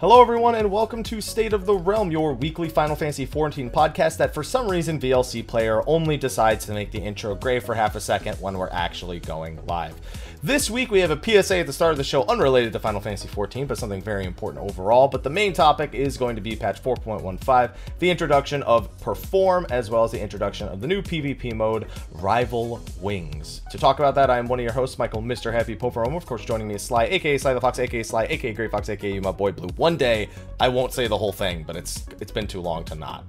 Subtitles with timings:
[0.00, 4.16] Hello, everyone, and welcome to State of the Realm, your weekly Final Fantasy XIV podcast
[4.18, 7.96] that for some reason VLC player only decides to make the intro gray for half
[7.96, 9.96] a second when we're actually going live.
[10.40, 13.00] This week we have a PSA at the start of the show unrelated to Final
[13.00, 15.08] Fantasy XIV, but something very important overall.
[15.08, 19.90] But the main topic is going to be patch 4.15, the introduction of Perform, as
[19.90, 23.62] well as the introduction of the new PvP mode, Rival Wings.
[23.72, 25.52] To talk about that, I am one of your hosts, Michael Mr.
[25.52, 26.16] Happy Poperum.
[26.16, 28.88] Of course, joining me is Sly, aka Sly the Fox, aka Sly, aka Great Fox,
[28.88, 29.70] aka my boy Blue.
[29.74, 30.28] One day
[30.60, 33.24] I won't say the whole thing, but it's it's been too long to not.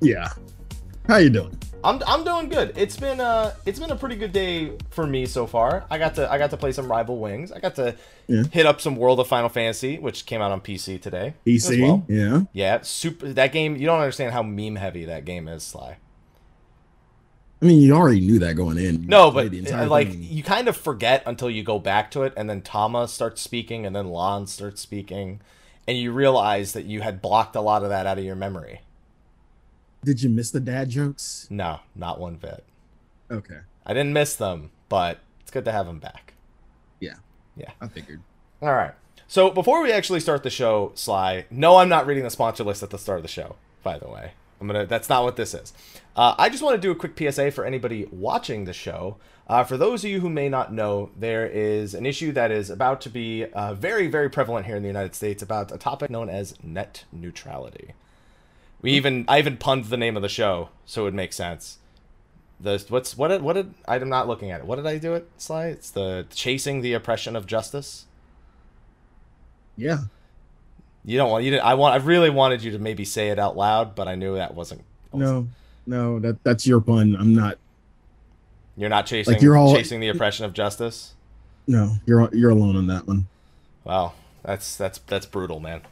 [0.00, 0.30] Yeah.
[1.06, 1.58] How you doing?
[1.82, 2.72] I'm, I'm doing good.
[2.76, 5.84] It's been uh it's been a pretty good day for me so far.
[5.90, 7.52] I got to I got to play some Rival Wings.
[7.52, 8.42] I got to Yeah.
[8.50, 11.34] hit up some World of Final Fantasy, which came out on PC today.
[11.46, 11.80] PC?
[11.82, 12.04] well.
[12.08, 12.42] Yeah.
[12.52, 13.32] Yeah, super.
[13.32, 15.96] That game you don't understand how meme heavy that game is, Sly.
[17.62, 19.02] I mean, you already knew that going in.
[19.02, 19.52] You No, but
[19.88, 20.22] like thing.
[20.22, 23.84] you kind of forget until you go back to it, and then Tama starts speaking,
[23.84, 25.40] and then Lann starts speaking,
[25.86, 28.80] and you realize that you had blocked a lot of that out of your memory.
[30.04, 31.46] Did you miss the dad jokes?
[31.50, 32.64] No, not one bit.
[33.30, 33.58] Okay.
[33.86, 36.34] I didn't miss them, but it's good to have them back.
[37.00, 37.16] Yeah.
[37.56, 37.70] Yeah.
[37.80, 38.22] I figured.
[38.62, 38.92] All right.
[39.26, 42.82] So before we actually start the show, Sly, no, I'm not reading the sponsor list
[42.82, 43.56] at the start of the show.
[43.82, 44.86] By the way, I'm gonna.
[44.86, 45.72] That's not what this is.
[46.16, 49.16] Uh, I just want to do a quick PSA for anybody watching the show.
[49.46, 52.70] Uh, for those of you who may not know, there is an issue that is
[52.70, 56.10] about to be uh, very, very prevalent here in the United States about a topic
[56.10, 57.94] known as net neutrality.
[58.82, 61.78] We even I even punned the name of the show so it would make sense.
[62.60, 64.66] The what's what did, what did I'm not looking at it.
[64.66, 65.66] What did I do it, Sly?
[65.66, 68.06] It's the chasing the oppression of justice.
[69.76, 69.98] Yeah.
[71.04, 71.52] You don't want you.
[71.52, 71.94] Didn't, I want.
[71.94, 74.82] I really wanted you to maybe say it out loud, but I knew that wasn't.
[75.12, 75.48] No.
[75.86, 77.16] No, that that's your pun.
[77.18, 77.58] I'm not.
[78.76, 79.34] You're not chasing.
[79.34, 81.14] like you're all- chasing the oppression of justice.
[81.66, 83.26] No, you're you're alone on that one.
[83.84, 85.82] Wow, that's that's that's brutal, man.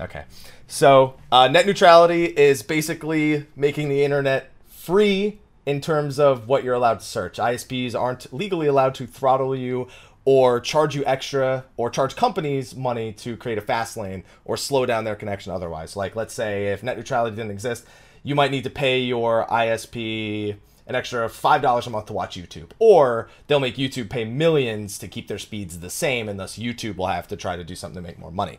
[0.00, 0.24] Okay,
[0.66, 6.74] so uh, net neutrality is basically making the internet free in terms of what you're
[6.74, 7.38] allowed to search.
[7.38, 9.86] ISPs aren't legally allowed to throttle you
[10.24, 14.86] or charge you extra or charge companies money to create a fast lane or slow
[14.86, 15.94] down their connection otherwise.
[15.94, 17.84] Like let's say if net neutrality didn't exist,
[18.22, 22.70] you might need to pay your ISP an extra $5 a month to watch YouTube.
[22.78, 26.96] Or they'll make YouTube pay millions to keep their speeds the same, and thus YouTube
[26.96, 28.58] will have to try to do something to make more money.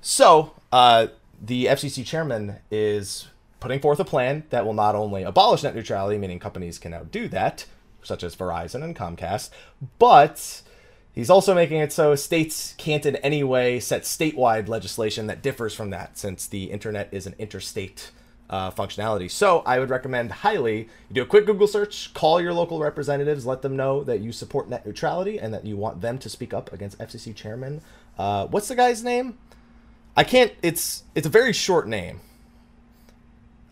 [0.00, 1.08] So, uh,
[1.40, 3.28] the FCC chairman is
[3.60, 7.02] putting forth a plan that will not only abolish net neutrality, meaning companies can now
[7.10, 7.66] do that,
[8.02, 9.50] such as Verizon and Comcast,
[9.98, 10.62] but
[11.12, 15.74] he's also making it so states can't in any way set statewide legislation that differs
[15.74, 18.10] from that, since the internet is an interstate
[18.48, 19.30] uh, functionality.
[19.30, 23.46] So I would recommend highly you do a quick Google search, call your local representatives,
[23.46, 26.52] let them know that you support net neutrality and that you want them to speak
[26.52, 27.80] up against FCC chairman.
[28.18, 29.38] Uh, what's the guy's name?
[30.16, 30.52] I can't.
[30.62, 32.20] It's it's a very short name.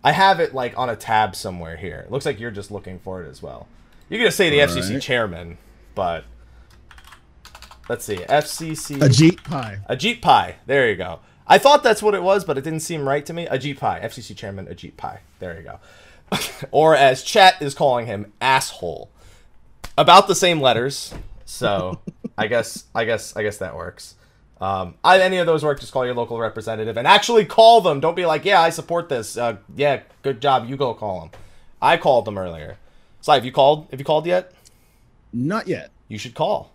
[0.05, 2.01] I have it like on a tab somewhere here.
[2.07, 3.67] It looks like you're just looking for it as well.
[4.09, 5.03] You're gonna say the FCC Alright.
[5.03, 5.59] chairman,
[5.95, 6.25] but
[7.89, 8.17] let's see.
[8.17, 9.79] FCC Ajit Pai.
[9.91, 10.57] Ajit Pai.
[10.67, 11.21] There you go.
[11.47, 13.47] I thought that's what it was, but it didn't seem right to me.
[13.47, 15.19] Ajit Pai, FCC chairman Ajit Pai.
[15.41, 15.81] There you go.
[16.71, 19.11] or as chat is calling him, asshole.
[19.97, 21.13] About the same letters.
[21.45, 22.01] So
[22.39, 24.15] I guess I guess I guess that works.
[24.61, 28.01] Um, any of those work, just call your local representative and actually call them.
[28.01, 29.37] Don't be like, yeah, I support this.
[29.37, 30.69] Uh, yeah, good job.
[30.69, 31.31] You go call them.
[31.81, 32.77] I called them earlier.
[33.21, 33.87] So have you called?
[33.91, 34.53] Have you called yet?
[35.33, 35.91] Not yet.
[36.09, 36.73] You should call.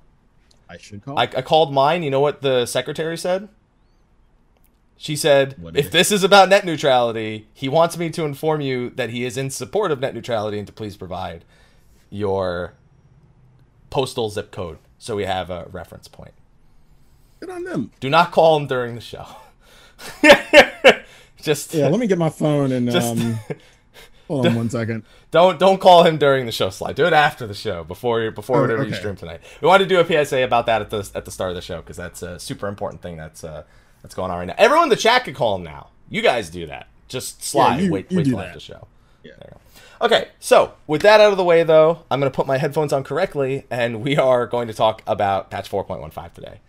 [0.69, 1.17] I should call.
[1.19, 2.03] I, I called mine.
[2.03, 3.49] You know what the secretary said?
[4.95, 8.61] She said, What if it- this is about net neutrality, he wants me to inform
[8.61, 11.43] you that he is in support of net neutrality and to please provide
[12.09, 12.73] your
[13.89, 16.33] postal zip code so we have a reference point.
[17.45, 17.91] Good on them.
[17.99, 19.25] Do not call him during the show.
[21.41, 23.37] Just Yeah, let me get my phone and Just- um.
[24.29, 25.03] hold on one second.
[25.31, 26.95] Don't don't call him during the show slide.
[26.95, 29.41] Do it after the show, before before Oh, whatever you stream tonight.
[29.61, 31.61] We wanted to do a PSA about that at the at the start of the
[31.61, 33.63] show because that's a super important thing that's uh
[34.01, 34.55] that's going on right now.
[34.57, 35.89] Everyone in the chat can call him now.
[36.09, 36.87] You guys do that.
[37.09, 37.81] Just slide.
[37.81, 38.87] you- wait you wait till after the show.
[39.21, 39.31] Yeah.
[39.39, 39.57] There you
[39.99, 40.05] go.
[40.05, 42.91] Okay, so with that out of the way, though, I'm going to put my headphones
[42.91, 46.59] on correctly, and we are going to talk about patch 4.15 today.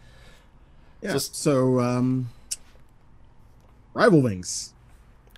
[1.05, 1.13] Yeah.
[1.13, 2.31] Just- so, um,
[3.93, 4.73] Rival Wings.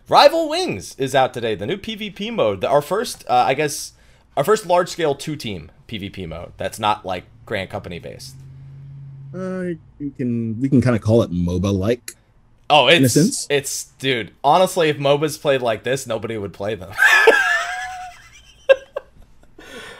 [0.09, 1.57] Rival Wings is out today.
[1.57, 2.65] The new PvP mode.
[2.65, 3.93] Our first, uh, I guess,
[4.37, 6.53] our first large scale two team PvP mode.
[6.57, 8.37] That's not like Grand Company based.
[9.35, 12.13] Uh, you can we can kind of call it MOBA like.
[12.71, 14.31] Oh, it's it's dude.
[14.45, 16.93] Honestly, if MOBAs played like this, nobody would play them.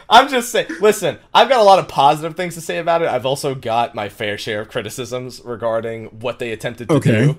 [0.09, 0.67] I'm just saying.
[0.81, 3.09] Listen, I've got a lot of positive things to say about it.
[3.09, 7.11] I've also got my fair share of criticisms regarding what they attempted to Okay.
[7.25, 7.37] do.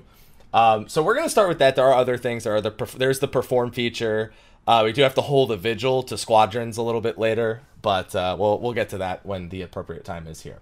[0.53, 1.75] Um, so we're gonna start with that.
[1.75, 2.43] There are other things.
[2.43, 4.31] There are the perf- there's the perform feature.
[4.67, 8.13] Uh, we do have to hold a vigil to squadrons a little bit later, but
[8.15, 10.59] uh, we'll we'll get to that when the appropriate time is here.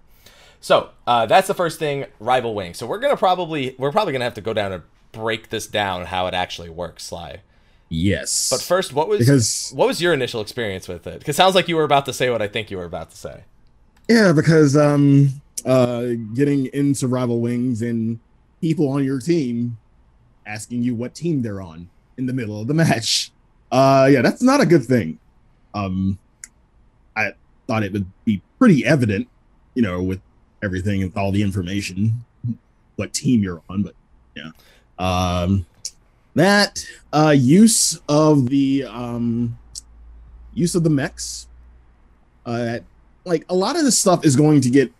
[0.60, 2.74] So uh, that's the first thing, rival wing.
[2.74, 4.82] So we're gonna probably we're probably gonna have to go down and
[5.12, 7.40] break this down how it actually works, Sly.
[7.90, 8.50] Yes.
[8.50, 11.18] But first, what was Because- what was your initial experience with it?
[11.20, 13.16] Because sounds like you were about to say what I think you were about to
[13.16, 13.44] say.
[14.08, 18.20] Yeah, because um uh getting into rival wings and
[18.60, 19.78] people on your team
[20.46, 23.30] asking you what team they're on in the middle of the match.
[23.72, 25.18] Uh yeah, that's not a good thing.
[25.74, 26.18] Um
[27.16, 27.32] I
[27.66, 29.28] thought it would be pretty evident,
[29.74, 30.20] you know, with
[30.62, 32.24] everything and all the information
[32.96, 33.94] what team you're on, but
[34.36, 34.50] yeah.
[34.98, 35.66] Um
[36.38, 39.58] that uh use of the um
[40.54, 41.46] use of the mechs
[42.46, 42.78] uh
[43.24, 44.92] like a lot of this stuff is going to get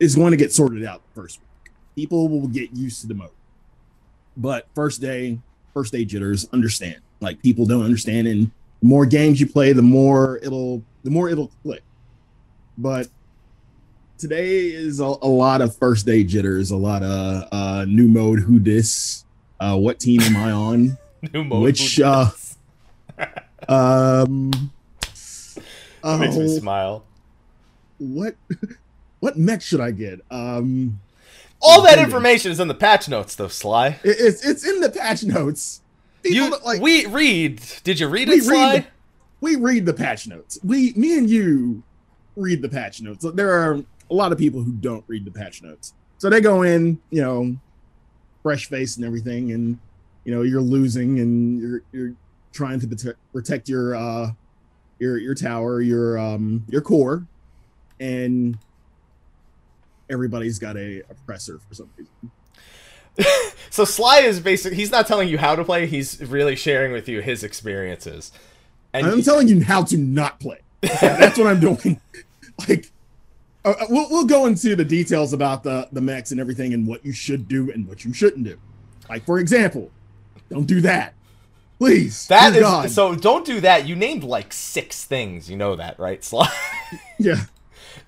[0.00, 1.72] is going to get sorted out first week.
[1.94, 3.30] People will get used to the mode.
[4.36, 5.38] But first day,
[5.72, 6.96] first day jitters, understand.
[7.20, 8.50] Like people don't understand and
[8.80, 11.82] the more games you play, the more it'll the more it'll click.
[12.76, 13.08] But
[14.18, 18.40] today is a, a lot of first day jitters, a lot of uh new mode
[18.40, 19.23] who dis,
[19.64, 20.98] uh what team am I on?
[21.32, 21.62] New mode.
[21.62, 22.30] Which, uh,
[23.68, 24.50] Um
[26.02, 27.04] That makes me oh, smile.
[27.98, 28.34] what
[29.20, 30.20] what mech should I get?
[30.30, 31.00] Um
[31.62, 33.98] All that information is in the patch notes, though, Sly.
[34.04, 35.80] it- it's it's in the patch notes.
[36.22, 37.60] People You like we read.
[37.84, 38.72] Did you read it, Sly?
[38.74, 38.86] read
[39.40, 40.58] we read the patch notes.
[40.62, 41.82] We me and you
[42.36, 43.24] read the patch notes.
[43.34, 43.74] There are
[44.10, 45.94] a lot of people who don't read the patch notes.
[46.18, 47.56] So they go in, you know,
[48.44, 49.78] fresh face and everything and
[50.22, 52.14] you know, you're losing and you're you're
[52.52, 54.30] trying to protect, protect your uh
[55.00, 57.26] your your tower, your um your core
[57.98, 58.56] and
[60.08, 62.30] everybody's got a oppressor for some reason.
[63.70, 65.88] So Sly is basically he's not telling you how to play.
[65.88, 68.30] He's really sharing with you his experiences.
[68.92, 70.60] And I'm he- telling you how to not play.
[70.80, 72.00] That's what I'm doing.
[72.68, 72.92] Like,
[73.64, 76.86] uh, uh, we'll we'll go into the details about the the mechs and everything and
[76.86, 78.58] what you should do and what you shouldn't do.
[79.08, 79.90] Like, for example,
[80.50, 81.14] don't do that,
[81.78, 82.26] please.
[82.28, 82.90] That is God.
[82.90, 83.14] so.
[83.14, 83.86] Don't do that.
[83.86, 85.50] You named like six things.
[85.50, 86.48] You know that, right, Sly?
[87.18, 87.44] yeah,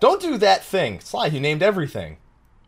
[0.00, 1.26] don't do that thing, Sly.
[1.26, 2.18] You named everything.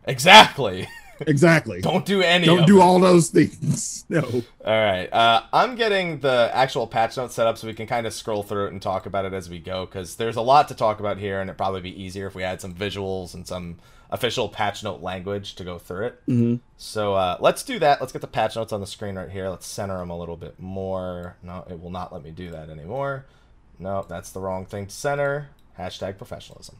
[0.06, 0.88] Exactly.
[1.26, 1.80] Exactly.
[1.80, 2.46] don't do any.
[2.46, 2.82] Don't do it.
[2.82, 3.94] all those things.
[4.10, 4.22] No.
[4.22, 4.42] All
[4.84, 5.12] right.
[5.12, 8.42] Uh, I'm getting the actual patch notes set up so we can kind of scroll
[8.42, 10.98] through it and talk about it as we go because there's a lot to talk
[10.98, 13.76] about here, and it'd probably be easier if we had some visuals and some
[14.10, 16.22] official patch note language to go through it.
[16.24, 18.00] hmm So uh, let's do that.
[18.00, 19.50] Let's get the patch notes on the screen right here.
[19.50, 21.36] Let's center them a little bit more.
[21.42, 23.26] No, it will not let me do that anymore.
[23.78, 25.50] No, that's the wrong thing to center.
[25.78, 26.76] Hashtag professionalism.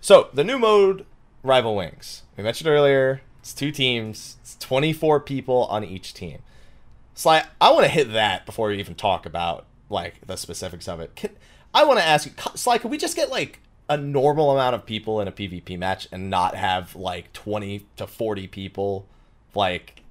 [0.00, 1.04] So the new mode,
[1.42, 2.22] Rival Wings.
[2.36, 3.20] We mentioned earlier.
[3.40, 4.36] It's two teams.
[4.42, 6.38] It's 24 people on each team.
[7.14, 11.00] Sly, I want to hit that before we even talk about like the specifics of
[11.00, 11.14] it.
[11.16, 11.30] Can,
[11.74, 14.84] I want to ask you, Sly, could we just get like a normal amount of
[14.84, 19.06] people in a PvP match and not have like 20 to 40 people
[19.54, 20.02] like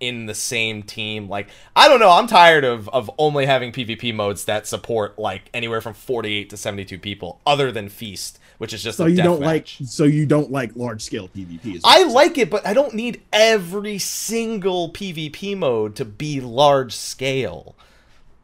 [0.00, 1.28] in the same team?
[1.28, 2.10] Like, I don't know.
[2.10, 6.56] I'm tired of of only having PvP modes that support like anywhere from 48 to
[6.56, 9.78] 72 people, other than Feast, which is just So you don't match.
[9.80, 9.88] like.
[9.88, 11.80] So you don't like large scale PvP.
[11.84, 17.76] I like it, but I don't need every single PvP mode to be large scale.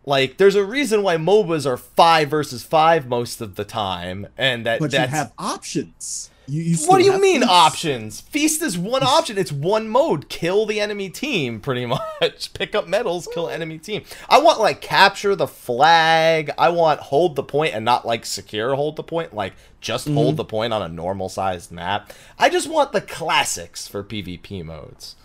[0.08, 4.64] Like, there's a reason why MOBAs are five versus five most of the time, and
[4.64, 6.30] that But you have options.
[6.48, 7.50] You, you what do you mean feats.
[7.50, 8.20] options?
[8.20, 9.36] Feast is one option.
[9.36, 10.28] It's one mode.
[10.28, 12.52] Kill the enemy team, pretty much.
[12.54, 14.04] Pick up medals, kill enemy team.
[14.28, 16.50] I want like capture the flag.
[16.56, 19.34] I want hold the point and not like secure hold the point.
[19.34, 20.36] Like just hold Mhm.
[20.38, 22.12] the point on a normal sized map.
[22.38, 25.16] I just want the classics for PvP modes.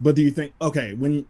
[0.00, 0.52] But do you think?
[0.62, 1.26] Okay, when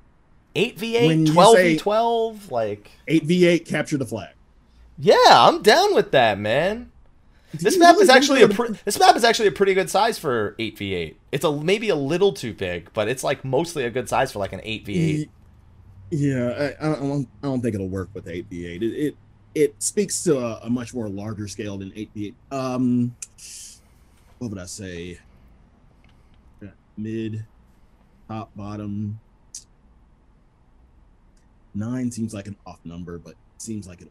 [0.54, 4.34] 8v8, When 12v12, like eight v eight capture the flag.
[4.98, 6.90] yeah, I'm down with that, man.
[7.52, 10.54] This map is actually a pre- this map is actually a pretty good size for
[10.58, 11.16] 8v8.
[11.32, 14.38] It's a maybe a little too big, but it's like mostly a good size for
[14.38, 15.28] like an 8v8.
[16.10, 17.28] Yeah, I, I don't.
[17.42, 18.82] I don't think it'll work with eight v eight.
[18.82, 19.16] It, it
[19.54, 22.34] it speaks to a, a much more larger scale than eight v eight.
[22.50, 23.14] Um,
[24.38, 25.18] what would I say?
[26.96, 27.46] mid,
[28.28, 29.20] top, bottom.
[31.74, 34.10] Nine seems like an off number, but seems like work.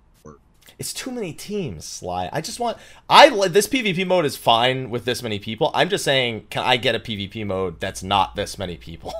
[0.80, 2.30] It's too many teams, Sly.
[2.32, 2.78] I just want
[3.10, 5.72] I this PvP mode is fine with this many people.
[5.74, 9.14] I'm just saying, can I get a PvP mode that's not this many people?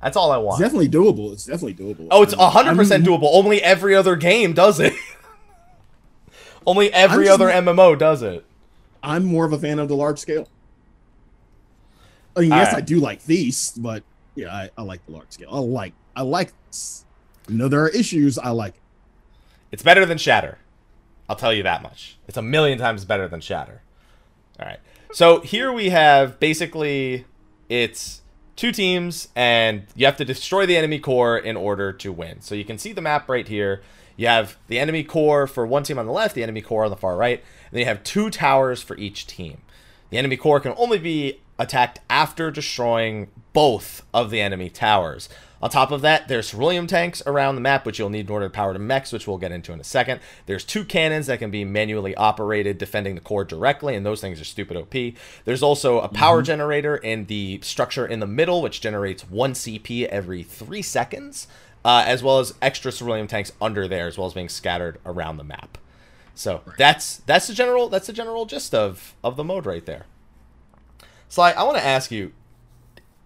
[0.00, 0.60] That's all I It's want.
[0.60, 1.32] definitely doable.
[1.32, 2.06] It's definitely doable.
[2.12, 3.28] Oh, it's I'm- 100% I'm- doable.
[3.32, 4.92] Only every other game does it.
[6.66, 8.44] Only every just- other MMO does it.
[9.02, 10.48] I'm more of a fan of the large scale.
[12.36, 12.82] I mean, yes, Alright.
[12.82, 14.02] I do like these, but
[14.34, 15.48] yeah, I, I like the large scale.
[15.50, 17.04] I like I like this.
[17.48, 18.36] You know, there are issues.
[18.38, 18.80] I like it.
[19.70, 20.58] It's better than Shatter.
[21.28, 22.18] I'll tell you that much.
[22.28, 23.82] It's a million times better than Shatter.
[24.60, 24.78] All right.
[25.12, 27.24] So here we have basically
[27.68, 28.22] it's
[28.54, 32.40] two teams and you have to destroy the enemy core in order to win.
[32.40, 33.82] So you can see the map right here.
[34.16, 36.90] You have the enemy core for one team on the left, the enemy core on
[36.90, 39.58] the far right, and then you have two towers for each team.
[40.10, 45.28] The enemy core can only be attacked after destroying both of the enemy towers.
[45.62, 48.46] On top of that, there's ceruleum tanks around the map, which you'll need in order
[48.46, 50.20] to power the mechs, which we'll get into in a second.
[50.44, 54.40] There's two cannons that can be manually operated, defending the core directly, and those things
[54.40, 55.14] are stupid OP.
[55.44, 60.06] There's also a power generator in the structure in the middle, which generates one CP
[60.06, 61.46] every three seconds,
[61.84, 65.38] uh, as well as extra ceruleum tanks under there, as well as being scattered around
[65.38, 65.78] the map.
[66.34, 70.04] So that's that's the general that's the general gist of of the mode right there.
[71.28, 72.32] Sly, I want to ask you,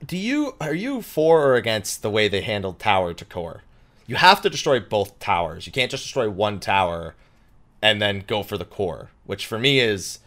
[0.05, 3.63] do you are you for or against the way they handled tower to core?
[4.07, 5.67] You have to destroy both towers.
[5.67, 7.15] You can't just destroy one tower
[7.81, 10.19] and then go for the core, which for me is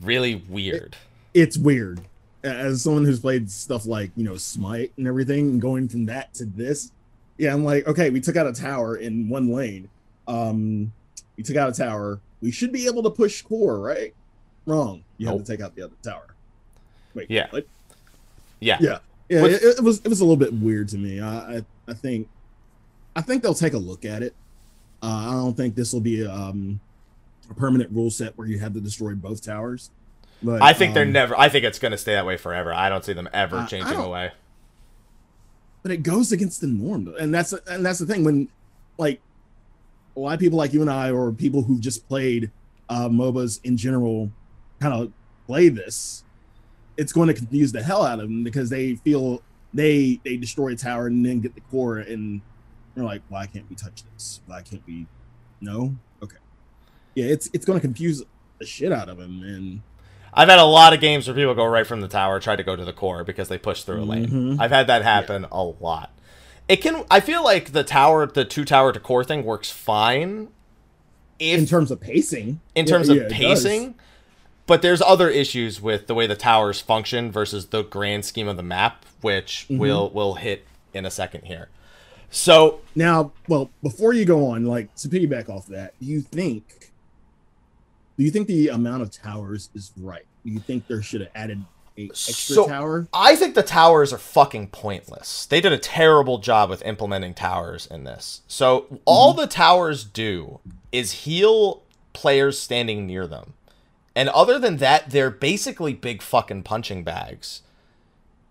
[0.00, 0.96] really weird.
[1.34, 2.02] It's weird.
[2.44, 6.34] As someone who's played stuff like you know Smite and everything, and going from that
[6.34, 6.90] to this,
[7.38, 9.88] yeah, I'm like, okay, we took out a tower in one lane.
[10.28, 10.92] Um,
[11.36, 12.20] we took out a tower.
[12.40, 14.14] We should be able to push core, right?
[14.66, 15.02] Wrong.
[15.18, 16.34] You have to take out the other tower.
[17.14, 17.46] Wait, Yeah.
[17.50, 17.66] what?
[18.60, 18.78] Yeah.
[18.80, 18.98] Yeah,
[19.40, 19.44] yeah.
[19.46, 21.20] It, it was it was a little bit weird to me.
[21.20, 22.28] I I, I think
[23.16, 24.34] I think they'll take a look at it.
[25.02, 26.80] Uh, I don't think this will be um,
[27.50, 29.90] a permanent rule set where you have to destroy both towers.
[30.42, 32.72] But I think they're um, never I think it's going to stay that way forever.
[32.72, 34.32] I don't see them ever I- I changing don't- away.
[35.82, 38.48] but it goes against the norm, and that's and that's the thing when
[38.98, 39.20] like
[40.16, 42.50] a lot of people like you and I, or people who've just played
[42.88, 44.30] uh, MOBAs in general,
[44.80, 45.12] kind of
[45.46, 46.22] play this.
[46.96, 49.42] It's going to confuse the hell out of them because they feel
[49.74, 52.40] they they destroy a tower and then get the core, and
[52.94, 54.40] they're like, "Why can't we touch this?
[54.46, 55.06] Why can't we?"
[55.60, 56.36] No, okay,
[57.14, 58.22] yeah, it's it's going to confuse
[58.58, 59.80] the shit out of them, and
[60.34, 62.62] I've had a lot of games where people go right from the tower, try to
[62.62, 64.28] go to the core because they push through a lane.
[64.28, 64.60] Mhm.
[64.60, 66.10] I've had that happen a lot.
[66.68, 67.04] It can.
[67.10, 70.48] I feel like the tower, the two tower to core thing works fine.
[71.38, 73.94] If in terms of pacing, in yeah, terms yeah, of it does.
[74.72, 78.56] But there's other issues with the way the towers function versus the grand scheme of
[78.56, 79.76] the map, which Mhm.
[79.76, 80.64] we'll we'll hit
[80.94, 81.68] in a second here.
[82.30, 86.90] So Now, well, before you go on, like to piggyback off that, do you think
[88.16, 90.24] do you think the amount of towers is right?
[90.42, 91.62] Do you think there should have added
[91.98, 93.08] a extra So- tower?
[93.12, 95.44] I think the towers are fucking pointless.
[95.44, 98.40] They did a terrible job with implementing towers in this.
[98.48, 100.60] So all the towers do
[100.92, 101.82] is heal
[102.14, 103.52] players standing near them.
[104.14, 107.62] And other than that, they're basically big fucking punching bags.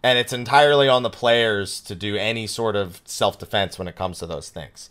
[0.04, 3.96] And it's entirely on the players to do any sort of self defense when it
[3.96, 4.90] comes to those things.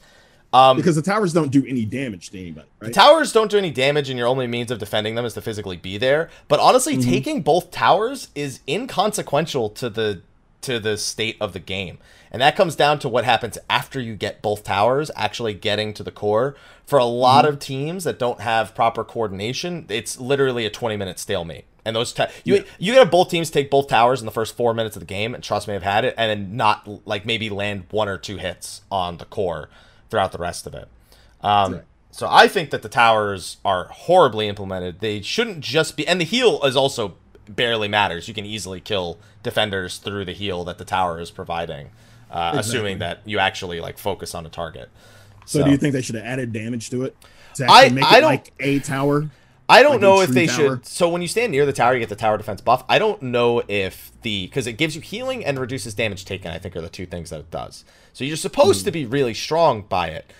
[0.52, 2.92] Um, Because the towers don't do any damage to anybody, right?
[2.92, 5.76] Towers don't do any damage, and your only means of defending them is to physically
[5.76, 6.28] be there.
[6.48, 7.10] But honestly, Mm-hmm.
[7.10, 10.22] taking both towers is inconsequential to the
[10.62, 11.98] to the state of the game,
[12.30, 16.02] and that comes down to what happens after you get both towers actually getting to
[16.02, 16.54] the core.
[16.86, 17.54] For a lot Mm-hmm.
[17.54, 21.64] of teams that don't have proper coordination, it's literally a twenty minute stalemate.
[21.84, 22.62] And those ta- you Yeah.
[22.78, 25.34] you get both teams take both towers in the first four minutes of the game,
[25.34, 28.36] and trust me, I've had it, and then not like maybe land one or two
[28.36, 29.70] hits on the core
[30.10, 30.88] throughout the rest of it.
[31.42, 31.82] Um, Right.
[32.12, 34.98] So I think that the towers are horribly implemented.
[34.98, 37.14] They shouldn't just be, and the heal is also
[37.48, 38.26] barely matters.
[38.26, 41.90] You can easily kill defenders through the heal that the tower is providing,
[42.30, 44.88] uh, assuming that you actually like focus on a target.
[45.46, 47.16] so, do you think they should have added damage to it
[47.54, 49.30] to I- make I it don't- like a tower?
[49.68, 50.56] I don't Like know if they tower?
[50.78, 50.86] should.
[50.86, 52.82] So when you stand near the tower, you get the tower defense buff.
[52.88, 56.50] I don't know if the because it gives you healing and reduces damage taken.
[56.50, 57.84] I think are the two things that it does.
[58.12, 58.84] So you're supposed Hmm.
[58.86, 60.32] to be really strong by it.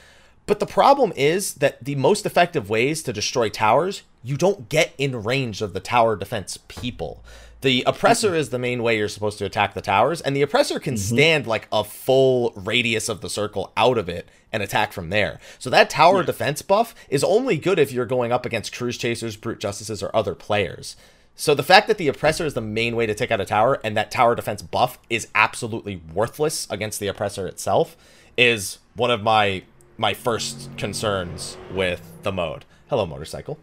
[0.47, 4.94] But the problem is that the most effective ways to destroy towers, you don't get
[4.99, 7.23] in range of the tower defense people.
[7.62, 10.81] The oppressor is the main way you're supposed to attack the towers, and the oppressor
[10.81, 15.11] can stand like a full radius of the circle out of it and attack from
[15.11, 15.38] there.
[15.59, 19.37] So that tower defense buff is only good if you're going up against cruise chasers,
[19.37, 20.97] brute justices, or other players.
[21.37, 23.79] So the fact that the oppressor is the main way to take out a tower
[23.85, 27.97] and that tower defense buff is absolutely worthless against the oppressor itself
[28.37, 29.62] is one of my
[29.97, 32.64] my first concerns with the mode.
[32.88, 33.59] Hello, motorcycle.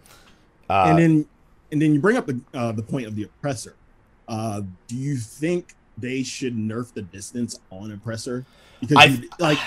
[0.69, 1.25] Uh, and then
[1.71, 3.75] and then you bring up the uh, the point of the oppressor.
[4.27, 8.45] Uh, do you think they should nerf the distance on oppressor?
[8.79, 9.57] Because you, like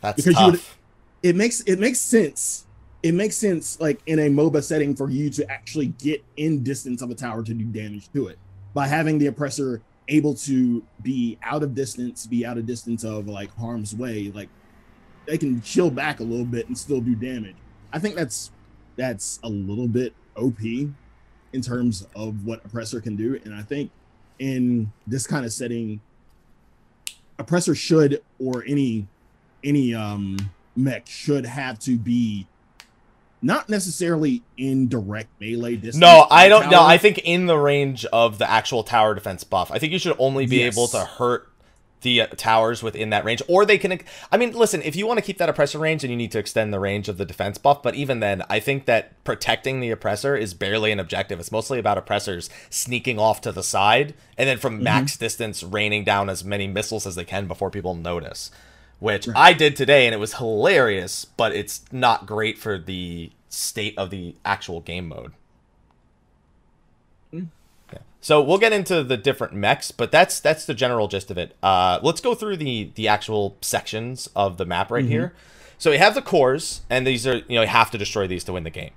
[0.00, 0.46] that's because tough.
[0.46, 0.60] you would,
[1.22, 2.64] it makes it makes sense.
[3.02, 7.02] It makes sense like in a MOBA setting for you to actually get in distance
[7.02, 8.38] of a tower to do damage to it
[8.72, 13.28] by having the oppressor able to be out of distance, be out of distance of
[13.28, 14.48] like harm's way, like
[15.26, 17.56] they can chill back a little bit and still do damage.
[17.92, 18.50] I think that's
[18.96, 20.58] that's a little bit OP
[21.52, 23.90] in terms of what oppressor can do, and I think
[24.38, 26.00] in this kind of setting,
[27.38, 29.06] oppressor should or any
[29.64, 30.36] any um
[30.74, 32.46] mech should have to be
[33.42, 35.96] not necessarily in direct melee distance.
[35.96, 36.70] No, I don't.
[36.70, 39.70] No, I think in the range of the actual tower defense buff.
[39.72, 40.74] I think you should only be yes.
[40.74, 41.48] able to hurt
[42.02, 44.00] the uh, towers within that range, or they can.
[44.30, 46.38] I mean, listen, if you want to keep that oppressor range, and you need to
[46.38, 47.82] extend the range of the defense buff.
[47.82, 51.40] But even then, I think that protecting the oppressor is barely an objective.
[51.40, 54.84] It's mostly about oppressors sneaking off to the side, and then from mm-hmm.
[54.84, 58.50] max distance, raining down as many missiles as they can before people notice.
[58.98, 59.36] Which right.
[59.36, 64.10] I did today, and it was hilarious, but it's not great for the state of
[64.10, 65.32] the actual game mode.
[68.22, 71.56] So we'll get into the different mechs, but that's that's the general gist of it.
[71.60, 75.10] Uh, let's go through the the actual sections of the map right mm-hmm.
[75.10, 75.34] here.
[75.76, 78.44] So we have the cores, and these are you know you have to destroy these
[78.44, 78.92] to win the game.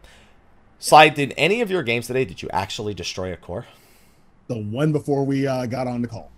[0.78, 2.24] Slide, did any of your games today?
[2.24, 3.66] Did you actually destroy a core?
[4.46, 6.32] The one before we uh, got on the call.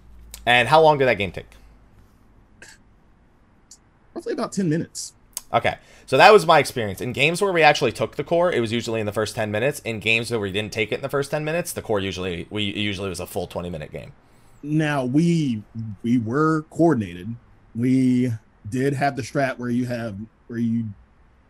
[0.46, 1.50] And how long did that game take?
[4.14, 5.12] Roughly about ten minutes.
[5.54, 5.76] Okay.
[6.08, 7.02] So that was my experience.
[7.02, 9.52] In games where we actually took the core, it was usually in the first 10
[9.52, 9.80] minutes.
[9.82, 12.48] In games where we didn't take it in the first 10 minutes, the core usually
[12.50, 14.14] we usually was a full 20 minute game.
[14.64, 15.62] Now, we
[16.04, 17.36] we were coordinated.
[17.76, 18.32] We
[18.70, 20.16] did have the strat where you have
[20.48, 20.86] where you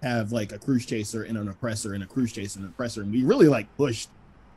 [0.02, 3.02] have like a cruise chaser and an oppressor and a cruise chaser and an oppressor
[3.02, 4.10] and we really like pushed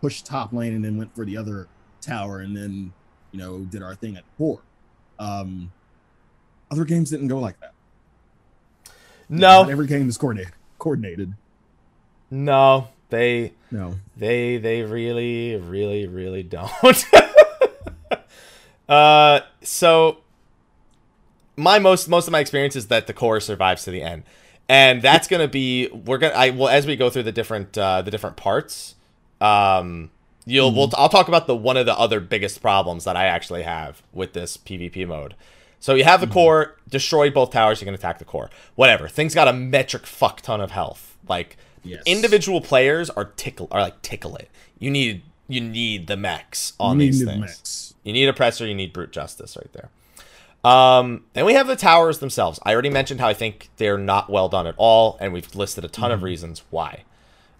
[0.02, 1.66] pushed top lane and then went for the other
[2.02, 2.92] tower and then
[3.32, 4.62] you know did our thing at the core.
[5.18, 5.72] Um
[6.70, 7.74] other games didn't go like that.
[9.30, 10.52] No, every game is coordinated.
[10.78, 11.34] Coordinated.
[12.30, 17.04] No, they no they they really really really don't.
[18.88, 20.18] uh, so
[21.56, 24.24] my most most of my experience is that the core survives to the end,
[24.68, 28.02] and that's gonna be we're gonna I well as we go through the different uh,
[28.02, 28.96] the different parts.
[29.40, 30.10] Um,
[30.44, 30.78] you'll mm-hmm.
[30.78, 34.02] we'll, I'll talk about the one of the other biggest problems that I actually have
[34.12, 35.36] with this PvP mode.
[35.80, 36.34] So you have the mm-hmm.
[36.34, 38.50] core, destroy both towers, you can attack the core.
[38.74, 39.08] Whatever.
[39.08, 41.16] Things got a metric fuck ton of health.
[41.28, 42.02] Like yes.
[42.06, 44.50] individual players are tickle are like tickle it.
[44.78, 47.40] You need you need the mechs on these things.
[47.40, 47.94] Mechs.
[48.04, 49.90] You need oppressor, you need brute justice right there.
[50.62, 52.60] Um, then we have the towers themselves.
[52.64, 55.84] I already mentioned how I think they're not well done at all, and we've listed
[55.84, 56.14] a ton mm-hmm.
[56.14, 57.04] of reasons why.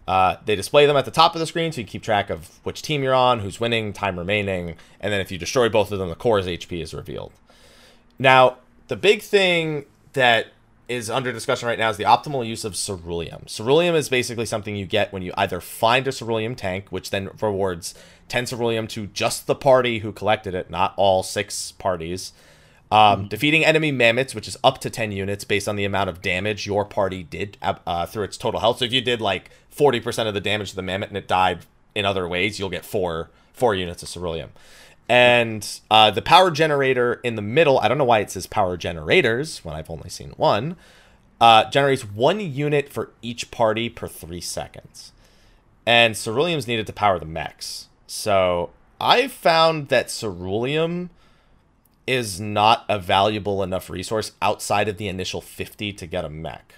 [0.06, 2.58] Uh, they display them at the top of the screen so you keep track of
[2.64, 5.98] which team you're on, who's winning, time remaining, and then if you destroy both of
[5.98, 7.32] them, the core's HP is revealed.
[8.20, 10.48] Now, the big thing that
[10.88, 13.46] is under discussion right now is the optimal use of ceruleum.
[13.46, 17.30] Ceruleum is basically something you get when you either find a ceruleum tank, which then
[17.40, 17.94] rewards
[18.28, 22.34] 10 ceruleum to just the party who collected it, not all six parties.
[22.92, 23.28] Um, mm-hmm.
[23.28, 26.66] Defeating enemy mammoths, which is up to 10 units based on the amount of damage
[26.66, 28.80] your party did uh, through its total health.
[28.80, 31.60] So if you did like 40% of the damage to the mammoth and it died
[31.94, 34.50] in other ways, you'll get four four units of ceruleum.
[35.10, 38.76] And uh, the power generator in the middle, I don't know why it says power
[38.76, 40.76] generators when I've only seen one,
[41.40, 45.10] uh, generates one unit for each party per three seconds.
[45.84, 47.88] And ceruleum's needed to power the mechs.
[48.06, 48.70] So
[49.00, 51.10] I found that ceruleum
[52.06, 56.74] is not a valuable enough resource outside of the initial 50 to get a mech,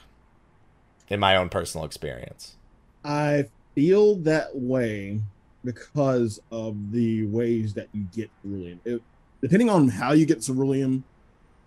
[1.08, 2.56] in my own personal experience.
[3.04, 5.20] I feel that way
[5.64, 8.78] because of the ways that you get ceruleum.
[8.84, 9.02] It,
[9.40, 11.02] depending on how you get ceruleum,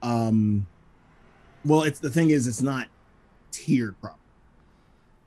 [0.02, 0.68] um,
[1.64, 2.88] well, it's the thing is it's not
[3.52, 4.20] tiered properly,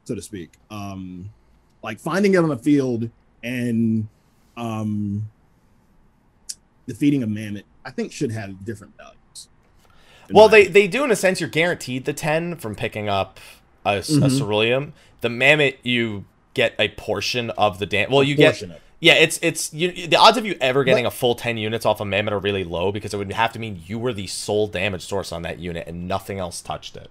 [0.04, 0.52] so to speak.
[0.70, 1.30] Um,
[1.82, 3.10] like finding it on the field
[3.42, 4.08] and
[4.56, 5.28] um,
[6.86, 9.48] defeating a mammoth, I think should have different values.
[10.30, 11.40] Well, they, they do in a sense.
[11.40, 13.40] You're guaranteed the ten from picking up
[13.84, 14.22] a, mm-hmm.
[14.22, 14.92] a ceruleum.
[15.22, 16.26] The mammoth you
[16.58, 18.10] get a portion of the damage.
[18.10, 18.60] Well, you get
[19.00, 21.86] yeah, it's it's you, the odds of you ever getting but, a full ten units
[21.86, 24.26] off a mammoth are really low because it would have to mean you were the
[24.26, 27.08] sole damage source on that unit and nothing else touched it.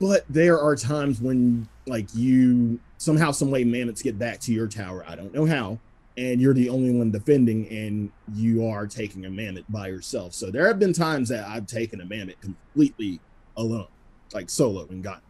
[0.00, 4.66] But there are times when like you somehow some way mammoths get back to your
[4.66, 5.04] tower.
[5.06, 5.78] I don't know how,
[6.16, 10.34] and you're the only one defending, and you are taking a mammoth by yourself.
[10.34, 13.20] So there have been times that I've taken a mammoth completely
[13.56, 13.86] alone,
[14.34, 15.22] like solo, and gotten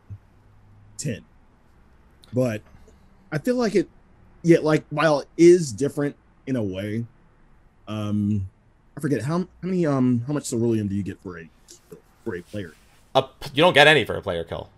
[0.96, 1.26] ten.
[2.32, 2.62] But
[3.30, 3.88] I feel like it,
[4.42, 7.04] yeah, like while it is different in a way,
[7.86, 8.48] um,
[8.96, 11.48] I forget how how many um how much ceruleum do you get for a
[12.24, 12.74] for a player?
[13.14, 13.22] Uh,
[13.54, 14.70] you don't get any for a player kill.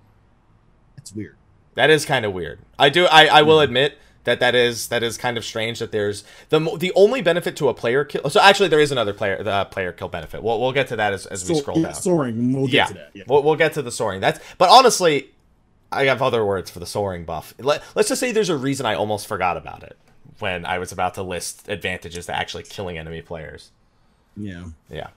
[0.96, 1.36] That's weird.
[1.74, 2.60] That is kind of weird.
[2.78, 3.06] I do.
[3.06, 5.78] I, I will admit that that is that is kind of strange.
[5.78, 8.28] That there's the the only benefit to a player kill.
[8.30, 10.42] So actually, there is another player the player kill benefit.
[10.42, 11.94] We'll we'll get to that as, as we So- scroll down.
[11.94, 12.52] Soaring.
[12.52, 13.10] We'll get yeah, to that.
[13.14, 13.22] Yeah.
[13.26, 14.20] We'll, we'll get to the soaring.
[14.20, 15.30] That's but honestly,
[15.92, 17.54] I have other words for the soaring buff.
[17.58, 19.96] Let, let's just say there's a reason I almost forgot about it
[20.38, 23.70] when I was about to list advantages to actually killing enemy players.
[24.36, 24.64] yeah.
[24.88, 25.08] Yeah.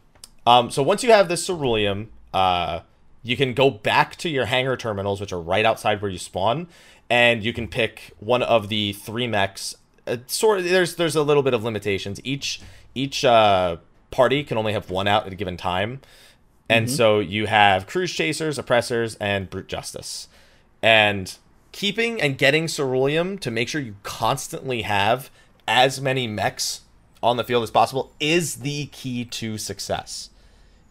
[0.46, 2.82] Um, so once you have this ceruleum, uh,
[3.22, 6.68] you can go back to your hangar terminals, which are right outside where you spawn,
[7.10, 9.76] and you can pick one of the three mechs.
[10.06, 12.20] Uh, sort of, there's there's a little bit of limitations.
[12.26, 12.60] Each
[12.94, 13.78] each uh,
[14.12, 16.02] party can only have one out at a given time,
[16.68, 20.28] and so you have cruise chasers, oppressors, and brute justice,
[20.84, 21.38] and
[21.72, 25.32] keeping and getting ceruleum to make sure you constantly have
[25.68, 26.82] as many mechs
[27.24, 30.30] on the field as possible is the key to success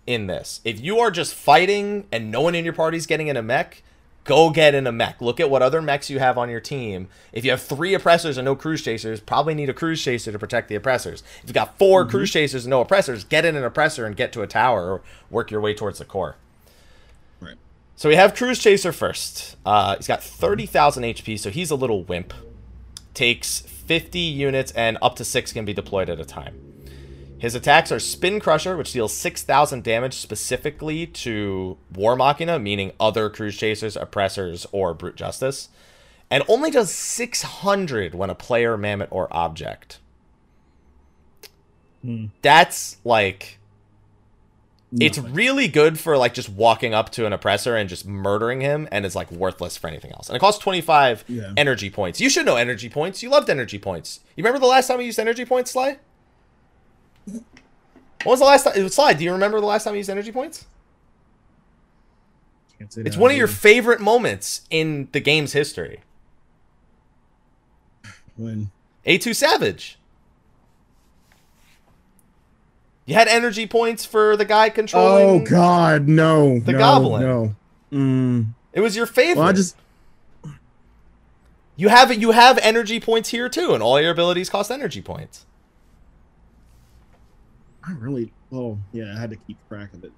[0.06, 0.60] in this.
[0.64, 3.42] If you are just fighting and no one in your party is getting in a
[3.42, 3.82] mech,
[4.24, 5.20] go get in a mech.
[5.20, 7.08] Look at what other mechs you have on your team.
[7.32, 10.38] If you have three oppressors and no cruise chasers, probably need a cruise chaser to
[10.38, 11.22] protect the oppressors.
[11.42, 12.10] If you've got 4 mm-hmm.
[12.10, 15.02] cruise chasers and no oppressors, get in an oppressor and get to a tower or
[15.30, 16.36] work your way towards the core.
[17.96, 19.56] So we have Cruise Chaser first.
[19.64, 22.32] Uh, he's got 30,000 HP, so he's a little wimp.
[23.14, 26.72] Takes 50 units, and up to 6 can be deployed at a time.
[27.38, 33.28] His attacks are Spin Crusher, which deals 6,000 damage specifically to War Machina, meaning other
[33.28, 35.68] Cruise Chasers, Oppressors, or Brute Justice,
[36.30, 39.98] and only does 600 when a player, mammoth, or object.
[42.02, 42.26] Hmm.
[42.42, 43.58] That's like
[45.00, 48.86] it's really good for like just walking up to an oppressor and just murdering him
[48.92, 50.28] and it's like worthless for anything else.
[50.28, 51.52] And it costs 25 Yeah.
[51.56, 52.20] energy points.
[52.20, 53.22] You should know energy points.
[53.22, 54.20] You loved energy points.
[54.36, 55.98] You remember the last time you used energy points sly?
[57.24, 57.42] When
[58.24, 60.66] was the last time sly do you remember the last time you used energy points?
[62.78, 66.00] It's one of your favorite moments in the game's history.
[68.36, 68.70] When?
[69.06, 69.98] A2 savage
[73.04, 76.60] you had energy points for the guy controlling Oh God, no.
[76.60, 77.22] The no, goblin.
[77.22, 77.56] No.
[77.92, 78.54] Mm.
[78.72, 79.76] it was your favorite Well, I just
[81.76, 85.46] You have you have energy points here too, and all your abilities cost energy points.
[87.86, 90.12] I really well, yeah, I had to keep track of it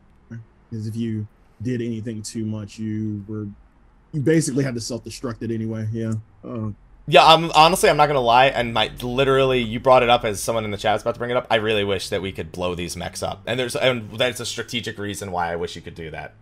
[0.71, 1.27] because if you
[1.63, 3.47] did anything too much, you were
[4.13, 5.89] you basically had to self destruct it anyway.
[5.93, 6.13] Yeah.
[6.45, 6.75] Oh,
[7.07, 10.43] Yeah, I'm honestly I'm not gonna lie, and my literally you brought it up as
[10.43, 11.47] someone in the chat is about to bring it up.
[11.51, 14.47] I really wish that we could blow these mechs up, and there's and that's a
[14.47, 16.33] strategic reason why I wish you could do that.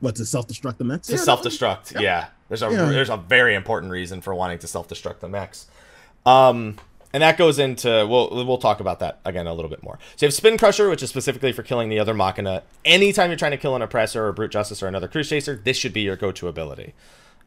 [0.00, 1.06] what to self destruct the mechs?
[1.08, 2.26] To Yeah, self destruct, yeah.
[2.48, 2.90] There's a Yeah.
[2.90, 5.66] there's a very important reason for wanting to self destruct the mechs.
[6.26, 6.76] Um,
[7.14, 9.98] and that goes into we'll we'll talk about that again a little bit more.
[10.16, 12.62] So you have Spin Crusher, which is specifically for killing the other Machina.
[12.84, 15.76] Anytime you're trying to kill an oppressor or brute justice or another cruise chaser, this
[15.78, 16.92] should be your go-to ability.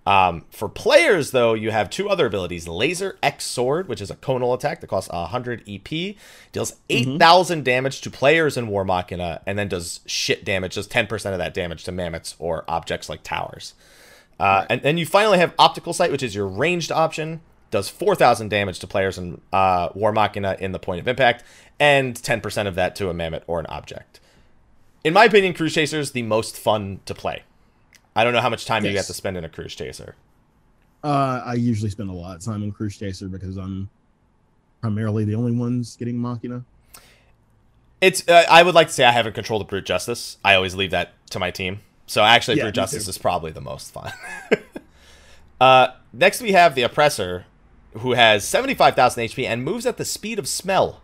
[0.05, 4.15] Um, for players, though, you have two other abilities: Laser X Sword, which is a
[4.15, 6.15] conal attack that costs 100 EP,
[6.51, 11.31] deals 8,000 damage to players in War Machina, and then does shit damage, does 10%
[11.31, 13.73] of that damage to mammoths or objects like towers.
[14.39, 17.39] Uh, And then you finally have Optical Sight, which is your ranged option,
[17.71, 21.43] does 4,000 damage to players in uh, War Machina in the point of impact,
[21.79, 24.19] and 10% of that to a mammoth or an object.
[25.03, 27.43] In my opinion, Cruise Chaser is the most fun to play.
[28.15, 29.03] I don't know how much time you Yes.
[29.03, 30.15] get to spend in a Cruise Chaser.
[31.03, 33.89] Uh, I usually spend a lot of time in Cruise Chaser because I'm
[34.81, 36.63] primarily the only ones getting Machina.
[38.01, 38.27] It's.
[38.27, 40.37] Uh, I would like to say I haven't controlled the brute justice.
[40.43, 41.79] I always leave that to my team.
[42.05, 43.09] So actually, Yeah, brute justice too.
[43.11, 44.11] is probably the most fun.
[45.61, 47.45] uh, next, we have the oppressor,
[47.97, 51.01] who has seventy-five thousand HP and moves at the speed of smell.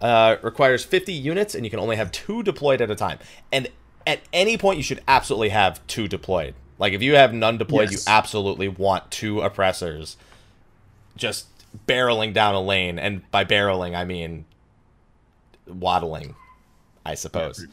[0.00, 3.18] Uh, requires fifty units, and you can only have two deployed at a time.
[3.52, 3.68] And
[4.06, 6.54] at any point, you should absolutely have two deployed.
[6.78, 8.06] Like if you have none deployed, Yes.
[8.06, 10.16] you absolutely want two oppressors
[11.16, 11.46] just
[11.86, 12.98] barreling down a lane.
[12.98, 14.44] And by barreling, I mean
[15.66, 16.34] waddling,
[17.04, 17.66] I suppose.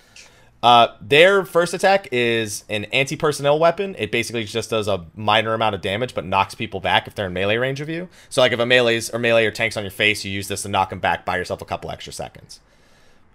[0.64, 3.96] Uh, their first attack is an anti-personnel weapon.
[3.98, 7.26] It basically just does a minor amount of damage, but knocks people back if they're
[7.26, 8.08] in melee range of you.
[8.30, 10.62] So, like if a melee's or melee or tanks on your face, you use this
[10.62, 11.26] to knock them back.
[11.26, 12.60] Buy yourself a couple extra seconds.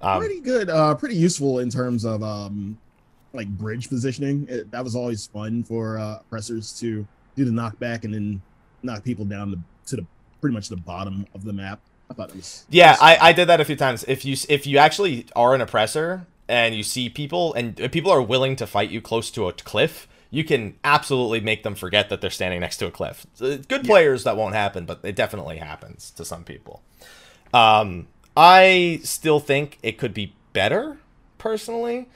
[0.01, 0.71] Um, pretty good.
[0.71, 2.79] Uh, pretty useful in terms of um,
[3.37, 4.47] like bridge positioning.
[4.49, 8.43] It, that was always fun for uh, oppressors to do the knockback and then
[8.83, 9.59] knock people down to,
[9.91, 10.07] to the
[10.41, 11.81] pretty much the bottom of the map.
[12.11, 12.65] I thought it was.
[12.71, 14.05] Yeah, was- I, I did that a few times.
[14.09, 18.23] If you if you actually are an oppressor and you see people and people are
[18.23, 22.21] willing to fight you close to a cliff, you can absolutely make them forget that
[22.21, 23.27] they're standing next to a cliff.
[23.41, 26.83] Uh, Good players that won't happen, but it definitely happens to some people.
[27.53, 30.99] Um, I still think it could be better,
[31.39, 32.09] personally.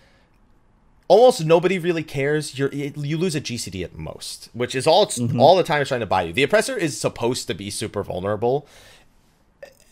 [1.10, 2.56] Almost nobody really cares.
[2.56, 5.88] You're you lose a GCD at most, which is all it's all the time it's
[5.88, 6.32] trying to buy you.
[6.32, 8.64] The oppressor is supposed to be super vulnerable,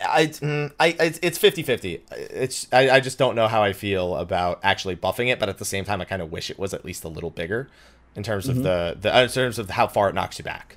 [0.00, 2.02] I, mm, I it's- it's 50-50.
[2.12, 5.58] It's I, I just don't know how I feel about actually buffing it, but at
[5.58, 7.68] the same time I kind of wish it was at least a little bigger
[8.14, 10.76] in terms of the, the in terms of how far it knocks you back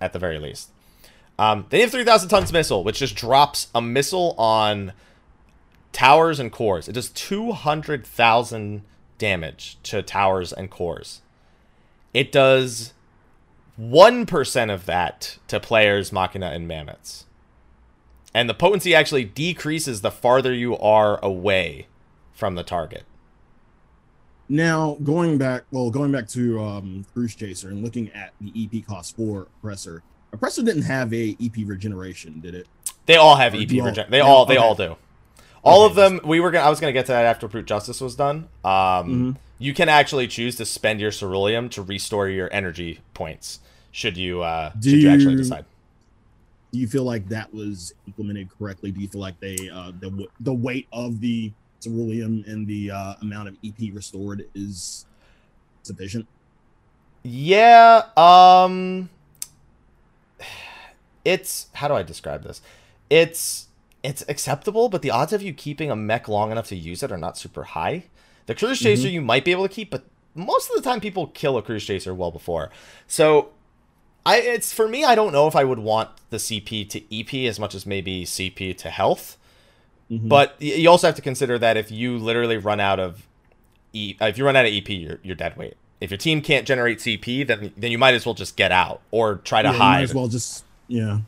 [0.00, 0.70] at the very least.
[1.36, 4.92] Um, they have 3000 tons missile, which just drops a missile on
[5.92, 6.86] towers and cores.
[6.86, 8.82] It does 200,000
[9.20, 11.22] damage to towers and cores.
[12.12, 12.92] It does
[13.80, 17.26] 1% of that to players Machina and Mammoths.
[18.34, 21.86] And the potency actually decreases the farther you are away
[22.32, 23.04] from the target.
[24.48, 28.84] Now going back, well, going back to um, Cruise Chaser and looking at the EP
[28.84, 30.02] cost for Oppressor.
[30.32, 32.66] Oppressor didn't have a EP regeneration, did it?
[33.06, 34.64] They all have Or EP do you all- They all they okay.
[34.64, 34.96] all do.
[35.62, 36.20] All Okay, of them.
[36.24, 36.66] We were gonna.
[36.66, 38.48] I was gonna get to that after Brute Justice was done.
[38.64, 39.36] Um, Mhm.
[39.58, 43.60] you can actually choose to spend your ceruleum to restore your energy points.
[43.92, 44.42] Should you?
[44.42, 45.64] Uh, Do should you actually decide?
[46.72, 48.90] Do you feel like that was implemented correctly?
[48.92, 53.14] Do you feel like they uh, the the weight of the ceruleum and the uh,
[53.22, 55.04] amount of EP restored is
[55.82, 56.26] sufficient?
[57.22, 58.04] Yeah.
[58.16, 59.10] Um.
[61.22, 62.62] It's how do I describe this?
[63.10, 63.66] It's
[64.02, 67.12] it's acceptable, but the odds of you keeping a mech long enough to use it
[67.12, 68.04] are not super high.
[68.46, 71.26] The cruise chaser you might be able to keep, but most of the time people
[71.28, 72.70] kill a cruise chaser well before.
[73.06, 73.50] So
[74.26, 77.46] I it's for me, I don't know if I would want the CP to EP
[77.48, 79.36] as much as maybe CP to health.
[80.10, 80.28] Mhm.
[80.28, 83.26] But you also have to consider that if you literally run out of
[83.92, 85.74] E, uh, if you run out of EP, you're, you're dead weight.
[86.00, 89.02] If your team can't generate CP, then then you might as well just get out
[89.10, 89.96] or try to Yeah, you hide.
[89.98, 91.18] might as well just yeah.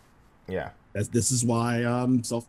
[0.48, 0.70] Yeah.
[0.92, 2.46] That's this is why um self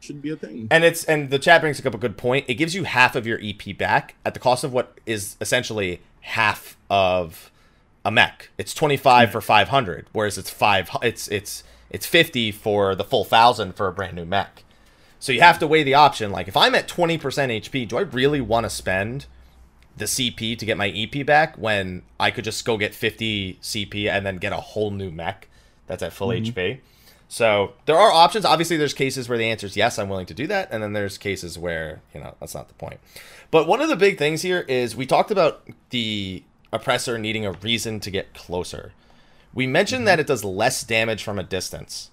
[0.00, 0.68] should be a thing.
[0.70, 2.46] And it's and the chat brings up a good point.
[2.48, 6.00] It gives you half of your EP back at the cost of what is essentially
[6.22, 7.50] half of
[8.04, 8.50] a mech.
[8.58, 13.74] It's 25 for 500, whereas it's 5 it's it's it's 50 for the full 1000
[13.74, 14.64] for a brand new mech.
[15.20, 18.00] So you have to weigh the option like if I'm at 20% HP, do I
[18.00, 19.26] really want to spend
[19.96, 24.08] the CP to get my EP back when I could just go get 50 CP
[24.10, 25.48] and then get a whole new mech
[25.86, 26.80] that's at full HP?
[27.32, 28.44] So there are options.
[28.44, 30.92] Obviously, there's cases where the answer is yes, I'm willing to do that, and then
[30.92, 33.00] there's cases where you know that's not the point.
[33.50, 36.42] But one of the big things here is we talked about the
[36.74, 38.92] oppressor needing a reason to get closer.
[39.54, 40.20] We mentioned that mm-hmm.
[40.20, 42.10] it does less damage from a distance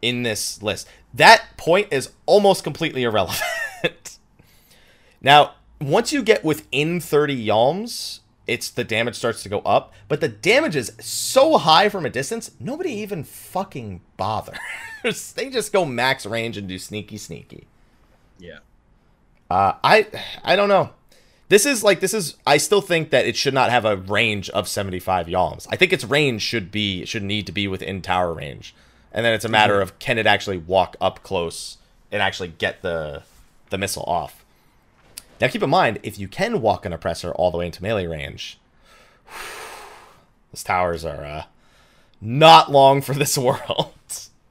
[0.00, 0.88] in this list.
[1.12, 4.18] That point is almost completely irrelevant.
[5.20, 10.20] now, once you get within 30 yalms, it's the damage starts to go up, but
[10.20, 14.58] the damage is so high from a distance, nobody even fucking bothers.
[15.36, 17.68] they just go max range and do sneaky sneaky.
[18.38, 18.58] yeah.
[19.50, 20.06] Uh, I
[20.44, 20.90] I don't know.
[21.48, 24.50] This is like this is I still think that it should not have a range
[24.50, 25.66] of 75 yalms.
[25.70, 28.74] I think its range should be should need to be within tower range.
[29.12, 31.78] And then it's a matter of can it actually walk up close
[32.12, 33.22] and actually get the
[33.70, 34.44] the missile off.
[35.40, 38.06] Now keep in mind if you can walk an oppressor all the way into melee
[38.06, 38.58] range,
[40.52, 41.44] those towers are uh,
[42.20, 43.92] not long for this world.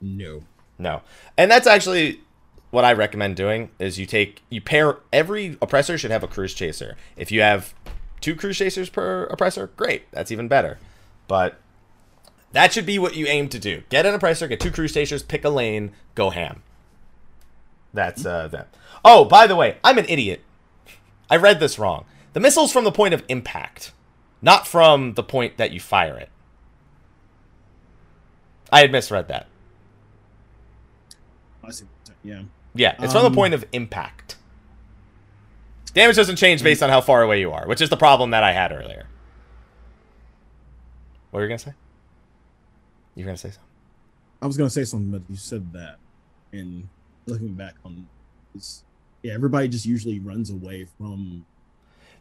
[0.01, 0.43] No.
[0.79, 1.01] No.
[1.37, 2.21] And that's actually
[2.69, 6.53] what I recommend doing is you take you pair every oppressor should have a cruise
[6.53, 6.95] chaser.
[7.15, 7.73] If you have
[8.21, 10.09] two cruise chasers per oppressor, great.
[10.11, 10.77] That's even better.
[11.27, 11.59] But
[12.51, 13.83] that should be what you aim to do.
[13.89, 16.63] Get an oppressor, get two cruise chasers, pick a lane, go ham.
[17.93, 18.75] That's uh that.
[19.03, 20.41] Oh, by the way, I'm an idiot.
[21.29, 22.05] I read this wrong.
[22.33, 23.91] The missile's from the point of impact,
[24.41, 26.29] not from the point that you fire it.
[28.71, 29.47] I had misread that.
[31.63, 31.85] I see.
[32.23, 32.43] Yeah.
[32.73, 34.35] Yeah, it's from the Um, point of impact.
[35.93, 38.43] Damage doesn't change based on how far away you are, which is the problem that
[38.43, 39.07] I had earlier.
[41.31, 41.73] What were you gonna say?
[43.15, 43.63] You were gonna say something?
[44.41, 45.97] I was gonna say something, but you said that,
[46.51, 46.87] and
[47.25, 48.07] looking back on
[48.53, 48.83] this,
[49.23, 51.45] yeah, everybody just usually runs away from.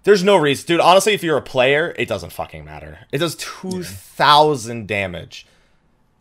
[0.03, 0.81] There's no reason, dude.
[0.81, 3.01] Honestly, if you're a player, it doesn't fucking matter.
[3.13, 5.47] It does two thousand damage.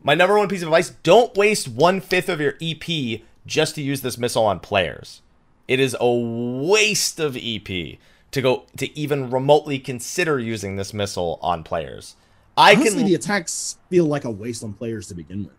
[0.01, 3.81] My number one piece of advice: don't waste one fifth of your EP just to
[3.81, 5.21] use this missile on players.
[5.67, 7.97] It is a waste of EP
[8.31, 12.15] to go to even remotely consider using this missile on players.
[12.57, 15.53] I Honestly, can the attacks feel like a waste on players to begin with.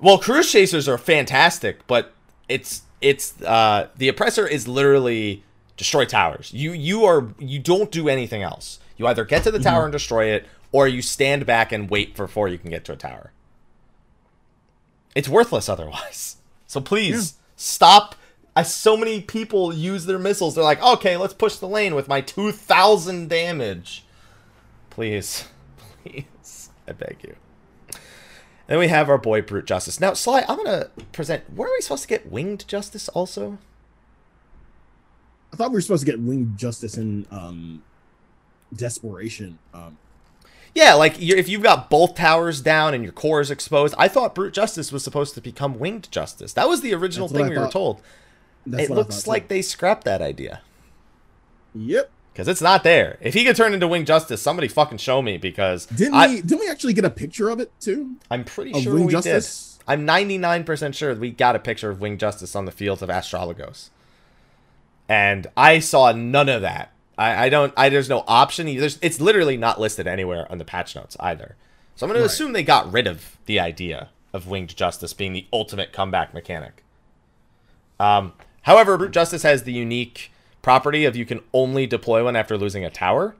[0.00, 2.14] Well, cruise chasers are fantastic, but
[2.48, 5.44] it's it's uh the oppressor is literally
[5.76, 6.52] destroy towers.
[6.52, 8.78] You you are you don't do anything else.
[8.96, 12.16] You either get to the tower and destroy it, or you stand back and wait
[12.16, 13.32] for before you can get to a tower.
[15.14, 16.36] It's worthless otherwise.
[16.70, 18.14] So please stop.
[18.54, 20.54] I, so many people use their missiles.
[20.54, 24.04] They're like, okay, let's push the lane with my 2,000 damage.
[24.90, 25.46] Please.
[26.04, 26.68] Please.
[26.86, 27.36] I beg you.
[28.68, 29.98] Then we have our boy Brute Justice.
[29.98, 31.44] Now, Sly, I'm gonna present.
[31.52, 33.58] Where are we supposed to get Winged Justice also?
[35.52, 37.82] I thought we were supposed to get winged justice in um,
[38.74, 39.58] desperation.
[39.72, 39.96] Um,
[40.74, 44.08] Yeah, like you're, if you've got both towers down and your core is exposed, I
[44.08, 46.52] thought Brute Justice was supposed to become Winged Justice.
[46.52, 48.02] That was the original thing I we were told.
[48.66, 50.60] that's it looks thought, like they scrapped that idea
[51.74, 52.10] Yep.
[52.38, 53.18] Because it's not there.
[53.20, 56.40] If he could turn into Wing Justice, somebody fucking show me because Didn't I, we?
[56.40, 58.14] Didn't we actually get a picture of it too?
[58.30, 59.78] I'm pretty sure Winged we Justice?
[59.78, 59.84] did.
[59.88, 63.88] I'm 99% sure we got a picture of Wing Justice on the fields of Astragalos.
[65.08, 66.92] And I saw none of that.
[67.18, 67.74] I, I don't.
[67.76, 68.66] I there's no option.
[68.66, 71.56] There's, it's literally not listed anywhere on the patch notes either.
[71.96, 75.32] So I'm going to assume they got rid of the idea of Winged Justice being
[75.32, 76.84] the ultimate comeback mechanic.
[77.98, 80.30] Um, however, Brute Justice has the unique
[80.68, 83.34] property of you can only deploy one after losing a tower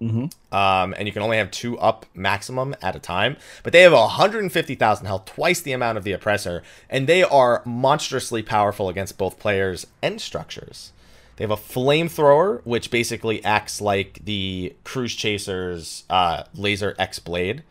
[0.00, 0.54] Mm-hmm.
[0.54, 3.36] um, and you can only have two up maximum at a time.
[3.62, 8.42] But they have 150,000 health, twice the amount of the oppressor, and they are monstrously
[8.42, 10.92] powerful against both players and structures.
[11.36, 17.64] They have a flamethrower, which basically acts like the cruise chaser's uh, laser X blade.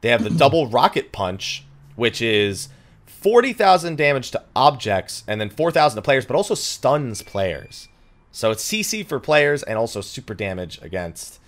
[0.00, 1.64] They have the double rocket punch,
[1.96, 2.68] which is
[3.06, 7.88] 40,000 damage to objects and then 4,000 to players, but also stuns players.
[8.38, 11.40] So it's CC for players and also super damage against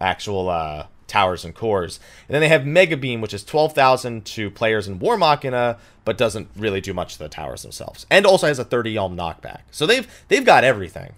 [0.00, 2.00] actual uh, towers and cores.
[2.26, 6.16] And then they have Mega Beam, which is 12,000 to players in War Machina, but
[6.16, 8.06] doesn't really do much to the towers themselves.
[8.10, 9.60] And also has a 30 Yalm knockback.
[9.70, 11.12] So they've they've got everything.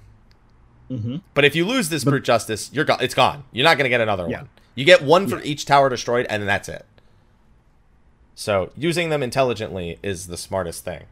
[0.90, 1.18] Mm-hmm.
[1.34, 3.44] But if you lose this Brute Justice, you're go- it's gone.
[3.52, 4.38] You're not going to get another Yeah.
[4.38, 4.48] one.
[4.74, 5.44] You get one for Yeah.
[5.44, 6.84] each tower destroyed, and then that's it.
[8.34, 11.04] So using them intelligently is the smartest thing.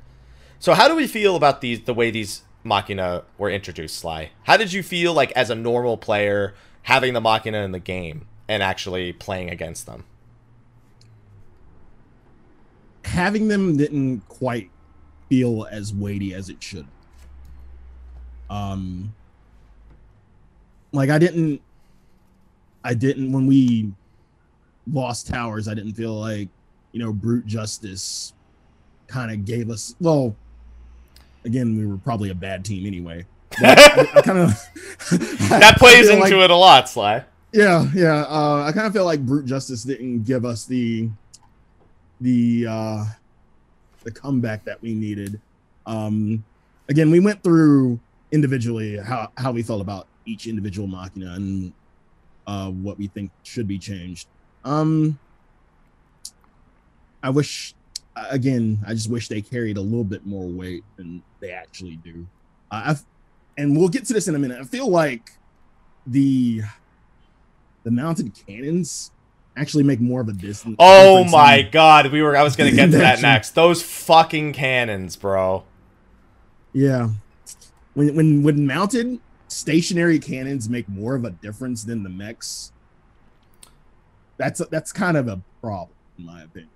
[0.58, 4.30] So how do we feel about these the way these Machina were introduced, Sly?
[4.44, 8.26] How did you feel like as a normal player having the Machina in the game
[8.48, 10.04] and actually playing against them?
[13.04, 14.70] Having them didn't quite
[15.28, 16.86] feel as weighty as it should.
[18.50, 19.14] Um,
[20.92, 21.60] like I didn't,
[22.84, 23.92] I didn't when we
[24.92, 25.68] lost towers.
[25.68, 26.48] I didn't feel like
[26.92, 28.32] you know brute justice
[29.06, 30.34] kind of gave us well.
[31.44, 33.24] Again, we were probably a bad team anyway.
[33.58, 34.50] I, I kind of
[35.48, 37.24] That plays into it a lot, Sly.
[37.52, 38.24] Yeah, yeah.
[38.28, 41.08] Uh, I kind of feel like brute justice didn't give us the
[42.20, 43.04] the uh,
[44.04, 45.40] the comeback that we needed.
[45.86, 46.44] Um,
[46.88, 47.98] again, we went through
[48.32, 51.72] individually how how we felt about each individual machina and
[52.46, 54.28] uh, what we think should be changed.
[54.64, 55.18] Um,
[57.22, 57.74] I wish
[58.30, 62.26] again, I just wish they carried a little bit more weight than they actually do.
[62.70, 63.04] Uh, I've,
[63.56, 64.60] and we'll get to this in a minute.
[64.60, 65.32] I feel like
[66.06, 66.62] the
[67.84, 69.10] the mounted cannons
[69.56, 70.76] actually make more of a distance.
[70.78, 73.50] Oh my god, we were I was going to get to that next.
[73.54, 75.64] Those fucking cannons, bro.
[76.72, 77.10] Yeah,
[77.94, 82.72] when when when mounted, stationary cannons make more of a difference than the mechs.
[84.36, 86.70] That's that's kind of a problem, in my opinion.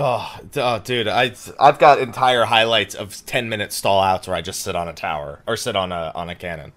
[0.00, 4.40] Oh, oh, dude, I I've got entire highlights of 10 minute stall outs where I
[4.40, 6.72] just sit on a tower or sit on a on a cannon.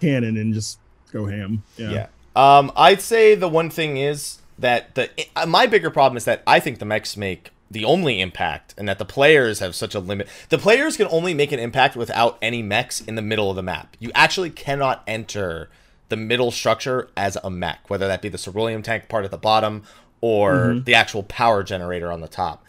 [0.00, 0.78] Cannon and just
[1.12, 1.64] go ham.
[1.76, 1.90] Yeah.
[1.90, 2.06] Yeah.
[2.34, 6.42] Um, I'd say the one thing is that the uh, my bigger problem is that
[6.46, 9.98] I think the mechs make the only impact, and that the players have such a
[9.98, 10.28] limit.
[10.50, 13.62] The players can only make an impact without any mechs in the middle of the
[13.62, 13.96] map.
[13.98, 15.70] You actually cannot enter
[16.08, 19.38] the middle structure as a mech, whether that be the ceruleum tank part at the
[19.38, 19.84] bottom
[20.20, 22.64] or the actual power generator on the top.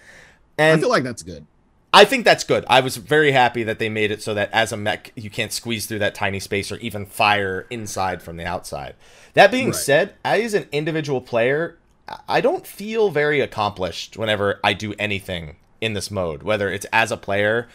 [0.57, 1.45] I feel like that's good.
[1.95, 2.65] I think that's good.
[2.67, 5.51] I was very happy that they made it so that as a mech, you can't
[5.51, 8.95] squeeze through that tiny space or even fire inside from the outside.
[9.35, 9.75] That being Right.
[9.75, 11.77] said, as an individual player,
[12.27, 17.11] I- don't feel very accomplished whenever I do anything in this mode, whether it's as
[17.11, 17.67] a player.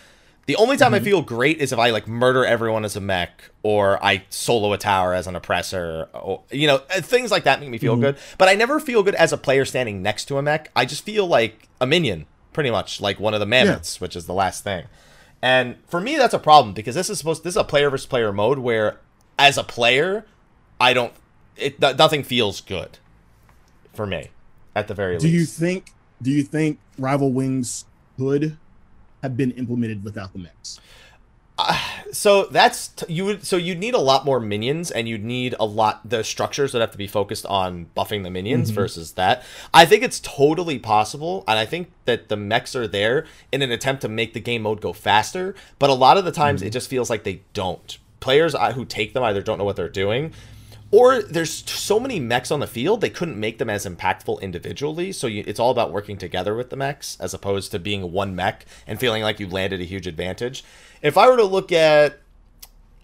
[0.46, 3.50] The only time I feel great is if I like murder everyone as a mech
[3.62, 7.60] or I solo a tower as an oppressor or you know, uh, things like that
[7.60, 8.16] make me feel good.
[8.38, 10.70] But I never feel good as a player standing next to a mech.
[10.74, 12.24] I just feel like a minion,
[12.58, 14.84] pretty much, like one of the mammoths, which is the last thing.
[15.40, 18.04] And for me that's a problem because this is supposed this is a player versus
[18.04, 18.98] player mode where
[19.38, 20.26] as a player,
[20.80, 21.12] I don't
[21.56, 22.98] it th- nothing feels good
[23.94, 24.30] for me
[24.74, 25.92] at the very Do you think?
[26.20, 27.84] Do you think Rival Wings
[28.18, 28.56] could
[29.22, 30.80] have been implemented without the mechs.
[32.12, 35.54] so that's t- you would so you'd need a lot more minions and you'd need
[35.60, 38.74] a lot the structures that have to be focused on buffing the minions Mm-hmm.
[38.80, 39.44] versus that
[39.74, 43.70] i think it's totally possible and i think that the mechs are there in an
[43.70, 46.68] attempt to make the game mode go faster but a lot of the times Mm-hmm.
[46.68, 49.76] it just feels like they don't players uh, who take them either don't know what
[49.76, 50.32] they're doing
[50.90, 55.12] or there's so many mechs on the field they couldn't make them as impactful individually
[55.12, 58.34] so you, it's all about working together with the mechs as opposed to being one
[58.34, 60.64] mech and feeling like you landed a huge advantage
[61.02, 62.20] if i were to look at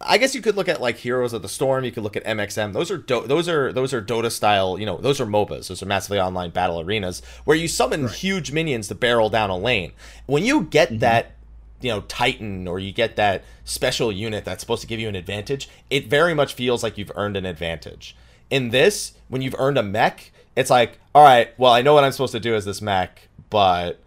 [0.06, 1.84] I guess you could look at like Heroes of the Storm.
[1.84, 2.72] You could look at MXM.
[2.72, 4.78] Those are do- those are those are Dota style.
[4.78, 5.68] You know, those are MOBAs.
[5.68, 9.56] Those are massively online battle arenas where you summon huge minions to barrel down a
[9.56, 9.92] lane.
[10.26, 10.98] When you get mm-hmm.
[10.98, 11.32] that,
[11.80, 15.14] you know, Titan or you get that special unit that's supposed to give you an
[15.14, 18.14] advantage, it very much feels like you've earned an advantage.
[18.50, 22.04] In this, when you've earned a mech, it's like, all right, well, I know what
[22.04, 24.00] I'm supposed to do as this mech, but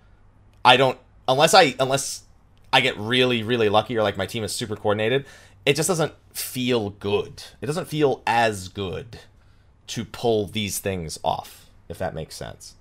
[0.63, 2.23] I don't unless I unless
[2.71, 5.25] I get really really lucky or like my team is super coordinated,
[5.65, 7.43] it just doesn't feel good.
[7.61, 9.19] It doesn't feel as good
[9.87, 12.75] to pull these things off, if that makes sense.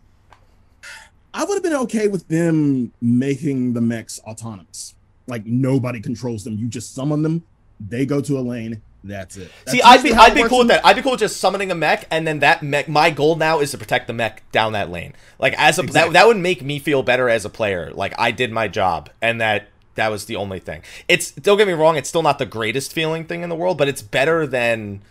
[1.33, 4.95] I would have been okay with them making the mechs autonomous.
[5.27, 6.57] Like nobody controls them.
[6.57, 7.45] You just summon them,
[7.81, 9.51] they go to a lane, that's it.
[9.69, 10.85] See, I'd be I'd be cool with that.
[10.85, 13.61] I'd be cool with just summoning a mech and then that mech my goal now
[13.61, 15.15] is to protect the mech down that lane.
[15.39, 16.13] Like as a Exactly.
[16.13, 17.93] that, that would make me feel better as a player.
[17.93, 20.83] Like I did my job and that that was the only thing.
[21.09, 23.77] It's don't get me wrong, it's still not the greatest feeling thing in the world,
[23.79, 25.03] but it's better than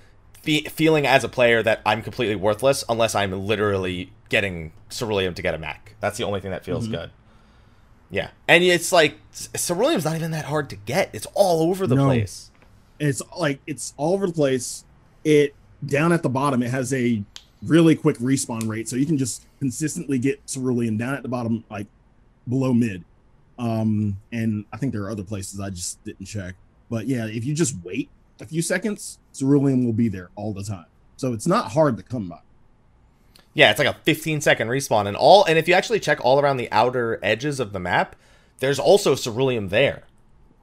[0.41, 5.41] fe- feeling as a player that I'm completely worthless unless I'm literally getting Ceruleum to
[5.41, 5.95] get a Mac.
[5.99, 6.71] That's the only thing that Mm-hmm.
[6.71, 7.11] feels good.
[8.09, 8.29] Yeah.
[8.47, 11.09] And it's like Ceruleum's not even that hard to get.
[11.13, 12.05] It's all over the No.
[12.05, 12.51] place.
[12.99, 14.85] it's like it's all over the place.
[15.23, 15.53] It
[15.85, 17.23] down at the bottom, it has a
[17.63, 21.63] really quick respawn rate, so you can just consistently get Cerulean down at the bottom,
[21.69, 21.87] like
[22.47, 23.03] below mid.
[23.57, 26.55] Um, and I think there are other places I just didn't check.
[26.89, 30.63] But yeah, if you just wait a few seconds, Ceruleum will be there all the
[30.63, 30.85] time.
[31.17, 32.39] So it's not hard to come by.
[33.53, 35.45] Yeah, it's like a 15 second respawn, and all.
[35.45, 38.15] And if you actually check all around the outer edges of the map,
[38.59, 40.03] there's also ceruleum there.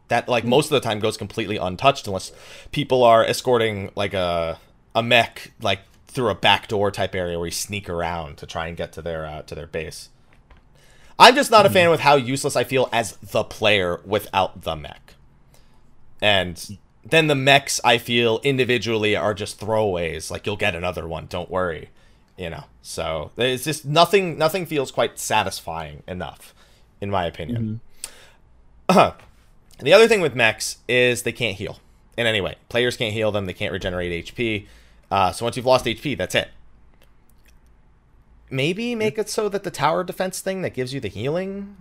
[0.09, 2.33] That like most of the time goes completely untouched unless
[2.71, 4.59] people are escorting like a
[4.95, 8.77] a mech like through a backdoor type area where you sneak around to try and
[8.77, 10.11] get to their uh, to their base.
[11.23, 14.75] I'm just not a fan with how useless I feel as the player without the
[14.75, 15.15] mech.
[16.21, 20.33] And then the mechs I feel individually are just throwaways.
[20.33, 21.91] Like you'll get another one, don't worry.
[22.37, 22.65] You know.
[22.83, 26.55] So it's just nothing nothing feels quite satisfying enough,
[27.01, 27.81] in my opinion.
[28.89, 29.13] Uh-huh.
[29.79, 31.81] The other thing with mechs is they can't heal
[32.17, 32.55] in any way.
[32.69, 34.67] Players can't heal them, they can't regenerate HP.
[35.11, 36.51] Uh, so once you've lost HP, that's it.
[38.53, 41.79] Maybe make it so that the tower defense thing that gives you the healing,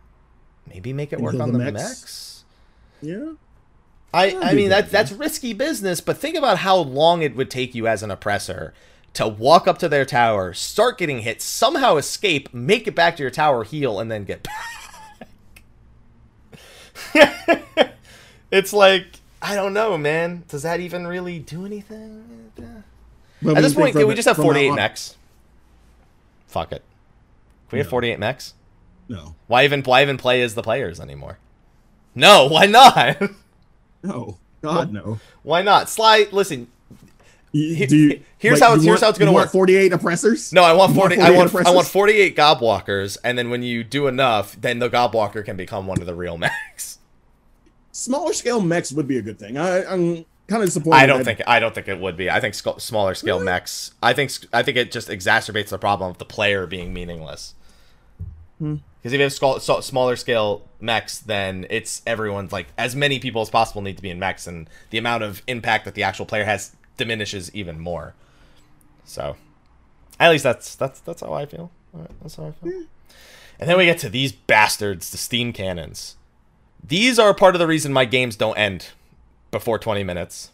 [0.66, 2.46] maybe make it work on the the mechs?
[3.02, 3.34] Yeah.
[4.14, 7.52] I, I mean good, that that's risky business, but think about how long it would
[7.52, 8.74] take you as an oppressor
[9.14, 13.24] to walk up to their tower, start getting hit, somehow escape, make it back to
[13.24, 14.48] your tower, heal, and then get
[17.14, 17.96] back.
[18.50, 19.06] it's like
[19.42, 20.44] I don't know, man.
[20.48, 22.52] Does that even really do anything?
[23.46, 25.18] At this point, can we just have 48 now mechs?
[26.52, 26.84] Fuck it.
[27.70, 28.54] Can we have 48 mechs?
[29.08, 29.36] No.
[29.48, 31.40] Why even why even play as the players anymore?
[32.14, 33.22] No, why not?
[34.04, 34.38] No.
[34.62, 35.20] God no.
[35.44, 35.90] why not?
[35.90, 36.68] Sly, listen,
[37.54, 39.52] He- do you, here's like, how it's- here's want- how it's gonna you want work.
[39.54, 40.52] 48 oppressors?
[40.54, 43.50] No, I want You want 40 I 48 want I want 48 gobwalkers and then
[43.50, 47.00] when you do enough, then the gobwalker can become one of the real mechs.
[47.94, 49.58] Smaller scale mechs would be a good thing.
[49.58, 50.98] I, I'm kind of disappointed.
[50.98, 52.30] I don't think I don't think it would be.
[52.30, 53.46] I think sc- smaller scale Really?
[53.46, 53.94] mechs.
[54.02, 57.54] I think I think it just exacerbates the problem of the player being meaningless.
[58.60, 58.76] Hmm.
[59.02, 63.18] Because if you have scal- so- smaller scale mechs, then it's everyone's like as many
[63.20, 66.04] people as possible need to be in mechs, and the amount of impact that the
[66.04, 68.14] actual player has diminishes even more.
[69.04, 69.36] So,
[70.20, 71.72] at least that's that's that's how I feel.
[71.94, 72.84] Right, that's how I feel.
[73.60, 76.16] And then we get to these bastards, the steam cannons.
[76.84, 78.88] These are part of the reason my games don't end
[79.52, 80.52] before 20 minutes.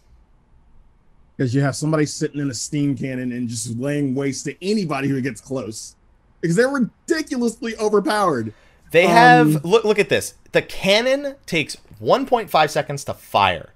[1.37, 5.07] because you have somebody sitting in a steam cannon and just laying waste to anybody
[5.07, 5.95] who gets close
[6.41, 8.51] because they're ridiculously overpowered.
[8.91, 9.11] They Um,
[9.53, 10.33] have look look at this.
[10.51, 13.69] The cannon takes 1.5 seconds to fire.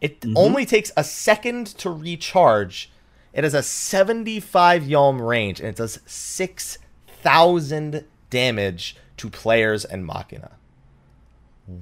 [0.00, 0.34] It Mhm.
[0.36, 2.92] only takes a second to recharge.
[3.32, 10.52] It has a 75 yalm range and it does 6,000 damage to players and Machina.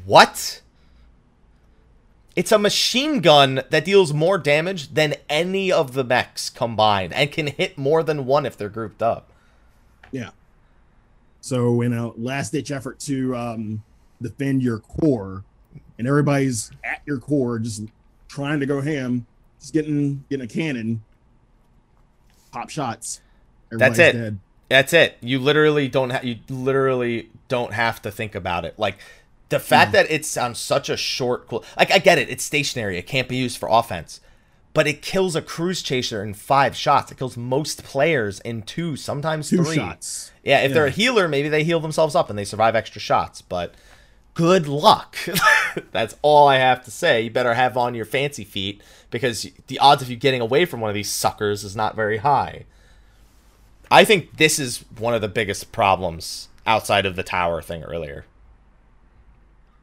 [0.04, 0.62] What?
[2.38, 7.32] It's a machine gun that deals more damage than any of the mechs combined and
[7.32, 9.32] can hit more than one if they're grouped up.
[10.12, 10.30] Yeah.
[11.40, 13.82] So in a last ditch effort to um,
[14.22, 15.42] defend your core,
[15.98, 17.82] and everybody's at your core, just
[18.28, 19.26] trying to go ham,
[19.58, 21.02] just getting getting a cannon,
[22.52, 23.20] pop shots.
[23.72, 24.12] That's it.
[24.12, 24.38] Dead.
[24.68, 25.16] That's it.
[25.20, 26.22] You literally don't have.
[26.22, 28.78] You literally don't have to think about it.
[28.78, 28.98] Like
[29.48, 29.92] the fact mm.
[29.92, 32.28] that it's on such a short, cool, like I get it.
[32.28, 32.98] It's stationary.
[32.98, 34.20] It can't be used for offense
[34.78, 37.10] but it kills a cruise chaser in five shots.
[37.10, 39.74] It kills most players in two, sometimes two three.
[39.74, 40.30] shots.
[40.44, 40.74] Yeah, if yeah.
[40.74, 43.42] they're a healer, maybe they heal themselves up and they survive extra shots.
[43.42, 43.74] But
[44.34, 45.16] good luck.
[45.90, 47.22] That's all I have to say.
[47.22, 48.80] You better have on your fancy feet
[49.10, 52.18] because the odds of you getting away from one of these suckers is not very
[52.18, 52.64] high.
[53.90, 58.26] I think this is one of the biggest problems outside of the tower thing earlier.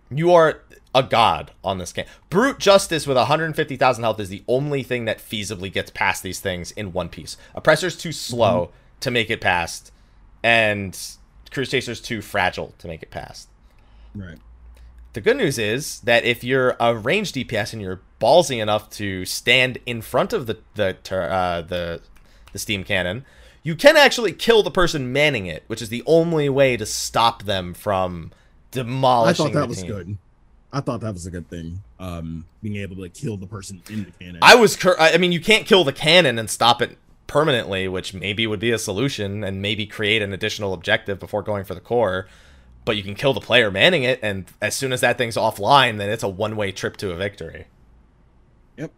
[0.09, 0.61] You are
[0.93, 2.05] a god on this game.
[2.29, 6.71] Brute Justice with 150,000 health is the only thing that feasibly gets past these things
[6.71, 7.37] in one piece.
[7.53, 8.99] Oppressor's too slow mm-hmm.
[9.01, 9.91] to make it past,
[10.43, 10.97] and
[11.51, 13.49] Cruise Chaser's too fragile to make it past.
[14.13, 14.37] Right.
[15.13, 19.25] The good news is that if you're a range DPS and you're ballsy enough to
[19.25, 22.01] stand in front of the the uh, the
[22.51, 23.25] the steam cannon,
[23.63, 27.43] you can actually kill the person manning it, which is the only way to stop
[27.43, 28.31] them from
[28.75, 29.47] demolishing.
[29.47, 29.87] I thought that was team.
[29.91, 30.17] good.
[30.71, 31.81] I thought that was a good thing.
[31.99, 34.39] Um, being able to kill the person in the cannon.
[34.41, 36.97] I was, cur- I mean, you can't kill the cannon and stop it
[37.27, 41.63] permanently, which maybe would be a solution, and maybe create an additional objective before going
[41.63, 42.27] for the core.
[42.83, 45.97] But you can kill the player manning it, and as soon as that thing's offline,
[45.97, 47.65] then it's a one-way trip to a victory.
[48.77, 48.91] Yep.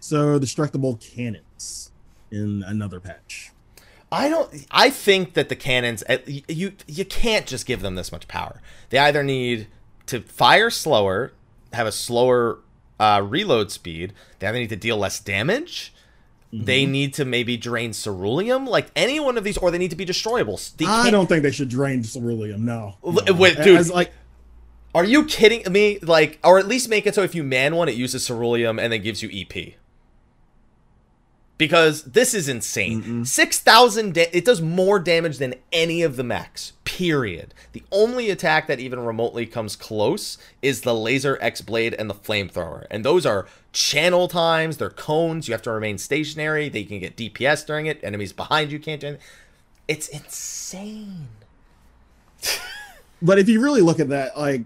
[0.00, 1.92] So destructible cannons
[2.30, 3.52] in another patch.
[4.16, 4.66] I don't.
[4.70, 8.62] I think that the cannons you you can't just give them this much power.
[8.88, 9.66] They either need
[10.06, 11.32] to fire slower,
[11.72, 12.60] have a slower
[12.98, 14.14] uh, reload speed.
[14.38, 15.92] They either need to deal less damage.
[16.52, 16.64] Mm-hmm.
[16.64, 19.96] They need to maybe drain ceruleum, like any one of these, or they need to
[19.96, 20.58] be destroyable.
[20.86, 22.60] I don't think they should drain ceruleum.
[22.60, 23.34] No, no.
[23.34, 24.12] Wait, dude, As, like.
[24.94, 25.98] Are you kidding me?
[25.98, 28.90] Like, or at least make it so if you man one, it uses ceruleum and
[28.90, 29.74] then gives you EP
[31.58, 33.02] because this is insane.
[33.02, 33.26] Mm-mm.
[33.26, 36.72] 6,000 da- it does more damage than any of the mechs.
[36.84, 37.54] Period.
[37.72, 42.14] The only attack that even remotely comes close is the laser X blade and the
[42.14, 42.86] flamethrower.
[42.90, 47.16] And those are channel times, they're cones, you have to remain stationary, they can get
[47.16, 49.26] DPS during it, enemies behind you can't do anything.
[49.88, 51.28] It's insane.
[53.22, 54.62] but if you really look at that like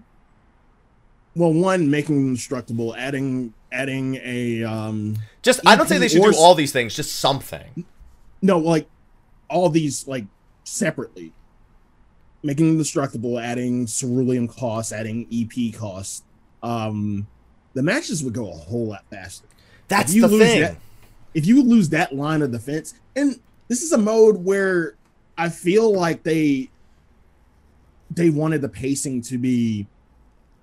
[1.35, 6.23] well, one making them destructible, adding adding a um just I don't say they should
[6.23, 7.85] do all these things, just something.
[8.41, 8.87] No, like
[9.49, 10.25] all these like
[10.63, 11.33] separately.
[12.43, 16.23] Making them destructible, adding ceruleum costs, adding EP costs.
[16.63, 17.27] Um
[17.73, 19.47] the matches would go a whole lot faster.
[19.87, 20.61] That's the thing.
[20.61, 20.77] That,
[21.33, 24.95] if you lose that line of defense, and this is a mode where
[25.37, 26.69] I feel like they
[28.09, 29.87] they wanted the pacing to be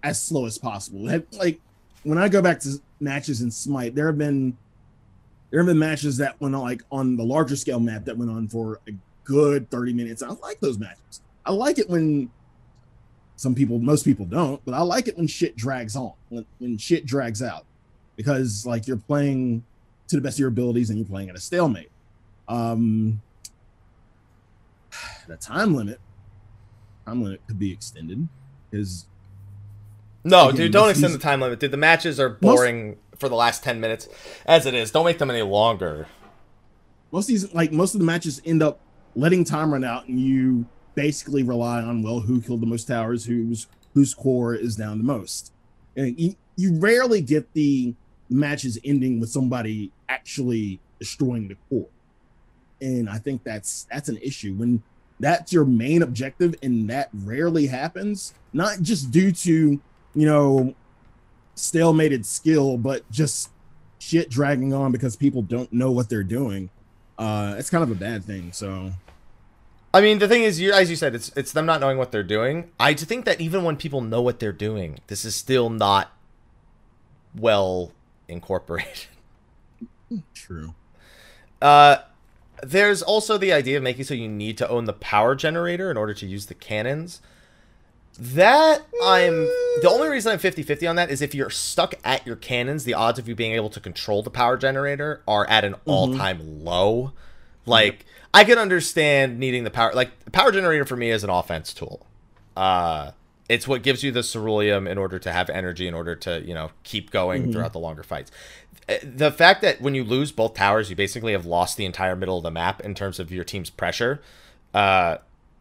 [0.03, 1.01] as slow as possible.
[1.33, 1.61] Like
[2.03, 4.57] when I go back to matches in Smite, there have been
[5.51, 8.31] there have been matches that went on like on the larger scale map that went
[8.31, 8.93] on for a
[9.25, 10.23] good 30 minutes.
[10.23, 11.23] I like those matches.
[11.45, 12.31] I like it when
[13.37, 16.77] some people, most people don't, but I like it when shit drags on, when, when
[16.77, 17.65] shit drags out,
[18.17, 19.65] because like you're playing
[20.09, 21.91] to the best of your abilities and you're playing at a stalemate.
[22.49, 23.23] Um,
[25.29, 26.01] the time limit,
[27.07, 28.27] time limit could be extended
[28.71, 29.07] because
[30.25, 31.61] no, dude, don't extend the time limit.
[31.61, 34.09] Dude, the matches are boring most, for the last 10 minutes
[34.47, 34.91] as it is.
[34.91, 36.07] Don't make them any longer.
[37.11, 38.81] Most of these like most of the matches end up
[39.15, 43.25] letting time run out and you basically rely on well who killed the most towers,
[43.25, 45.53] whose whose core is down the most.
[45.97, 47.95] And you, you rarely get the
[48.29, 51.89] matches ending with somebody actually destroying the core.
[52.81, 54.83] And I think that's that's an issue when
[55.21, 59.81] that's your main objective and that rarely happens, not just due to
[60.19, 60.75] you know,
[61.55, 63.51] stalemated skill, but just
[64.01, 66.71] shit dragging on because people don't know what they're doing.
[67.17, 68.53] Uh, it's kind of a bad thing.
[68.53, 68.93] So,
[69.95, 72.11] I mean, the thing is, you as you said, it's it's them not knowing what
[72.11, 72.71] they're doing.
[72.81, 76.11] I think that even when people know what they're doing, this is still not
[77.37, 77.93] well
[78.27, 79.07] incorporated.
[80.35, 80.75] True.
[81.63, 81.99] Uh,
[82.63, 85.97] there's also the idea of making so you need to own the power generator in
[85.97, 87.21] order to use the cannons.
[88.19, 89.45] That I'm
[89.81, 92.95] the only reason I'm 50-50 on that is if you're stuck at your cannons, the
[92.95, 95.91] odds of you being able to control the power generator are at an mm-hmm.
[95.91, 97.13] all-time low.
[97.67, 98.05] Like.
[98.35, 101.73] I can understand needing the power like the power generator for me is an offense
[101.73, 102.07] tool.
[102.57, 103.13] Uh
[103.49, 106.53] it's what gives you the ceruleum in order to have energy in order to, you
[106.53, 107.53] know, keep going mm-hmm.
[107.53, 108.31] throughout the longer fights.
[108.89, 112.15] Uh, the fact that when you lose both towers, you basically have lost the entire
[112.15, 114.21] middle of the map in terms of your team's pressure,
[114.75, 115.17] uh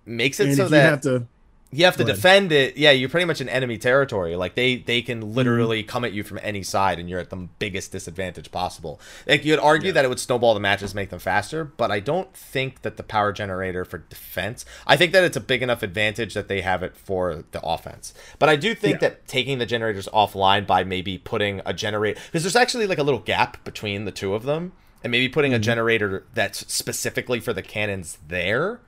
[0.06, 1.26] makes it and so that to
[1.70, 2.16] You have to Go ahead.
[2.16, 2.78] defend it.
[2.78, 4.38] Yeah, you're pretty much in enemy territory.
[4.38, 5.36] Like they they can mhm.
[5.36, 9.02] literally come at you from any side, and you're at the biggest disadvantage possible.
[9.28, 9.94] Like you'd argue Yeah.
[9.96, 13.04] that it would snowball the matches, make them faster, but I don't think that the
[13.04, 14.64] power generator for defense.
[14.86, 18.14] I think that it's a big enough advantage that they have it for the offense.
[18.40, 19.10] But I do think Yeah.
[19.10, 23.04] that taking the generators offline by maybe putting a generator because there's actually like a
[23.04, 24.72] little gap between the two of them,
[25.04, 25.64] and maybe putting a mm-hmm.
[25.64, 28.80] generator that's specifically for the cannons there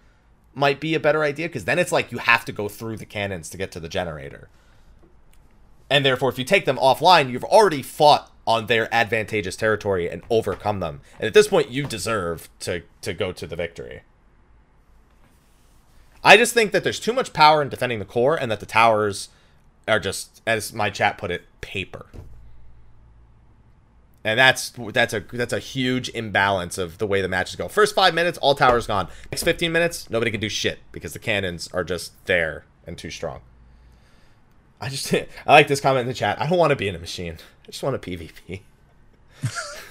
[0.59, 3.05] might be a better idea because then it's like you have to go through the
[3.05, 4.49] cannons to get to the generator.
[5.89, 10.21] And therefore, if you take them offline, you've already fought on their advantageous territory and
[10.29, 11.01] overcome them.
[11.19, 14.01] And at this point, you deserve to, to go to the victory.
[16.23, 18.65] I just think that there's too much power in defending the core and that the
[18.65, 19.29] towers
[19.87, 22.07] are just, as my chat put it, paper.
[24.23, 27.67] And that's that's a that's a huge imbalance of the way the matches go.
[27.69, 29.07] First five minutes, all towers gone.
[29.31, 33.11] Next fifteen minutes, nobody can do shit because the cannons are just there and too
[33.11, 33.41] strong.
[34.81, 36.41] I just I like this comment in the chat.
[36.41, 37.37] I don't want to be in a machine.
[37.63, 38.61] I just want a PvP.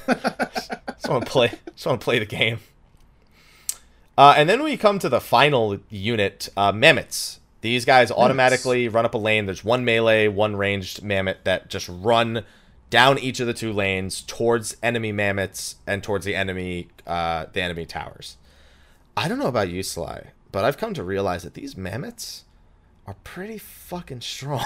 [0.07, 1.53] just want to play.
[1.75, 2.61] Just want to play the game.
[4.17, 7.39] Uh, and then we come to the final unit, uh, mammoths.
[7.61, 9.47] These guys automatically run up a lane.
[9.47, 12.45] There's one melee, one ranged mammoth that just run
[12.91, 17.63] down each of the two lanes towards enemy mammoths and towards the enemy uh, the
[17.63, 18.37] enemy towers.
[19.17, 22.45] I don't know about you, Sly, but I've come to realize that these mammoths
[23.07, 24.65] are pretty fucking strong.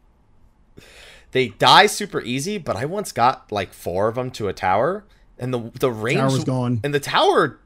[1.32, 5.04] they die super easy, but I once got like four of them to a tower,
[5.38, 6.80] and the the range Tower's gone.
[6.84, 7.58] and the tower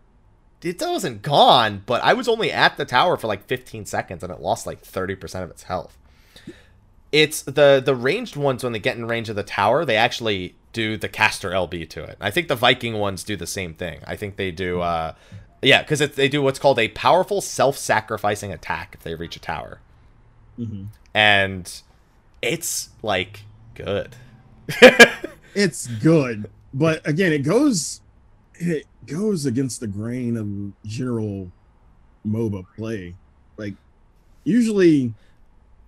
[0.62, 4.32] it wasn't gone, but I was only at the tower for like 15 seconds and
[4.32, 5.96] it lost like 30% of its health.
[7.16, 10.54] It's the the ranged ones when they get in range of the tower, they actually
[10.74, 12.18] do the caster LB to it.
[12.20, 14.00] I think the Viking ones do the same thing.
[14.06, 15.14] I think they do uh
[15.62, 19.80] yeah, cuz they do what's called a powerful self-sacrificing attack if they reach a tower.
[20.58, 20.88] Mhm.
[21.14, 21.80] And
[22.42, 23.44] it's like
[23.74, 24.16] good.
[25.54, 28.02] It's good, but again, it goes
[28.56, 30.46] it goes against the grain of
[30.86, 31.50] general
[32.26, 33.14] MOBA play.
[33.56, 33.72] Like
[34.44, 35.14] usually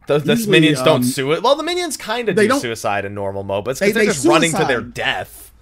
[0.08, 1.42] The, the Usually, minions don't um, sue it.
[1.42, 4.06] Well, the minions kind of do don't- suicide in normal MOBAs because They- they're they
[4.06, 5.52] just running to their death.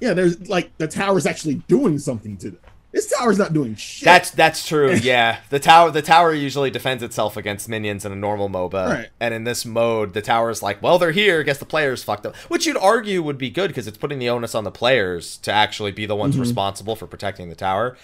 [0.00, 2.60] Yeah, there's like the tower's actually doing something to them.
[2.92, 4.04] This tower's not doing shit.
[4.04, 4.92] That's that's true.
[5.02, 9.08] Yeah, the tower the tower usually defends itself against minions in a normal MOBA, Right.
[9.18, 11.42] and in this mode, the tower's like, well, they're here.
[11.42, 14.28] Guess the players fucked up, which you'd argue would be good because it's putting the
[14.28, 16.40] onus on the players to actually be the ones Mhm.
[16.40, 17.96] responsible for protecting the tower.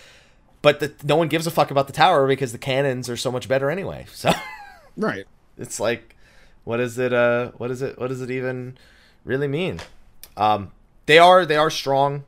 [0.62, 3.30] But the, no one gives a fuck about the tower because the cannons are so
[3.30, 4.06] much better anyway.
[4.12, 4.32] So
[4.96, 5.24] right.
[5.60, 6.16] It's like,
[6.64, 7.12] what is it?
[7.12, 7.98] Uh, what is it?
[7.98, 8.76] What does it even
[9.24, 9.80] really mean?
[10.36, 10.72] Um,
[11.06, 12.24] they are they are strong,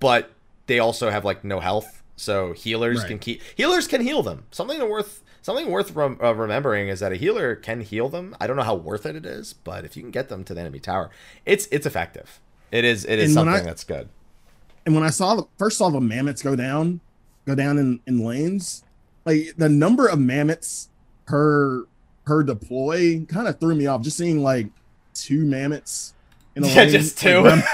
[0.00, 0.30] but
[0.66, 2.02] they also have like no health.
[2.16, 3.08] So healers Right.
[3.08, 4.44] can keep healers can heal them.
[4.50, 8.34] Something worth something worth rem- uh, remembering is that a healer can heal them.
[8.40, 10.54] I don't know how worth it it is, but if you can get them to
[10.54, 11.10] the enemy tower,
[11.44, 12.40] it's it's effective.
[12.72, 14.08] It is it is And something I- that's good.
[14.86, 17.00] And when I saw the first saw the mammoths go down,
[17.44, 18.82] go down in, in lanes,
[19.24, 20.88] like the number of mammoths
[21.26, 21.84] per
[22.26, 24.02] per deploy kind of threw me off.
[24.02, 24.66] Just seeing like
[25.14, 26.12] two mammoths
[26.54, 27.48] in a Yeah, lane, just like, two.
[27.48, 27.62] I'm-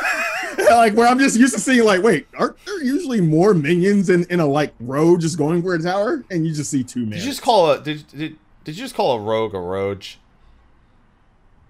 [0.70, 4.24] like where I'm just used to seeing like, wait, aren't there usually more minions in,
[4.24, 6.22] in a like row just going for a tower?
[6.30, 8.94] And you just see two Did you just call a did, did did you just
[8.94, 10.18] call a rogue a roach?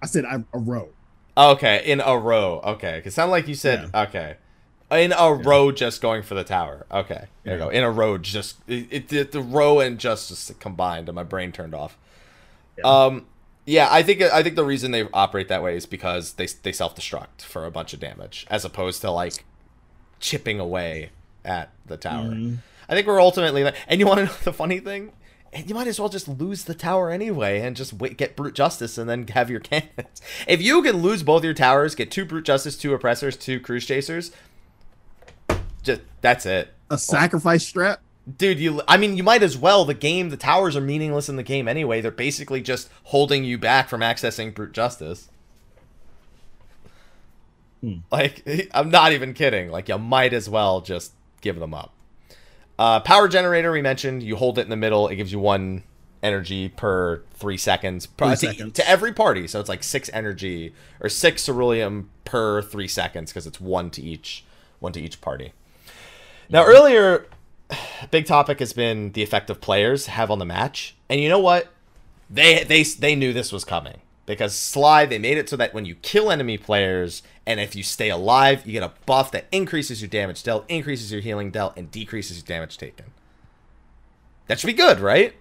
[0.01, 0.89] I said a row.
[1.37, 2.59] Oh, okay, in a row.
[2.63, 4.35] Okay, because sound like you said okay.
[4.91, 6.85] In a row, just going for the tower.
[6.91, 7.69] Okay, there you go.
[7.69, 11.23] In a row, just it, it, the- the row and just, just combined, and my
[11.23, 11.97] brain turned off.
[12.77, 12.83] Yeah.
[13.05, 13.25] Um,
[13.65, 16.71] yeah, I think I think the reason they operate that way is because they they
[16.71, 19.45] self destruct for a bunch of damage, as opposed to like
[20.19, 21.11] chipping away
[21.45, 22.29] at the tower.
[22.29, 22.57] Mhm.
[22.89, 25.13] I think we're ultimately, and you want to know the funny thing?
[25.53, 28.55] And you might as well just lose the tower anyway and just wait, get brute
[28.55, 30.21] justice and then have your cannons.
[30.47, 33.85] If you can lose both your towers, get two brute justice, two oppressors, two cruise
[33.85, 34.31] chasers,
[35.83, 38.01] just that's it, A sacrifice strap.
[38.37, 38.59] Dude.
[38.59, 39.85] You, I mean, you might as well.
[39.85, 42.01] The game, the towers are meaningless in the game anyway.
[42.01, 45.29] They're basically just holding you back from accessing brute justice.
[47.81, 47.97] Hmm.
[48.11, 49.69] Like, I'm not even kidding.
[49.69, 51.93] Like, you might as well just give them up.
[52.79, 54.23] Uh, power generator, we mentioned.
[54.23, 55.07] You hold it in the middle.
[55.07, 55.83] It gives you one
[56.23, 58.07] energy per three seconds.
[58.17, 58.73] Three to, seconds.
[58.73, 59.47] to every party.
[59.47, 64.01] So it's like six energy or six ceruleum per three seconds because it's one to
[64.01, 64.45] each,
[64.79, 65.53] one to each party.
[66.49, 67.27] Now earlier,
[68.11, 71.39] big topic has been the effect of players have on the match, and you know
[71.39, 71.69] what?
[72.29, 75.85] They they they knew this was coming because Sly they made it so that when
[75.85, 80.01] you kill enemy players and if you stay alive, you get a buff that increases
[80.01, 83.07] your damage dealt, increases your healing dealt, and decreases your damage taken.
[84.47, 85.35] That should be good, right?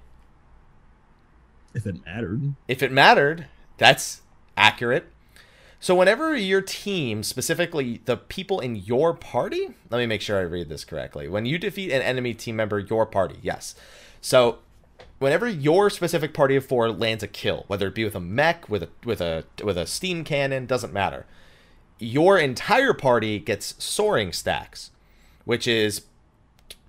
[1.75, 2.55] If it mattered.
[2.69, 3.47] If it mattered,
[3.79, 4.23] that's
[4.57, 5.12] accurate.
[5.83, 10.43] So whenever your team, specifically the people in your party, let me make sure I
[10.43, 11.27] read this correctly.
[11.27, 13.75] When you defeat an enemy team member, your party, yes.
[14.21, 14.61] So
[15.19, 18.69] whenever your specific party of four lands a kill, whether it be with a mech,
[18.69, 21.27] with a with a with a steam cannon, doesn't matter.
[21.99, 24.93] Your entire party gets soaring stacks,
[25.45, 26.03] which is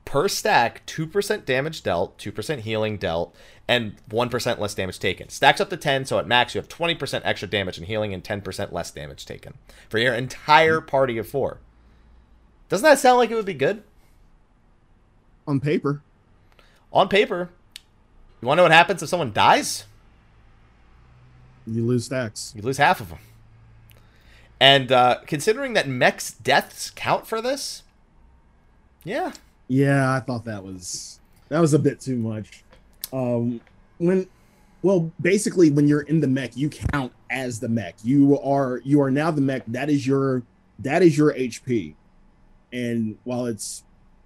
[0.05, 3.35] per stack 2% damage dealt, 2% healing dealt,
[3.67, 5.29] and 1% less damage taken.
[5.29, 8.23] Stacks up to 10, so at max you have 20% extra damage and healing and
[8.23, 9.53] 10% less damage taken
[9.89, 11.59] for your entire party of four.
[12.69, 13.83] Doesn't that sound like it would be good?
[15.47, 16.01] On paper.
[16.91, 17.49] On paper.
[18.41, 19.85] You want to know what happens if someone dies?
[21.65, 22.53] You lose stacks.
[22.55, 23.19] You lose half of them.
[24.59, 27.83] And uh, considering that mech's deaths count for this,
[29.03, 29.33] yeah.
[29.67, 32.62] Yeah, I thought that was that was a bit too much.
[33.13, 33.61] Um,
[33.99, 34.27] when,
[34.81, 37.95] well, basically, when you're in the mech, you count as the mech.
[38.03, 39.63] You are you are now the mech.
[39.67, 40.43] That is your
[40.79, 41.93] that is your HP.
[42.73, 43.83] And while it's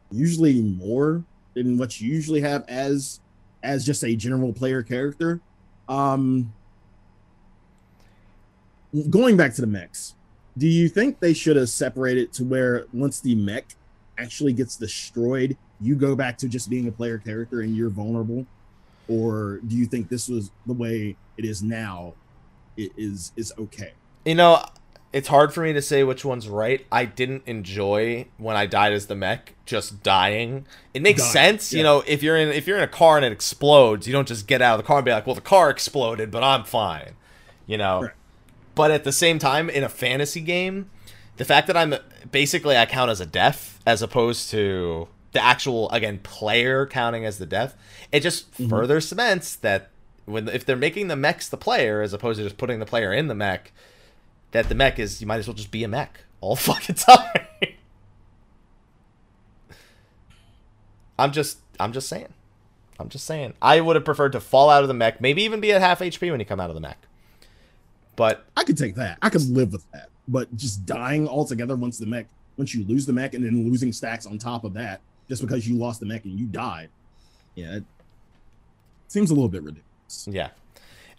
[0.09, 1.23] usually more
[1.53, 3.19] than what you usually have as
[3.61, 5.41] as just a general player character,
[5.89, 6.53] um,
[9.09, 10.15] going back to the mechs,
[10.57, 13.65] do you think they should have separated to where once the mech
[14.17, 18.45] actually gets destroyed, you go back to just being a player character and you're vulnerable?
[19.07, 22.13] Or do you think this was the way it is now?
[22.75, 23.93] It is is okay.
[24.25, 24.63] You know,
[25.13, 26.85] it's hard for me to say which one's right.
[26.91, 30.67] I didn't enjoy when I died as the mech, just dying.
[30.93, 33.25] It makes Dying, sense, you know, if you're in if you're in a car and
[33.25, 35.41] it explodes, you don't just get out of the car and be like, "Well, the
[35.41, 37.13] car exploded, but I'm fine."
[37.65, 38.01] You know.
[38.03, 38.11] Right.
[38.75, 40.91] But at the same time, in a fantasy game,
[41.37, 41.95] the fact that I'm
[42.31, 47.37] basically I count as a death as opposed to the actual again player counting as
[47.37, 47.75] the death,
[48.11, 48.69] it just Mhm.
[48.69, 49.89] further cements that
[50.25, 53.13] when if they're making the mechs the player as opposed to just putting the player
[53.13, 53.71] in the mech,
[54.51, 57.29] that the mech is you might as well just be a mech all fucking time.
[61.19, 62.33] I'm just I'm just saying.
[62.99, 63.53] I'm just saying.
[63.61, 65.99] I would have preferred to fall out of the mech, maybe even be at half
[65.99, 66.97] HP when you come out of the mech.
[68.15, 69.19] But I could take that.
[69.21, 70.09] I could live with that.
[70.27, 72.25] But just dying altogether once the mech,
[72.57, 75.67] once you lose the mech and then losing stacks on top of that, just because
[75.67, 76.89] you lost the mech and you died,
[77.55, 77.83] yeah, it
[79.07, 80.27] seems a little bit ridiculous.
[80.29, 80.49] Yeah.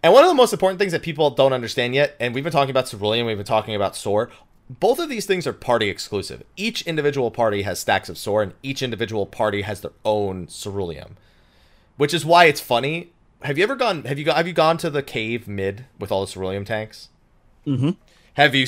[0.02, 2.52] And one of the most important things that people don't understand yet, and we've been
[2.52, 4.30] talking about Ceruleum, we've been talking about Soar,
[4.70, 6.42] both of these things are party exclusive.
[6.56, 11.12] Each individual party has stacks of Soar, and each individual party has their own Ceruleum.
[11.96, 13.10] Which is why it's funny.
[13.42, 16.24] Have you ever gone have you have you gone to the cave mid with all
[16.24, 17.08] the Ceruleum tanks?
[17.66, 17.90] Mm-hmm.
[18.38, 18.66] Have you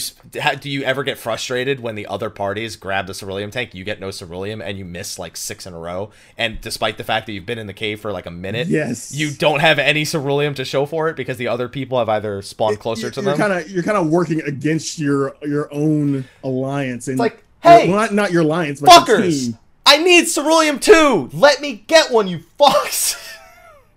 [0.59, 4.01] do you ever get frustrated when the other parties grab the ceruleum tank, you get
[4.01, 6.11] no ceruleum, and you miss like six in a row?
[6.37, 9.14] And despite the fact that you've been in the cave for like a minute, Yes.
[9.14, 12.43] you don't have any ceruleum to show for it because the other people have either
[12.43, 13.39] spawned closer to you're them.
[13.39, 17.81] kind of you're kind of working against your your own alliance and It's like, well,
[17.81, 19.59] hey, not not your alliance, but your fuckers, team.
[19.87, 21.31] I need ceruleum too.
[21.33, 23.16] Let me get one, you fucks.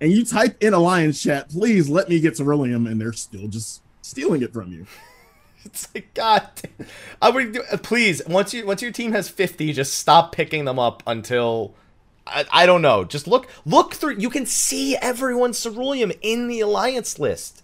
[0.01, 3.81] And you type in alliance chat, please let me get Ceruleum, and they're still just
[4.01, 4.85] stealing it from you.
[5.65, 6.47] It's like God.
[6.61, 6.87] damn.
[7.21, 10.65] I would do, uh, please once you once your team has fifty, just stop picking
[10.65, 11.73] them up until
[12.27, 13.03] I, I don't know.
[13.05, 14.17] Just look look through.
[14.17, 17.63] You can see everyone's ceruleum in the alliance list.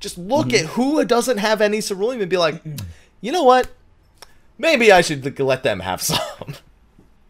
[0.00, 2.62] Just look at who doesn't have any ceruleum and be like,
[3.20, 3.68] you know what?
[4.58, 6.54] Maybe I should let them have some.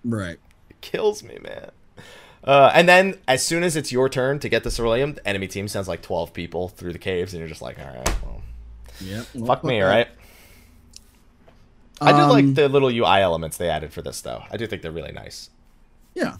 [0.04, 0.38] Right.
[0.68, 1.70] it kills me, man.
[2.42, 5.46] Uh, and then as soon as it's your turn to get the ceruleum, the enemy
[5.46, 8.40] team sends like twelve people through the caves, and you're just like, all right, well,
[9.02, 9.26] Yep.
[9.46, 10.08] fuck me, right.
[12.00, 14.42] I do Um, like the little UI elements they added for this, though.
[14.50, 15.50] I do think they're really nice.
[16.14, 16.36] Yeah.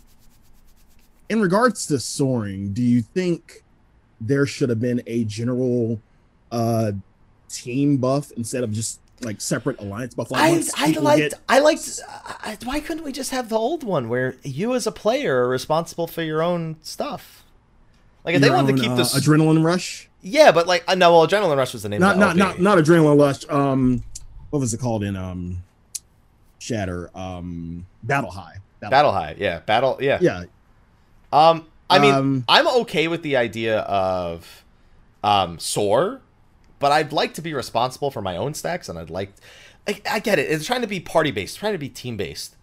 [1.29, 3.63] In regards to soaring, do you think
[4.21, 6.01] there should have been a general
[6.51, 6.93] uh
[7.49, 10.31] team buff instead of just like separate alliance buff?
[10.31, 12.01] Like I I liked get- I liked.
[12.09, 15.49] I, why couldn't we just have the old one where you as a player are
[15.49, 17.45] responsible for your own stuff?
[18.25, 20.09] Like if they wanted own, to keep uh, this, adrenaline rush.
[20.23, 22.01] Yeah, but like uh, no, well, Adrenaline Rush was the name.
[22.01, 23.49] Not of not the not not adrenaline rush.
[23.49, 24.03] Um,
[24.51, 25.63] what was it called in um,
[26.59, 27.11] Shatter?
[27.15, 28.57] Um, Battle High.
[28.81, 30.19] Battle High, yeah, Battle, yeah.
[30.23, 30.45] Yeah.
[31.33, 34.65] Um, I mean, Um, I'm okay with the idea of
[35.23, 36.21] um soar,
[36.79, 39.33] but I'd like to be responsible for my own stacks, and I'd like.
[39.89, 40.51] I, I get it.
[40.51, 42.55] It's trying to be party based, trying to be team based.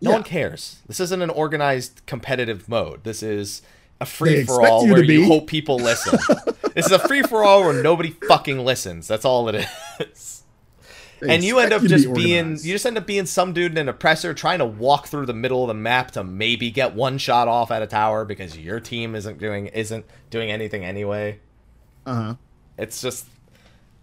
[0.00, 0.16] No Yeah.
[0.16, 0.80] one cares.
[0.86, 3.04] This isn't an organized competitive mode.
[3.04, 3.60] This is
[4.02, 6.18] a free for all you where you hope people listen.
[6.74, 9.08] this is a free for all where nobody fucking listens.
[9.08, 9.66] That's all it
[10.00, 10.42] is.
[11.20, 13.52] They and you end up to just be being you just end up being some
[13.52, 16.72] dude in an oppressor trying to walk through the middle of the map to maybe
[16.72, 20.84] get one shot off at a tower because your team isn't doing isn't doing anything
[20.84, 21.38] anyway.
[22.04, 22.34] Uh huh.
[22.76, 23.26] It's just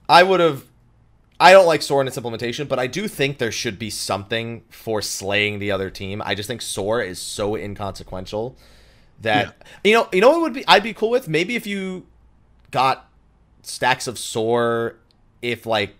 [0.07, 0.63] I would have
[1.41, 4.63] I don't like Soar in its implementation, but I do think there should be something
[4.69, 6.21] for slaying the other team.
[6.23, 8.57] I just think Soar is so inconsequential
[9.21, 12.05] that you know you know what would be I'd be cool with maybe if you
[12.71, 13.09] got
[13.61, 14.95] stacks of Soar
[15.41, 15.95] if like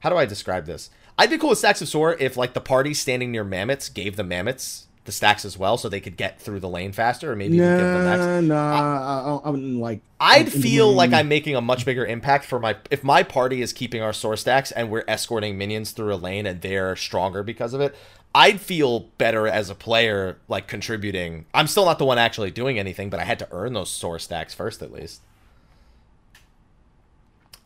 [0.00, 0.90] how do I describe this?
[1.18, 4.16] I'd be cool with stacks of Soar if like the party standing near mammoths gave
[4.16, 7.36] the mammoths the stacks as well, so they could get through the lane faster, or
[7.36, 8.24] maybe even give them next.
[8.24, 9.40] Nah, nah.
[9.42, 10.02] I, I, wouldn't like.
[10.20, 13.72] I'd feel like I'm making a much bigger impact for my if my party is
[13.72, 17.74] keeping our source stacks and we're escorting minions through a lane and they're stronger because
[17.74, 17.96] of it.
[18.34, 21.46] I'd feel better as a player, like contributing.
[21.52, 24.24] I'm still not the one actually doing anything, but I had to earn those source
[24.24, 25.22] stacks first, at least.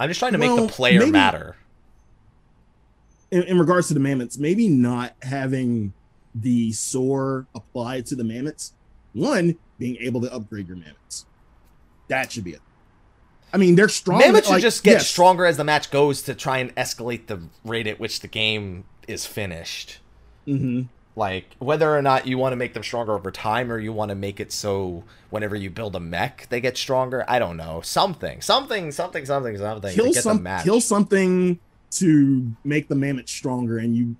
[0.00, 1.56] I'm just trying to make the player maybe- matter.
[3.30, 5.92] in, in regards to the mammoths, maybe not having
[6.34, 8.72] the soar applied to the mammoths.
[9.12, 11.26] One, being able to upgrade your mammoths.
[12.08, 12.60] That should be it.
[13.52, 14.18] I mean, they're strong.
[14.18, 15.08] Mammoth should just get yes.
[15.08, 18.84] stronger as the match goes to try and escalate the rate at which the game
[19.06, 19.98] is finished.
[20.47, 20.88] Mhm.
[21.16, 24.09] like whether or not you want to make them stronger over time or you want
[24.09, 27.80] to make it so whenever you build a mech they get stronger i don't know.
[27.84, 31.59] Something something something something something Kill some, kill something
[31.92, 34.16] to make the mammoth stronger, and you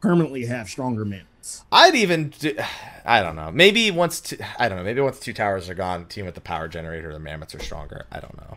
[0.00, 1.64] permanently have stronger mammoths.
[1.70, 2.56] i'd even do,
[3.04, 3.50] i don't know.
[3.52, 6.40] Maybe once two, i don't know maybe once two towers are gone team with the
[6.40, 8.06] power generator the mammoths are stronger.
[8.10, 8.56] I don't know.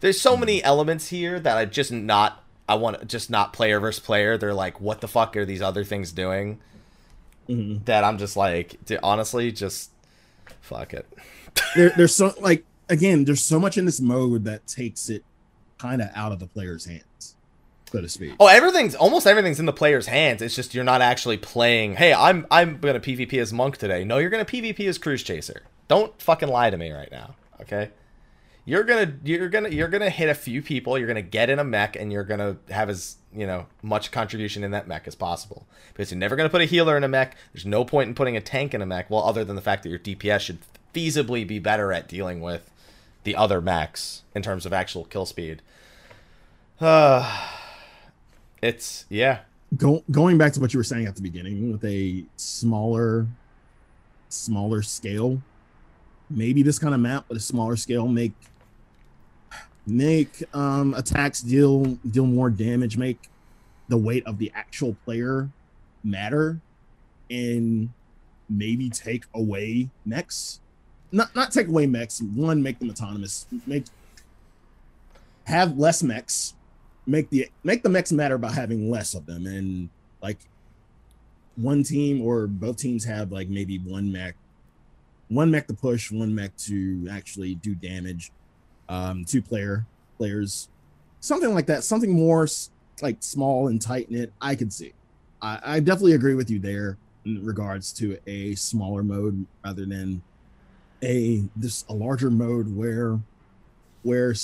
[0.00, 4.00] There's so many elements here that i just not i want just not player versus
[4.04, 6.58] player they're like what the fuck are these other things doing
[7.48, 7.84] Mhm.
[7.86, 9.90] that i'm just like dude, honestly just
[10.60, 11.06] fuck it
[11.76, 15.24] There, there's so like again, there's so much in this mode that takes it
[15.78, 17.34] kind of out of the player's hands,
[17.90, 18.34] so to speak.
[18.40, 20.40] Oh, everything's almost everything's in the player's hands.
[20.42, 21.96] It's just you're not actually playing.
[21.96, 24.04] Hey, I'm I'm gonna PvP as monk today.
[24.04, 25.62] No, you're gonna PvP as cruise chaser.
[25.88, 27.90] Don't fucking lie to me right now, okay?
[28.64, 30.96] You're gonna you're gonna you're gonna hit a few people.
[30.96, 34.62] You're gonna get in a mech, and you're gonna have as you know much contribution
[34.62, 35.66] in that mech as possible.
[35.92, 37.36] Because you're never gonna put a healer in a mech.
[37.52, 39.10] There's no point in putting a tank in a mech.
[39.10, 40.58] Well, other than the fact that your DPS should
[40.94, 42.70] feasibly be better at dealing with
[43.24, 45.62] the other mechs in terms of actual kill speed.
[46.80, 47.48] Uh,
[48.62, 49.40] it's yeah.
[49.76, 53.26] Go, going back to what you were saying at the beginning, with a smaller,
[54.28, 55.40] smaller scale,
[56.28, 58.32] maybe this kind of map with a smaller scale make
[59.86, 63.28] make um attacks deal deal more damage, make
[63.88, 65.48] the weight of the actual player
[66.04, 66.60] matter,
[67.30, 67.90] and
[68.48, 70.60] maybe take away mechs.
[71.10, 72.22] Not not take away mechs.
[72.22, 73.46] One, make them autonomous.
[73.66, 73.84] Make
[75.44, 76.54] have less mechs
[77.06, 79.88] make the make the mechs matter by having less of them and
[80.22, 80.38] like
[81.56, 84.34] one team or both teams have like maybe one mech
[85.28, 88.30] one mech to push one mech to actually do damage
[88.88, 89.86] um two player
[90.18, 90.68] players
[91.20, 92.46] something like that something more
[93.00, 94.92] like small and tight knit i could see
[95.40, 100.22] I, I definitely agree with you there in regards to a smaller mode rather than
[101.02, 103.18] a this a larger mode where
[104.02, 104.34] where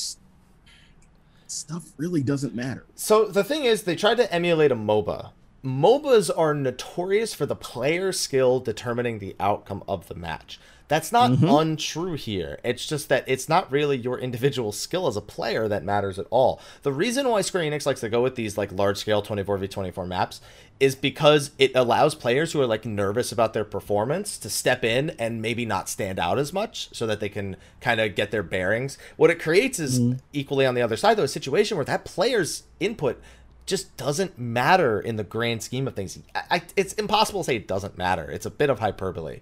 [1.46, 5.30] stuff really doesn't matter So the thing is, they tried to emulate a MOBA.
[5.64, 10.60] MOBAs are notorious for the player skill determining the outcome of the match.
[10.88, 11.60] That's not Mhm.
[11.60, 12.58] untrue here.
[12.64, 16.26] It's just that it's not really your individual skill as a player that matters at
[16.30, 16.60] all.
[16.82, 20.40] The reason why Square Enix likes to go with these like large scale 24v24 maps
[20.80, 25.10] is because it allows players who are like nervous about their performance to step in
[25.18, 28.42] and maybe not stand out as much so that they can kind of get their
[28.42, 28.96] bearings.
[29.16, 30.00] What it creates is
[30.32, 33.20] equally on the other side though a situation where that player's input
[33.66, 36.18] just doesn't matter in the grand scheme of things.
[36.34, 38.30] I, I, it's impossible to say it doesn't matter.
[38.30, 39.40] It's a bit of hyperbole.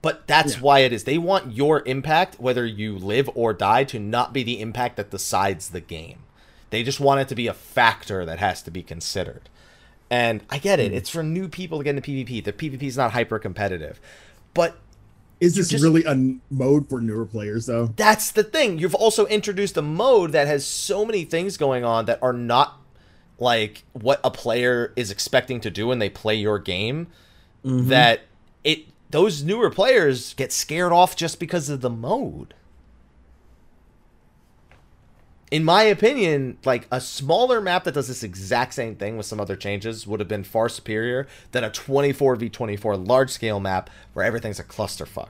[0.00, 0.60] But that's Yeah.
[0.60, 1.04] why it is.
[1.04, 5.10] They want your impact, whether you live or die, to not be the impact that
[5.10, 6.18] decides the game.
[6.70, 9.48] They just want it to be a factor that has to be considered.
[10.10, 10.86] And I get Hmm.
[10.86, 10.92] it.
[10.92, 12.40] It's for new people to get into PvP.
[12.40, 14.00] The PvP is not hyper competitive.
[14.54, 14.76] But
[15.40, 16.16] Is this just- really a
[16.50, 17.92] mode for newer players though?
[17.96, 18.78] that's the thing.
[18.78, 22.80] You've also introduced a mode that has so many things going on that are not
[23.38, 27.06] like what a player is expecting to do when they play your game.
[27.64, 27.88] Mm-hmm.
[27.88, 28.20] That
[28.64, 32.54] it those newer players get scared off just because of the mode.
[35.50, 39.40] In my opinion, like a smaller map that does this exact same thing with some
[39.40, 44.60] other changes would have been far superior than a 24v24 large scale map where everything's
[44.60, 45.28] a clusterfuck.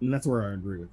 [0.00, 0.88] And that's where I agree with.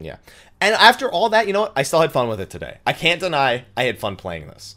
[0.00, 0.16] Yeah.
[0.60, 1.72] And after all that, you know what?
[1.76, 2.78] I still had fun with it today.
[2.86, 4.76] I can't deny I had fun playing this.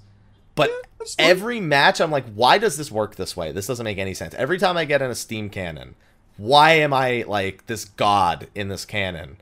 [0.55, 1.07] But fine.
[1.19, 3.51] every match, I'm like, why does this work this way?
[3.51, 4.33] This doesn't make any sense.
[4.35, 5.95] Every time I get in a steam cannon,
[6.37, 9.37] why am I like this god in this cannon?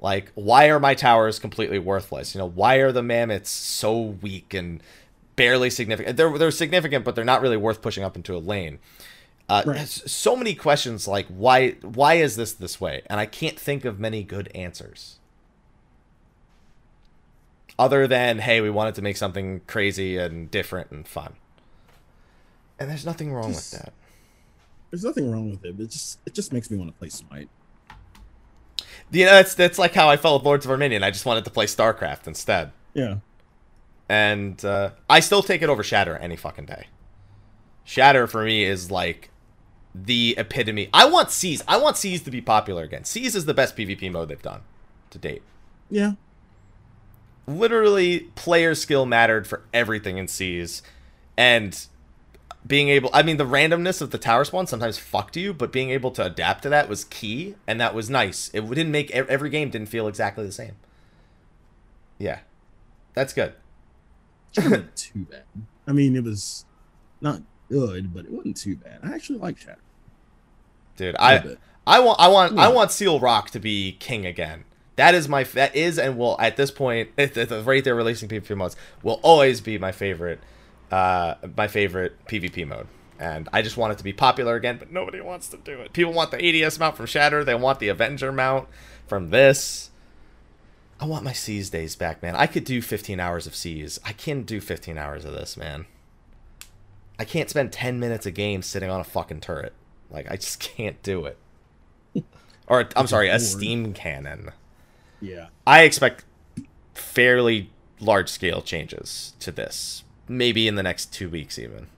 [0.00, 2.34] Like, why are my towers completely worthless?
[2.34, 4.82] You know, why are the mammoths so weak and
[5.36, 6.16] barely significant?
[6.16, 8.78] They're they're significant, but they're not really worth pushing up into a lane.
[9.48, 9.88] Uh, Right.
[9.88, 13.02] So many questions like why why is this this way?
[13.06, 15.17] And I can't think of many good answers.
[17.78, 21.34] Other than hey, we wanted to make something crazy and different and fun.
[22.78, 23.92] And there's nothing wrong Just- with that.
[24.90, 25.78] There's nothing wrong with it.
[25.78, 27.50] It just it just makes me want to play Smite.
[29.10, 31.02] You know, that's that's like how I felt with Lords of Vermilion.
[31.02, 32.72] I just wanted to play StarCraft instead.
[32.94, 33.16] Yeah.
[34.08, 36.86] And uh, I still take it over Shatter any fucking day.
[37.84, 39.30] Shatter for me is like
[39.94, 40.88] the epitome.
[40.94, 41.62] I want Seize.
[41.68, 43.04] I want Seize to be popular again.
[43.04, 44.62] Seize is the best PvP mode they've done
[45.10, 45.42] to date.
[45.90, 46.12] Yeah.
[47.48, 50.82] Literally, player skill mattered for everything in Seize,
[51.36, 51.86] and
[52.66, 53.10] being able.
[53.12, 56.24] I mean, the randomness of the tower spawn sometimes fucked you, but being able to
[56.24, 58.50] adapt to that was key, and that was nice.
[58.52, 60.76] It didn't make e-, every game didn't feel exactly the same.
[62.18, 62.40] Yeah,
[63.14, 63.54] that's good.
[64.54, 65.44] It too bad.
[65.86, 66.66] I mean, it was
[67.20, 67.40] not
[67.70, 69.00] good, but it wasn't too bad.
[69.02, 69.78] I actually like Shadow.
[70.96, 71.56] Dude, I.
[71.88, 72.74] I want I want I hmm.
[72.74, 74.64] want Seal Rock to be king again.
[74.98, 78.28] That is my that is and will at this point at the, rate they're releasing
[78.28, 78.74] PvP modes
[79.04, 80.40] will always be my favorite
[80.90, 82.88] uh my favorite PvP mode.
[83.20, 85.92] And I just want it to be popular again, but nobody wants to do it.
[85.92, 88.68] People want the ADS mount from Shatter, they want the Avenger mount
[89.06, 89.90] from this.
[91.00, 92.34] I want my Seize days back, man.
[92.34, 94.00] I could do 15 hours of Seize.
[94.04, 95.86] I can do 15 hours of this, man.
[97.20, 99.74] I can't spend 10 minutes a game sitting on a fucking turret.
[100.10, 101.38] Like I just can't do it.
[102.66, 104.50] Or I'm sorry, a steam cannon.
[105.20, 105.48] Yeah.
[105.66, 106.24] I expect
[106.94, 110.04] fairly large scale changes to this.
[110.28, 111.88] Maybe in the next 2 weeks even.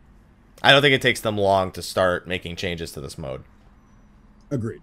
[0.62, 3.44] I don't think it takes them long to start making changes to this mode.
[4.50, 4.80] Agreed.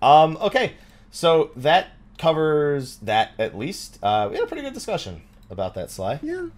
[0.00, 0.74] Um okay.
[1.10, 3.98] So that covers that at least.
[4.02, 6.20] Uh we had a pretty good discussion about that Sly.
[6.22, 6.48] Yeah.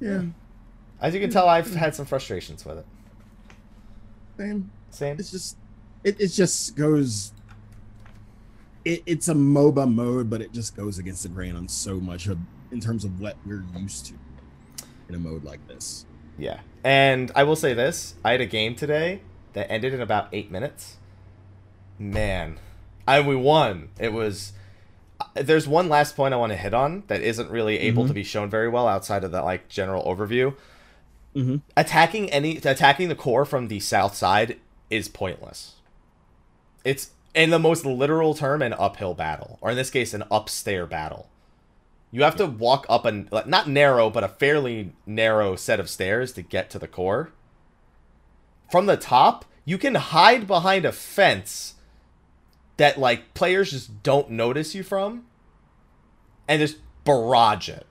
[0.00, 0.22] Yeah.
[1.00, 2.86] As you can tell I've had some frustrations with it.
[4.38, 4.70] Same.
[4.90, 5.16] Same.
[5.18, 5.56] It's just
[6.04, 7.32] it, it just goes
[8.86, 12.26] it, it's a MOBA mode, but it just goes against the grain on so much
[12.26, 12.38] of
[12.70, 14.14] in terms of what we're used to
[15.08, 16.06] in a mode like this.
[16.38, 16.60] Yeah.
[16.84, 19.20] And I will say this I had a game today
[19.54, 20.96] that ended in about eight minutes.
[21.98, 22.58] Man.
[23.08, 23.88] I we won.
[23.98, 24.52] It was.
[25.20, 28.08] uh, There's one last point I want to hit on that isn't really able Mhm.
[28.08, 30.54] to be shown very well outside of that like general overview.
[31.34, 31.60] Mhm.
[31.76, 34.58] Attacking any attacking the core from the south side
[34.90, 35.74] is pointless.
[36.84, 40.86] It's in the most literal term an uphill battle, or in this case, an upstair
[40.86, 41.30] battle.
[42.12, 46.32] You have to walk up like, not narrow, but a fairly narrow set of stairs
[46.34, 47.32] to get to the core.
[48.70, 51.76] From the top, you can hide behind a fence
[52.78, 55.26] that like players just don't notice you from,
[56.48, 57.86] and just barrage it.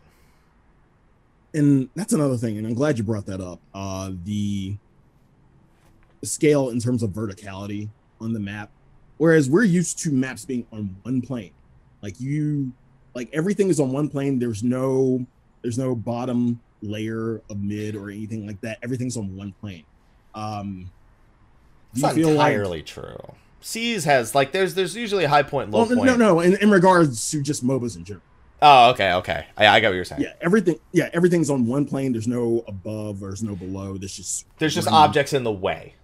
[1.53, 4.77] and that's another thing and i'm glad you brought that up uh the
[6.23, 7.89] scale in terms of verticality
[8.21, 8.71] on the map
[9.17, 11.51] whereas we're used to maps being on one plane.
[12.01, 12.71] Like you
[13.13, 14.39] like everything is on one plane.
[14.39, 15.25] There's no
[15.61, 18.77] there's no bottom layer of mid or anything like that.
[18.83, 19.83] Everything's on one plane.
[20.33, 20.91] Um
[21.93, 23.33] It's not feel like entirely true.
[23.61, 26.05] Seize has like there's there's usually a high point, low well, point.
[26.05, 26.39] no no.
[26.41, 28.23] In, in regards to just mobas in general.
[28.61, 29.45] Oh, okay, okay.
[29.57, 30.21] I, I got what you're saying.
[30.21, 32.11] yeah everything yeah everything's on one plane.
[32.11, 33.97] There's no above there's no below.
[33.97, 35.95] There's just There's just objects in the way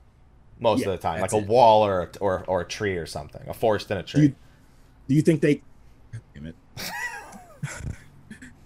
[0.62, 1.48] most Yeah, of the time, like a it.
[1.48, 4.22] wall or, a, or or a tree or something, a forest and a tree.
[4.22, 4.36] you-
[5.10, 5.62] Do you think they?
[6.34, 6.56] Damn it.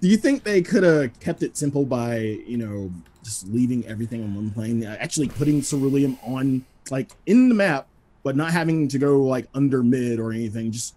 [0.01, 2.91] Do you think they could have kept it simple by you know
[3.23, 7.87] just leaving everything on one plane, uh, actually putting ceruleum on like in the map,
[8.23, 10.71] but not having to go like under mid or anything?
[10.71, 10.95] Just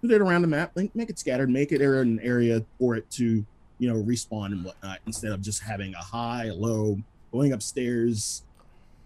[0.00, 2.96] put it around the map, like make it scattered, make it area an area for
[2.96, 3.44] it to
[3.78, 6.98] you know respawn and whatnot, instead of just having a high, a low,
[7.30, 8.42] going upstairs,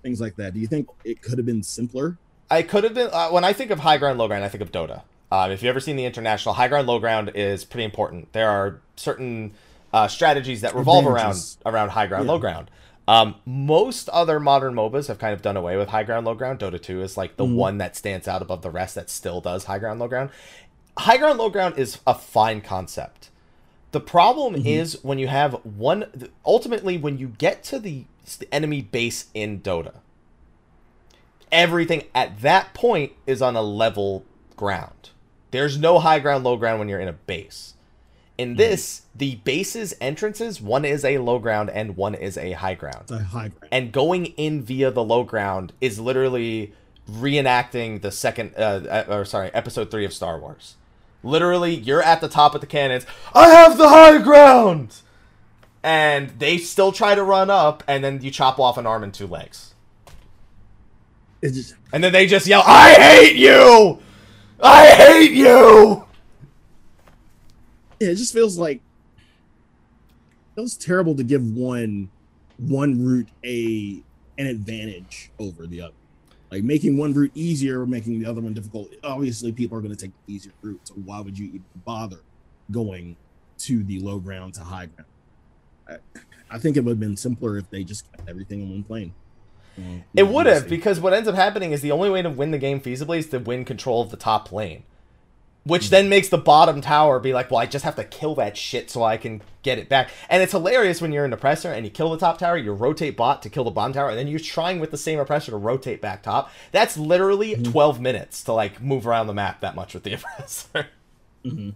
[0.02, 0.54] things like that.
[0.54, 2.18] Do you think it could have been simpler?
[2.50, 4.44] I could have been uh, when I think of high ground, low ground.
[4.44, 5.02] I think of Dota.
[5.30, 8.32] Um, if you've ever seen the international high ground, low ground is pretty important.
[8.32, 9.52] There are certain
[9.92, 11.56] uh, strategies that revolve Advantages.
[11.64, 12.32] around around high ground, Yeah.
[12.32, 12.70] low ground.
[13.08, 16.58] Um, most other modern MOBAs have kind of done away with high ground, low ground.
[16.60, 17.54] Dota 2 is like the Mhm.
[17.56, 20.30] one that stands out above the rest that still does high ground, low ground.
[20.98, 23.30] High ground, low ground is a fine concept.
[23.92, 24.66] The problem Mhm.
[24.66, 26.04] is when you have one.
[26.46, 29.94] Ultimately, when you get to the, the enemy base in Dota,
[31.50, 34.24] everything at that point is on a level
[34.56, 35.10] ground.
[35.50, 37.74] There's no high ground, low ground when you're in a base.
[38.38, 42.74] In this, the base's entrances, one is a low ground and one is a high
[42.74, 43.02] ground.
[43.02, 43.68] It's a high ground.
[43.70, 46.72] And going in via the low ground is literally
[47.10, 50.76] reenacting the second, uh, uh, or sorry, episode three of Star Wars.
[51.22, 53.06] Literally, you're at the top of the cannons.
[53.34, 54.96] I have the high ground!
[55.82, 59.12] And they still try to run up, and then you chop off an arm and
[59.12, 59.74] two legs.
[61.42, 63.98] Just And then they just yell, I hate you!
[64.62, 66.04] I hate you!
[68.02, 68.80] yeah, it just feels like
[70.56, 72.10] it was terrible to give one
[72.58, 74.02] one route a
[74.38, 75.94] an advantage over the other.
[76.50, 78.90] Like making one route easier, or making the other one difficult.
[79.04, 80.80] Obviously, people are going to take the easier route.
[80.84, 82.20] So why would you even bother
[82.70, 83.16] going
[83.58, 85.08] to the low ground to high ground?
[86.50, 89.14] I, think it would have been simpler if they just kept everything in one plane.
[89.78, 92.50] Well, It would have, because what ends up happening is the only way to win
[92.50, 94.82] the game feasibly is to win control of the top lane.
[95.64, 98.56] Which then makes the bottom tower be like, well, I just have to kill that
[98.56, 100.10] shit so I can get it back.
[100.28, 103.16] And it's hilarious when you're an oppressor and you kill the top tower, you rotate
[103.16, 105.56] bot to kill the bottom tower, and then you're trying with the same oppressor to
[105.56, 106.50] rotate back top.
[106.72, 110.88] That's literally 12 minutes to like move around the map that much with the oppressor.
[111.44, 111.74] Mhm.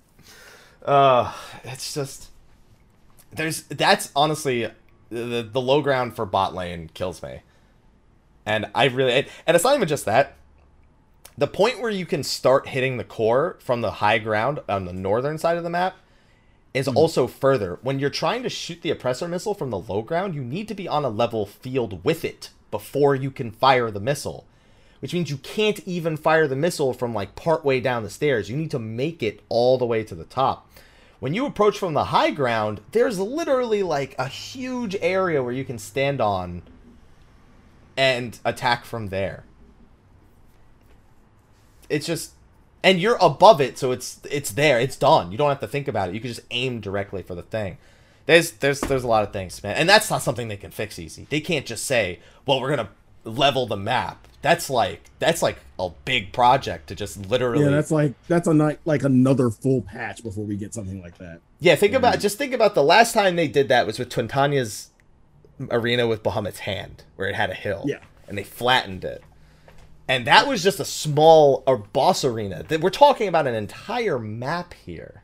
[0.84, 2.30] Uh, it's just
[3.32, 4.70] there's that's honestly
[5.10, 7.40] the the low ground for bot lane kills me.
[8.44, 9.12] And I really
[9.46, 10.36] and it's not even just that.
[11.38, 14.92] The point where you can start hitting the core from the high ground on the
[14.92, 15.96] northern side of the map
[16.72, 16.96] is hmm.
[16.96, 17.78] also further.
[17.82, 20.74] When you're trying to shoot the oppressor missile from the low ground, you need to
[20.74, 24.46] be on a level field with it before you can fire the missile.
[25.00, 28.48] Which means you can't even fire the missile from like partway down the stairs.
[28.48, 30.70] You need to make it all the way to the top.
[31.18, 35.64] When you approach from the high ground, there's literally like a huge area where you
[35.64, 36.62] can stand on
[37.96, 39.44] and attack from there.
[41.88, 42.32] It's just
[42.82, 45.32] and you're above it, so it's it's there, it's done.
[45.32, 46.14] You don't have to think about it.
[46.14, 47.78] You can just aim directly for the thing.
[48.26, 49.76] There's there's there's a lot of things, man.
[49.76, 51.26] And that's not something they can fix easy.
[51.30, 55.58] They can't just say, "Well, we're going to level the map." That's like that's like
[55.78, 59.82] a big project to just literally Yeah, that's like that's a night like another full
[59.82, 61.40] patch before we get something like that.
[61.58, 64.90] Yeah, think about just think about the last time they did that was with Twintania's
[65.70, 67.84] arena with Bahamut's hand, where it had a hill.
[67.86, 68.00] Yeah.
[68.28, 69.22] And they flattened it.
[70.08, 72.62] And that was just a small or boss arena.
[72.64, 75.22] that We're talking about an entire map here.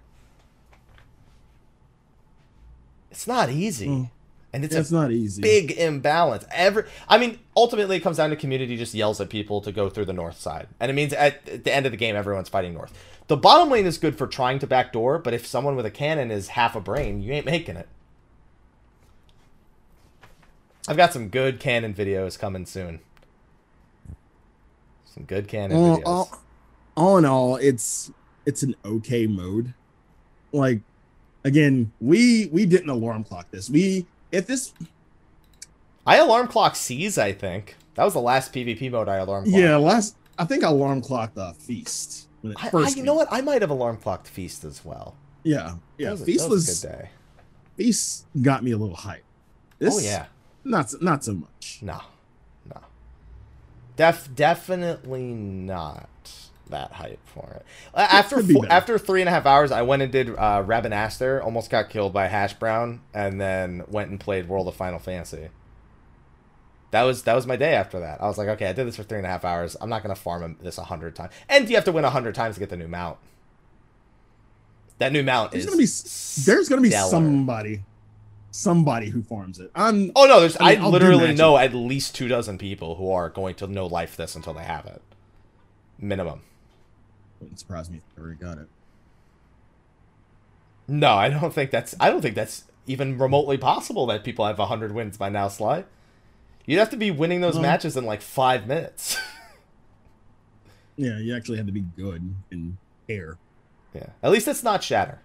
[3.10, 3.88] It's not easy.
[3.88, 4.10] Mm.
[4.53, 5.40] And it's It's a not easy.
[5.40, 6.44] big imbalance.
[6.50, 9.88] Every I mean, ultimately it comes down to community just yells at people to go
[9.88, 10.68] through the north side.
[10.78, 12.92] And it means at, at the end of the game everyone's fighting north.
[13.28, 16.30] The bottom lane is good for trying to backdoor, but if someone with a cannon
[16.30, 17.88] is half a brain, you ain't making it.
[20.88, 23.00] I've got some good cannon videos coming soon.
[25.07, 26.03] Some good cannon all, videos.
[26.07, 26.40] all,
[26.96, 28.11] all in all, it's
[28.44, 29.74] it's an okay mode.
[30.53, 30.80] Like
[31.44, 33.70] again, we we didn't alarm clock this.
[33.70, 34.72] We if this
[36.06, 37.76] I alarm clock C's, I think.
[37.94, 39.56] That was the last PvP mode I alarm clocked.
[39.58, 43.14] yeah last I think I alarm clocked the feast when it I, I, you know
[43.14, 43.28] what?
[43.30, 45.14] I might have alarm clocked Feast as well.
[45.44, 46.06] Yeah, yeah.
[46.06, 47.08] That was feast that was, was a good day.
[47.76, 49.24] feast got me a little hype.
[49.78, 50.26] This, oh yeah.
[50.64, 51.78] not so- not so much.
[51.82, 52.00] No,
[52.72, 52.80] no.
[53.96, 56.08] Def definitely not
[56.72, 57.64] that hype for it.
[57.94, 61.42] After be after three and a half hours, I went and did uh, Rabanastre.
[61.42, 65.48] Almost got killed by Hash Brown, and then went and played World of Final Fantasy.
[66.90, 68.20] That was that was my day after that.
[68.20, 69.76] I was like, okay, I did this for three and a half hours.
[69.80, 72.34] I'm not gonna farm this a hundred times, and you have to win a hundred
[72.34, 73.18] times to get the new mount.
[74.98, 75.86] That new mount There's is gonna be
[76.44, 77.10] there's gonna be stellar.
[77.10, 77.82] somebody
[78.52, 79.70] somebody who farms it.
[79.74, 82.94] I'm Oh no, there's I I, mean, I'll literally know at least two dozen people
[82.97, 85.02] who are going to know life this until they have it.
[85.98, 86.42] Minimum.
[87.43, 88.69] Wouldn't surprise me if I already got it.
[90.89, 94.59] No, I don't think that's I don't think that's even remotely possible that people have
[94.59, 95.85] hundred wins by now, Sly.
[96.66, 97.62] You'd have to be winning those No.
[97.62, 99.16] matches in like five minutes.
[100.94, 102.77] Yeah, you actually had to be good and
[103.09, 103.39] care.
[103.94, 104.09] yeah.
[104.23, 105.20] At least it's not Shatter.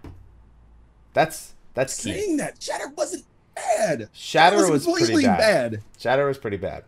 [1.12, 2.12] That's that's key.
[2.14, 4.08] Saying that Shatter wasn't bad.
[4.14, 5.72] Shatter It was pretty completely bad.
[5.72, 5.82] bad.
[5.98, 6.84] Shatter was pretty bad.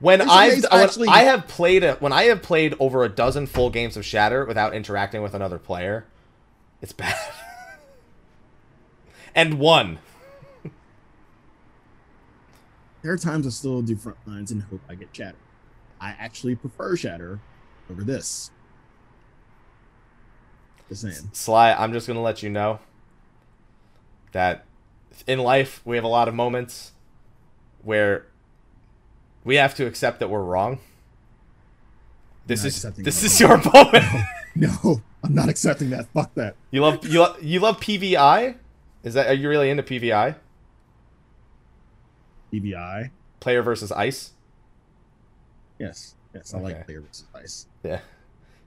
[0.00, 3.46] When I've when actually- I have played a, when I have played over a dozen
[3.46, 6.06] full games of Shatter without interacting with another player,
[6.80, 7.14] it's bad.
[9.34, 9.98] and one.
[13.02, 15.36] There are times I still do front lines and hope I get Shatter.
[16.00, 17.40] I actually prefer Shatter
[17.90, 18.50] over this.
[20.88, 21.30] Just saying.
[21.32, 22.80] Sly, I'm just gonna let you know
[24.32, 24.64] that
[25.26, 26.92] in life we have a lot of moments
[27.82, 28.26] where
[29.44, 30.78] we have to accept that we're wrong.
[32.46, 34.04] This is this is your moment.
[34.56, 36.06] No, I'm not accepting that.
[36.12, 36.56] Fuck that.
[36.72, 38.56] you love you you love PVI?
[39.04, 40.34] Is that are you really into PVI?
[42.52, 43.10] EBI.
[43.38, 44.32] Player versus ice?
[45.78, 46.14] Yes.
[46.34, 46.64] Yes, I Okay.
[46.66, 47.66] like player versus ice.
[47.84, 48.00] Yeah.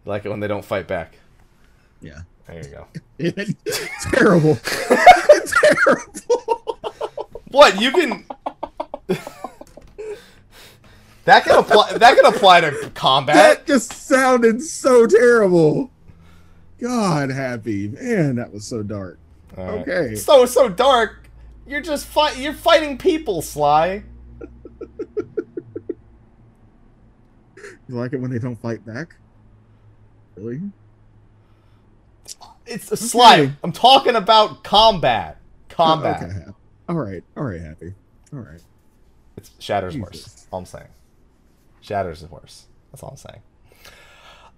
[0.06, 1.18] You like it when they don't fight back.
[2.02, 2.22] Yeah.
[2.48, 2.88] There you go.
[4.14, 4.56] terrible.
[5.76, 6.80] terrible.
[7.52, 8.26] What you can?
[11.26, 11.98] That can apply.
[11.98, 13.36] That can apply to combat.
[13.36, 15.92] That just sounded so terrible.
[16.80, 19.20] God, happy man, that was so dark.
[19.56, 19.88] Right.
[19.88, 20.16] Okay.
[20.16, 21.30] So so dark.
[21.66, 22.38] You're just fight.
[22.38, 24.04] You're fighting people, Sly.
[27.88, 29.16] You like it when they don't fight back?
[30.36, 30.62] Really?
[32.66, 33.42] It's a Sly.
[33.42, 33.54] Okay.
[33.64, 35.40] I'm talking about combat.
[35.70, 36.20] Combat.
[36.22, 36.46] Oh, okay.
[36.90, 37.24] All right.
[37.38, 37.62] All right.
[37.62, 37.94] Happy.
[38.34, 38.62] All right.
[39.38, 40.06] It's Shatter's Jesus.
[40.06, 40.48] worse.
[40.52, 40.88] All I'm saying.
[41.84, 42.66] Shatter's is worse.
[42.92, 43.42] That's all I'm saying.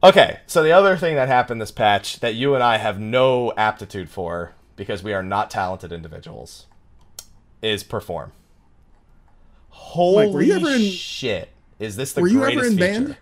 [0.04, 3.52] Okay, so the other thing that happened this patch that you and I have no
[3.58, 6.68] aptitude for because we are not talented individuals
[7.62, 8.32] is perform.
[9.70, 11.50] Holy were you ever in- shit!
[11.80, 12.78] Is this the Were you ever in feature?
[12.78, 13.18] band?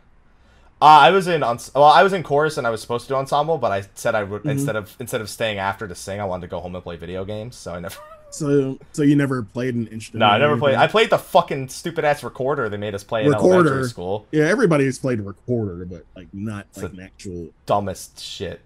[0.81, 3.15] Uh, I was in well, I was in chorus and I was supposed to do
[3.15, 4.49] ensemble, but I said I would Mm-hmm.
[4.49, 6.97] instead of instead of staying after to sing, I wanted to go home and play
[6.97, 7.55] video games.
[7.55, 7.95] So I never.
[8.33, 10.21] So, so you never played an instrument?
[10.21, 10.75] no, I never played.
[10.75, 14.25] I played the fucking stupid ass recorder they made us play in elementary school.
[14.31, 18.59] Yeah, everybody has played a recorder, but like not It's like an actual Dumbest shit.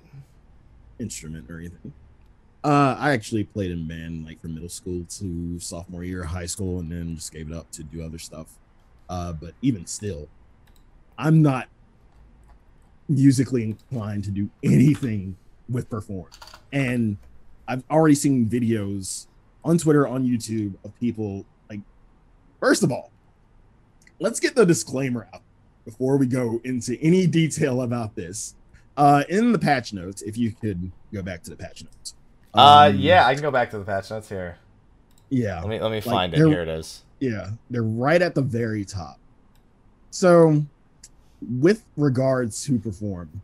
[1.00, 1.92] instrument or anything.
[2.64, 6.46] Uh, I actually played in band like from middle school to sophomore year of high
[6.46, 8.48] school, and then just gave it up to do other stuff.
[9.10, 10.30] Uh, but even still,
[11.18, 11.68] I'm not
[13.10, 15.36] musically inclined to do anything
[15.70, 16.30] with perform.
[16.72, 17.18] And
[17.68, 19.28] I've already seen videos
[19.68, 21.82] on Twitter, on YouTube of people like.
[22.60, 23.12] First of all,
[24.20, 25.42] let's get the disclaimer out
[25.86, 28.56] before we go into any detail about this.
[28.96, 32.16] Uh, in the patch notes, if you could go back to the patch notes.
[32.54, 34.58] Uh, Um, yeah, I can go back to the patch notes here.
[35.30, 36.38] yeah, Let me let me Like, find it.
[36.38, 37.04] there- Here it is.
[37.20, 39.20] yeah, they're right at the very top.
[40.10, 40.66] So,
[41.60, 43.42] with regards to perform,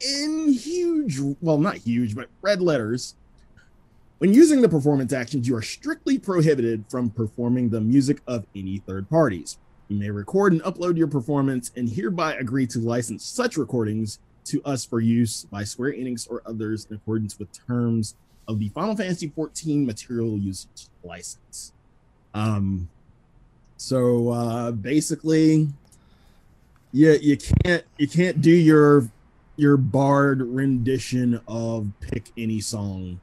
[0.00, 3.14] in huge, well, not huge, but red letters,
[4.22, 8.78] when using the performance actions, you are strictly prohibited from performing the music of any
[8.78, 9.58] third parties.
[9.88, 14.62] You may record and upload your performance and hereby agree to license such recordings to
[14.62, 18.14] us for use by Square Enix or others in accordance with terms
[18.46, 21.72] of the Final Fantasy XIV material usage license.
[22.32, 22.88] Um,
[23.76, 25.66] so uh, basically,
[26.92, 29.08] yeah, you can't you can't do your
[29.56, 33.18] your bard rendition of pick any song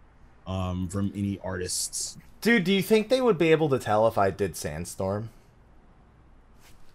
[0.49, 2.17] um, from any artists.
[2.41, 5.29] Dude, do you think they would be able to tell if I did Sandstorm?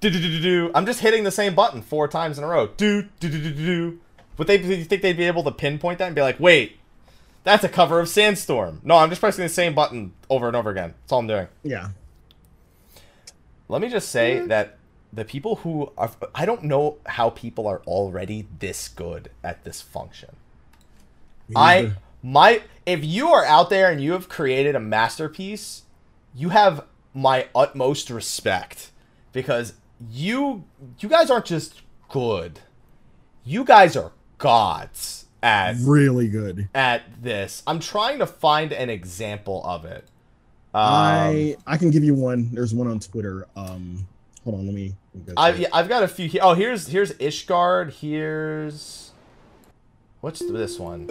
[0.01, 0.70] Do do do do do.
[0.74, 2.66] I'm just hitting the same button four times in a row.
[2.76, 3.55] Do do do do do.
[3.55, 4.01] do.
[4.36, 4.59] Would they?
[4.59, 6.78] Do you think they'd be able to pinpoint that and be like, wait,
[7.44, 8.81] that's a cover of Sandstorm?
[8.82, 10.94] No, I'm just pressing the same button over and over again.
[11.02, 11.47] That's all I'm doing.
[11.62, 11.90] Yeah,
[13.68, 14.78] Let me just say that
[15.12, 19.81] the people who are, I don't know how people are already this good at this
[19.81, 20.36] function.
[21.55, 25.82] I my if you are out there and you have created a masterpiece,
[26.35, 28.90] you have my utmost respect
[29.32, 29.74] because
[30.11, 30.65] you
[30.98, 32.61] you guys aren't just good.
[33.44, 36.69] You guys are gods at really good.
[36.74, 37.62] at this.
[37.66, 40.05] I'm trying to find an example of it.
[40.74, 42.51] Um, I I can give you one.
[42.52, 43.47] There's one on Twitter.
[43.55, 44.06] Um,
[44.43, 44.94] hold on, let me.
[45.15, 45.61] let me I to it.
[45.62, 46.28] yeah, I've got a few.
[46.28, 46.40] Here.
[46.43, 47.93] Oh, here's here's Ishgard.
[47.93, 49.12] Here's
[50.20, 51.09] what's this one?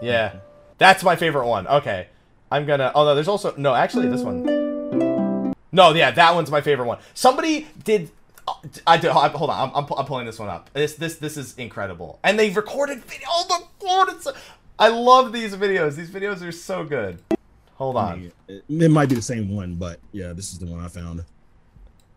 [0.00, 0.36] Yeah,
[0.78, 1.66] that's my favorite one.
[1.66, 2.08] Okay,
[2.50, 2.92] I'm gonna.
[2.94, 3.74] Oh no, there's also no.
[3.74, 4.44] Actually, this one.
[5.72, 6.98] No, yeah, that one's my favorite one.
[7.14, 8.10] Somebody did.
[8.86, 9.10] I do.
[9.10, 10.70] Hold on, I'm, I'm, I'm pulling this one up.
[10.72, 13.26] This this this is incredible, and they recorded video.
[13.30, 14.28] Oh my god, it's.
[14.78, 15.96] I love these videos.
[15.96, 17.22] These videos are so good.
[17.76, 18.32] Hold on.
[18.48, 21.24] It, it might be the same one, but yeah, this is the one I found.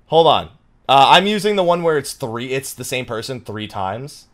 [0.08, 0.46] Hold on.
[0.88, 2.52] Uh, I'm using the one where it's three.
[2.52, 4.28] It's the same person three times,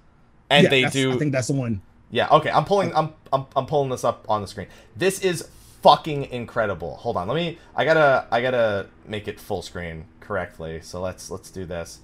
[0.50, 1.14] and Yeah, they do.
[1.14, 1.82] I think that's the one.
[2.12, 2.28] Yeah.
[2.30, 2.50] Okay.
[2.50, 2.94] I'm pulling.
[2.96, 3.46] I'm, I'm.
[3.56, 4.68] I'm pulling this up on the screen.
[4.96, 5.48] This is
[5.82, 6.96] fucking incredible.
[6.98, 7.28] Hold on.
[7.28, 7.58] Let me.
[7.76, 8.28] I gotta.
[8.32, 10.82] I gotta make it full screen correctly.
[10.82, 12.00] So let's let's do this,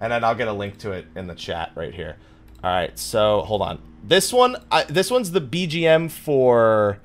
[0.00, 2.16] and then I'll get a link to it in the chat right here.
[2.64, 2.98] All right.
[2.98, 3.78] So hold on.
[4.04, 4.56] This one.
[4.70, 6.98] I, this one's the BGM for.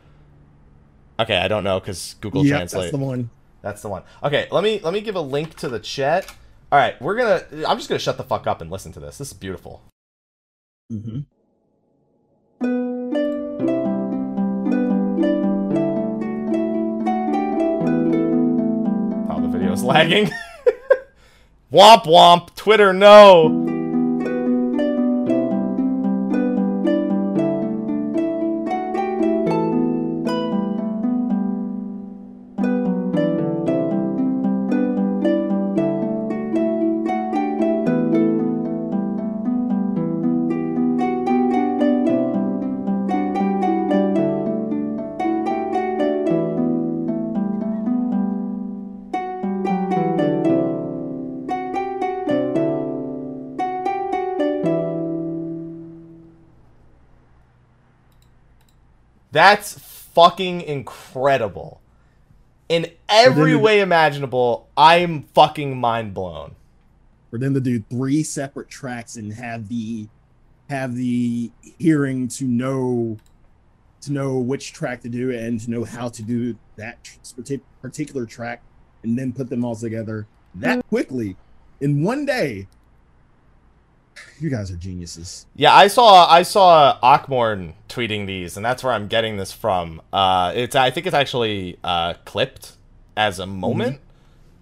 [1.19, 2.83] Okay, I don't know because Google Yeah, Translate.
[2.83, 3.29] that's the one.
[3.61, 4.03] That's the one.
[4.23, 6.25] Okay, let me let me give a link to the chat.
[6.71, 7.43] All right, we're gonna.
[7.67, 9.17] I'm just gonna shut the fuck up and listen to this.
[9.17, 9.81] This is beautiful.
[10.89, 11.19] hmm
[19.71, 20.29] video's lagging.
[21.71, 22.55] womp womp.
[22.55, 23.70] Twitter, no.
[59.31, 61.81] That's fucking incredible.
[62.69, 66.55] In every the- way imaginable, I'm fucking mind blown.
[67.29, 70.09] for them to do three separate tracks and have the
[70.69, 73.17] have the hearing to know
[74.01, 76.97] to know which track to do and to know how to do that
[77.81, 78.61] particular track
[79.03, 80.87] and then put them all together that mm.
[80.89, 81.37] quickly
[81.79, 82.67] in one day
[84.39, 88.93] you guys are geniuses Yeah, I saw I saw Akmorn tweeting these, and that's where
[88.93, 90.01] I'm getting this from.
[90.11, 92.73] Uh, it's I think it's actually uh, clipped
[93.15, 93.99] as a moment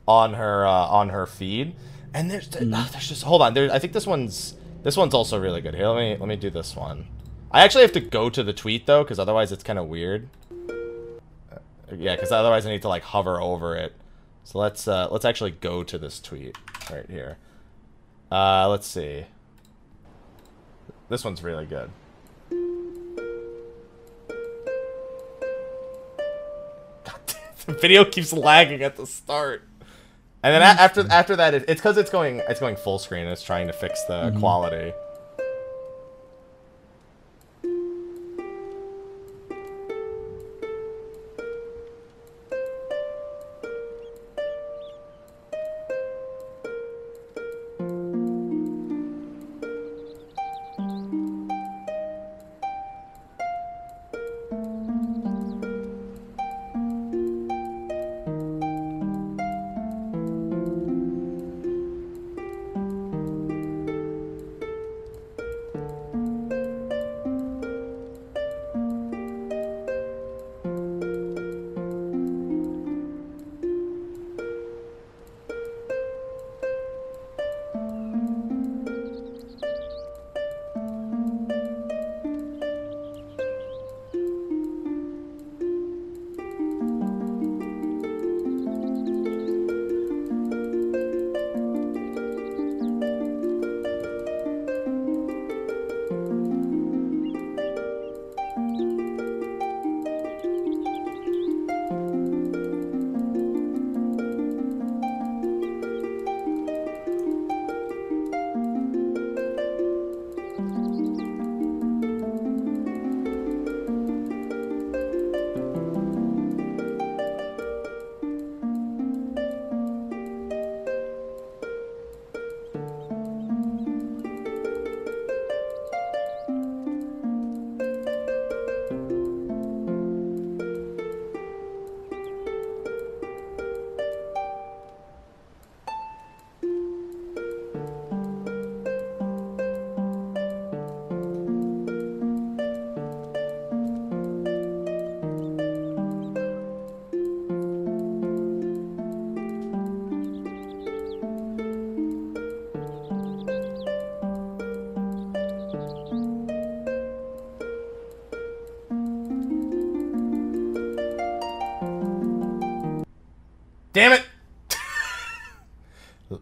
[0.07, 1.75] on her uh, on her feed,
[2.13, 2.59] and there's uh,
[2.91, 3.53] there's just hold on.
[3.53, 5.75] There, I think this one's this one's also really good.
[5.75, 7.07] Here, let me let me do this one.
[7.51, 10.29] I actually have to go to the tweet though, because otherwise it's kind of weird.
[10.69, 11.57] Uh,
[11.95, 13.95] yeah, because otherwise I need to like hover over it.
[14.43, 16.57] So let's uh, let's actually go to this tweet
[16.91, 17.37] right here.
[18.31, 19.25] Uh, let's see.
[21.09, 21.89] This one's really good.
[27.03, 29.63] God damn, the video keeps lagging at the start.
[30.43, 33.23] And then a- after after that, it's because it's going it's going full screen.
[33.23, 34.39] and It's trying to fix the mm-hmm.
[34.39, 34.93] quality.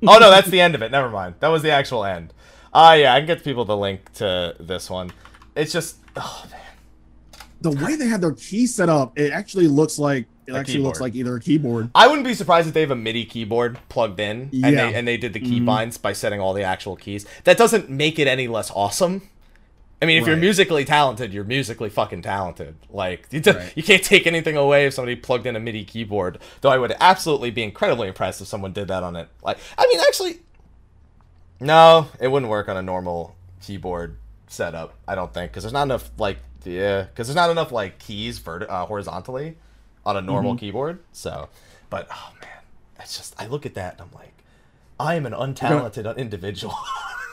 [0.16, 0.92] oh no, that's the end of it.
[0.92, 1.36] Never mind.
[1.40, 2.34] That was the actual end.
[2.74, 5.12] Ah, uh, yeah, I can get people the link to this one.
[5.56, 6.62] It's just, oh man.
[7.62, 10.80] the way they had their key set up it actually looks like it A actually
[10.80, 13.80] looks like either a keyboard I wouldn't be surprised if they have a MIDI keyboard
[13.90, 14.70] plugged in, and Yeah.
[14.70, 15.66] they and they did the key Mhm.
[15.66, 17.26] binds by setting all the actual keys.
[17.46, 19.24] That doesn't make it any less awesome.
[20.02, 22.76] I mean, if you're musically talented, you're musically fucking talented.
[22.90, 23.74] Like you, Right.
[23.76, 26.38] you can't take anything away if somebody plugged in a MIDI keyboard.
[26.62, 29.28] Though I would absolutely be incredibly impressed if someone did that on it.
[29.42, 30.40] Like, I mean, actually,
[31.60, 34.18] no, it wouldn't work on a normal keyboard
[34.48, 34.94] setup.
[35.08, 38.38] I don't think because there's not enough like yeah, because there's not enough like keys
[38.40, 39.56] vert- uh, horizontally
[40.06, 40.60] on a normal Mm-hmm.
[40.60, 41.00] keyboard.
[41.12, 41.50] So,
[41.90, 42.50] but oh man,
[43.00, 44.34] it's just I look at that and I'm like,
[45.00, 46.76] I am an untalented individual.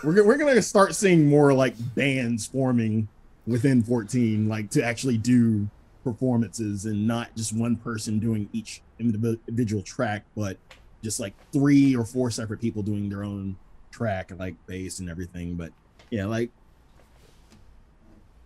[0.05, 3.09] we're, we're gonna start seeing more like bands forming
[3.47, 5.69] within 14 like to actually do
[6.03, 10.57] performances and not just one person doing each individual track but
[11.03, 13.57] just like three or four separate people doing their own
[13.91, 15.71] track like bass and everything but
[16.11, 16.51] yeah like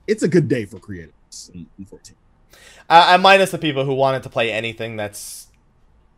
[0.07, 2.15] it's a good day for creatives in, in 14
[2.89, 5.49] I, I'm minus the people who wanted to play anything that's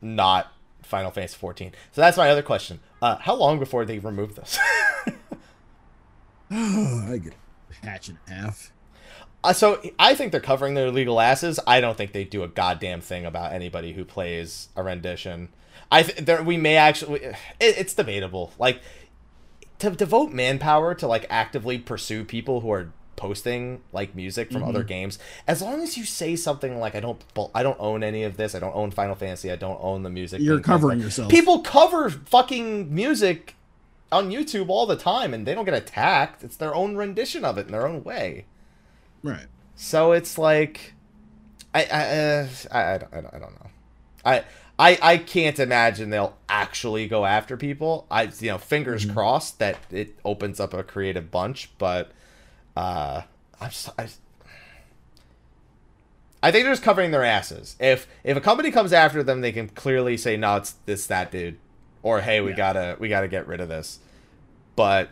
[0.00, 0.52] not
[0.82, 1.72] Final Fantasy 14.
[1.92, 2.80] So that's my other question.
[3.00, 4.58] Uh, how long before they remove this?
[7.10, 8.72] i get a patch and a half
[9.42, 11.58] Uh, so I think they're covering their legal asses.
[11.66, 15.48] I don't think they do a goddamn thing about anybody who plays a rendition.
[15.90, 17.20] I th- there we may actually.
[17.24, 18.52] It, it's debatable.
[18.58, 18.82] Like
[19.78, 24.68] to devote manpower to like actively pursue people who are posting like music from Mhm.
[24.68, 27.22] other games, as long as you say something like I don't
[27.54, 30.10] I don't own any of this, I don't own Final Fantasy, I don't own the
[30.10, 30.40] music.
[30.42, 31.30] You're being played by-" covering yourself.
[31.30, 33.56] People cover fucking music
[34.12, 36.42] on YouTube all the time and they don't get attacked.
[36.42, 38.46] It's their own rendition of it in their own way.
[39.22, 39.46] right.
[39.76, 40.92] So it's like,
[41.74, 43.70] I I uh, I, I, don't, I don't know.
[44.24, 44.44] I
[44.78, 48.06] I I can't imagine they'll actually go after people.
[48.10, 49.14] I you know fingers Mhm.
[49.14, 52.10] crossed that it opens up a creative bunch, but
[52.76, 53.22] uh,
[53.60, 54.08] I'm just, I.
[56.42, 57.76] I think they're just covering their asses.
[57.78, 61.30] If if a company comes after them, they can clearly say, "No, it's this that
[61.30, 61.58] dude,"
[62.02, 62.56] or "Hey, we Yeah.
[62.56, 63.98] gotta we gotta get rid of this."
[64.76, 65.10] But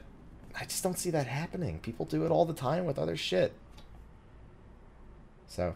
[0.54, 1.78] I just don't see that happening.
[1.80, 3.52] People do it all the time with other shit.
[5.46, 5.74] So,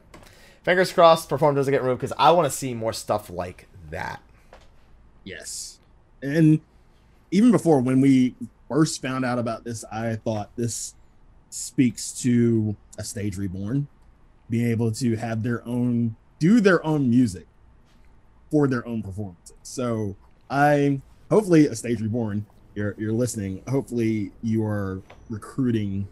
[0.63, 4.21] fingers crossed, Perform doesn't get removed because I want to see more stuff like that.
[5.25, 5.79] Yes.
[6.23, 6.61] And
[7.31, 8.35] even before when we
[8.69, 10.95] first found out about this, I thought this
[11.51, 13.87] speaks to a stage reborn
[14.49, 17.47] being able to have their own do their own music
[18.51, 19.57] for their own performances.
[19.63, 20.17] So
[20.53, 21.01] I
[21.31, 23.63] hopefully a stage reborn, you're you're listening.
[23.67, 25.01] Hopefully you are
[25.31, 26.07] recruiting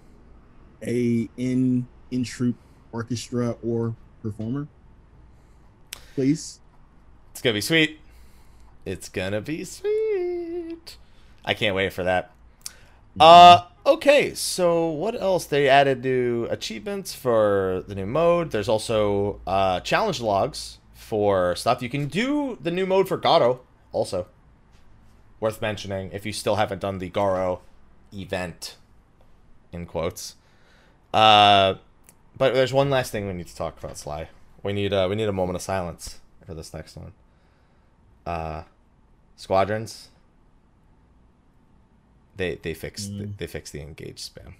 [0.82, 2.56] a in in troop
[2.90, 4.66] orchestra or performer.
[6.14, 6.60] Please.
[7.32, 8.00] It's gonna be sweet.
[8.86, 10.96] It's gonna be sweet.
[11.44, 12.32] I can't wait for that.
[13.18, 14.32] Uh, okay.
[14.32, 15.44] So what else?
[15.44, 18.52] They added new achievements for the new mode.
[18.52, 21.82] There's also uh challenge logs for stuff.
[21.82, 23.60] You can do the new mode for Garo.
[23.92, 24.26] Also,
[25.40, 27.60] worth mentioning if you still haven't done the Garo
[28.12, 28.76] event,
[29.72, 30.36] in quotes.
[31.12, 31.74] Uh,
[32.36, 34.28] but there's one last thing we need to talk about, Sly.
[34.62, 37.12] We need uh we need a moment of silence for this next one.
[38.26, 38.62] Uh,
[39.36, 40.08] squadrons.
[42.36, 43.36] They they fixed Mm.
[43.38, 44.54] they fixed the engage spam.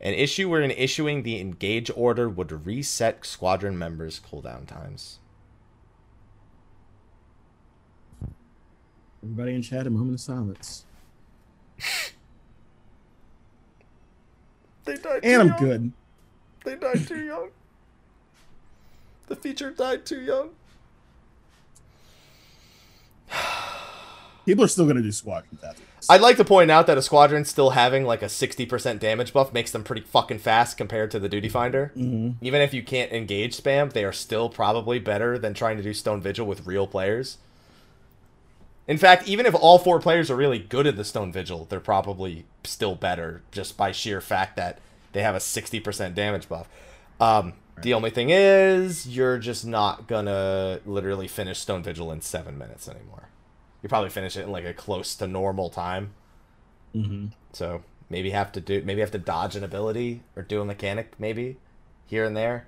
[0.00, 5.18] An issue wherein issuing the engage order would reset squadron members' cooldown times.
[9.22, 10.84] Everybody in chat, a moment of silence.
[14.84, 15.92] They died And I'm good.
[16.64, 17.50] They died too young.
[19.26, 20.50] The feature died too young.
[24.46, 26.08] People are still gonna do squadrons after this.
[26.08, 29.52] I'd like to point out that a squadron still having like a 60% damage buff
[29.52, 31.92] makes them pretty fucking fast compared to the duty finder.
[31.94, 32.36] Mhm.
[32.40, 35.92] Even if you can't engage spam, they are still probably better than trying to do
[35.92, 37.36] Stone Vigil with real players.
[38.88, 41.78] In fact, even if all four players are really good at the Stone Vigil, they're
[41.78, 44.78] probably still better just by sheer fact that
[45.12, 46.68] they have a 60% damage buff.
[47.20, 52.58] Um, The only thing is, you're just not gonna literally finish Stone Vigil in seven
[52.58, 53.28] minutes anymore.
[53.84, 56.10] You probably finish it in like a close to normal time.
[56.92, 57.30] Mhm.
[57.52, 61.12] So maybe have to do maybe have to dodge an ability or do a mechanic
[61.20, 61.58] maybe
[62.06, 62.66] here and there.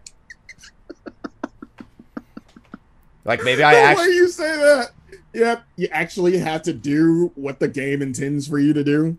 [3.25, 4.91] like maybe I actually you say that.
[5.33, 9.17] Yep, you actually have to do what the game intends for you to do.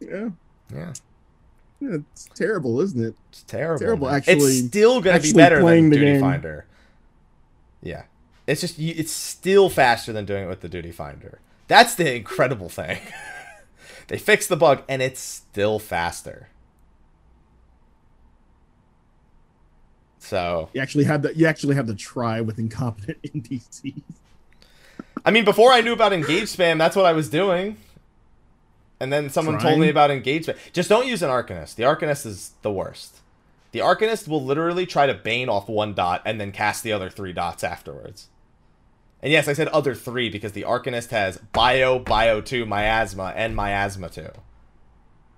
[0.00, 0.30] Yeah,
[0.72, 0.92] yeah,
[1.80, 3.14] yeah, it's terrible, isn't it?
[3.30, 3.78] it's terrible.
[3.80, 4.16] Terrible, man.
[4.16, 6.20] actually- it's still gonna be better playing than the Duty game.
[6.20, 6.66] Finder.
[7.82, 8.04] Yeah,
[8.46, 11.40] it's just you- it's still faster than doing it with the Duty Finder.
[11.66, 12.98] That's the incredible thing.
[14.08, 16.48] they fixed the bug and it's still faster.
[20.18, 21.34] So You actually have to.
[21.34, 24.02] You actually have to try with incompetent NPCs.
[25.24, 27.76] I mean, before I knew about engage spam, that's what I was doing.
[29.00, 30.56] And then someone told me about engage spam.
[30.72, 31.76] Just don't use an Arcanist.
[31.76, 33.20] The Arcanist is the worst.
[33.72, 37.10] The Arcanist will literally try to bane off one dot and then cast the other
[37.10, 38.28] three dots afterwards.
[39.22, 43.54] And yes, I said other three because the Arcanist has Bio, Bio 2, Miasma, and
[43.54, 44.28] Miasma 2.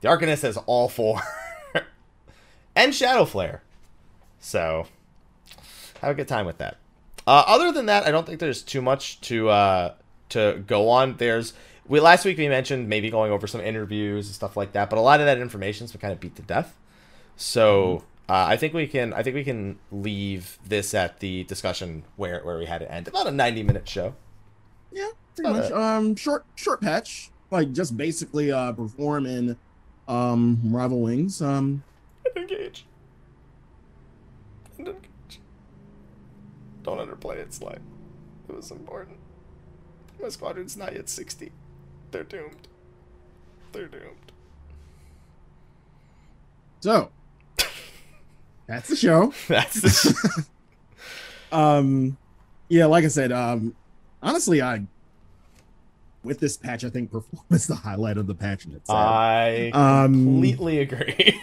[0.03, 1.21] The Arcanist has all four.
[2.77, 3.63] and Shadow Flare.
[4.39, 4.87] So,
[6.01, 6.77] have a good time with that.
[7.27, 9.95] Uh, other than that, I don't think there's too much to uh,
[10.31, 11.17] to go on.
[11.17, 11.53] There's
[11.87, 14.99] we last week we mentioned maybe going over some interviews and stuff like that, but
[14.99, 16.77] a lot of that information's been kind of beat to death.
[17.37, 22.05] So uh, I think we can I think we can leave this at the discussion
[22.17, 23.09] where where we had it end.
[23.09, 24.15] About a 90 minute show.
[24.93, 25.73] Yeah, pretty much.
[25.73, 27.31] Um, short, short patch.
[27.51, 29.57] Like just basically uh perform in
[30.07, 31.43] um rival wings.
[31.43, 31.83] Um,
[32.37, 32.87] Engage.
[34.79, 35.41] And engage.
[36.97, 37.81] Don't underplay it, Slide.
[38.49, 39.17] It was important.
[40.21, 41.53] My squadron's not yet 60.
[42.11, 42.67] They're doomed.
[43.73, 44.33] They're doomed.
[46.81, 47.11] so
[48.67, 49.33] that's the show.
[49.49, 50.47] That's the
[51.53, 52.17] Um,
[52.69, 53.75] yeah, like I said, um,
[54.23, 54.83] honestly, I
[56.25, 58.99] with this patch, I think performance the highlight of the patch in itself.
[58.99, 61.41] I Um, completely agree.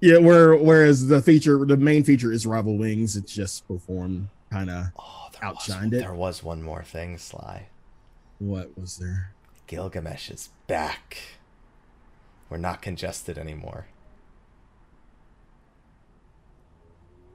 [0.00, 3.16] Yeah, where whereas the feature, the main feature is Rival Wings.
[3.16, 4.86] It's just performed kind of.
[4.98, 6.00] Oh, Outshined was, it.
[6.00, 7.68] There was one more thing, Sly.
[8.38, 9.32] What was there?
[9.66, 11.18] Gilgamesh is back.
[12.48, 13.86] We're not congested anymore.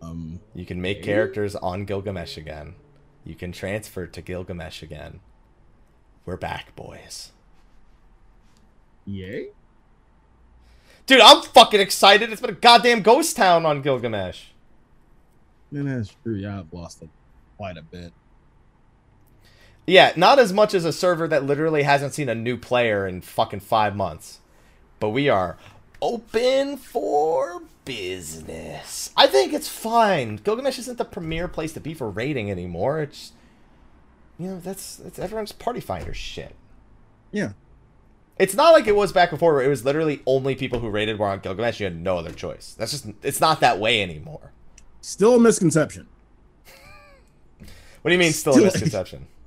[0.02, 2.76] Um, You can make characters on Gilgamesh again.
[3.24, 5.22] You can transfer to Gilgamesh again.
[6.26, 7.32] We're back, boys.
[9.06, 9.50] yay.
[11.06, 12.32] Dude, I'm fucking excited.
[12.32, 14.46] It's been a goddamn ghost town on Gilgamesh.
[15.72, 16.36] And that's true.
[16.36, 17.10] Yeah, I've lost it
[17.58, 18.14] quite a bit.
[19.86, 23.22] Yeah, not as much as a server that literally hasn't seen a new player in
[23.22, 24.40] fucking five months.
[25.00, 25.58] But we are
[26.02, 29.12] open for business.
[29.18, 30.38] I think it's fine.
[30.38, 33.02] Gilgamesh isn't the premier place to be for raiding anymore.
[33.02, 33.34] It's
[34.40, 36.56] you know, that's that's everyone's party finder shit.
[37.32, 37.54] Yeah.
[38.40, 41.20] It's not like it was back before where it was literally only people who raided
[41.20, 41.80] were on Gilgamesh.
[41.80, 42.76] You had no other choice.
[42.78, 44.52] That's just it's not that way anymore.
[45.02, 46.08] Still a misconception.
[48.02, 49.28] What do you mean still a misconception?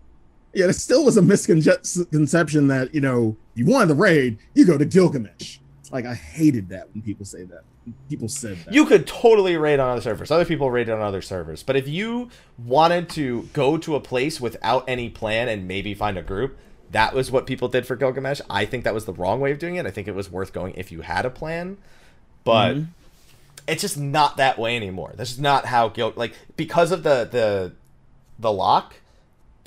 [0.55, 4.79] Yeah, it still was a misconception that you know you wanted the raid, you go
[4.79, 5.59] to Gilgamesh.
[5.93, 7.61] Like I hated that when people say that.
[8.09, 8.73] People said that.
[8.73, 10.31] You could totally raid on other servers.
[10.31, 11.63] Other people raided on other servers.
[11.63, 16.17] But if you wanted to go to a place without any plan and maybe find
[16.17, 16.57] a group,
[16.93, 18.41] that was what people did for Gilgamesh.
[18.49, 19.87] I think that was the wrong way of doing it.
[19.87, 21.79] I think it was worth going if you had a plan.
[22.45, 22.87] But Mhm.
[23.67, 25.13] it's just not that way anymore.
[25.17, 27.73] That's just not how Gil like because of the the
[28.39, 28.95] the lock.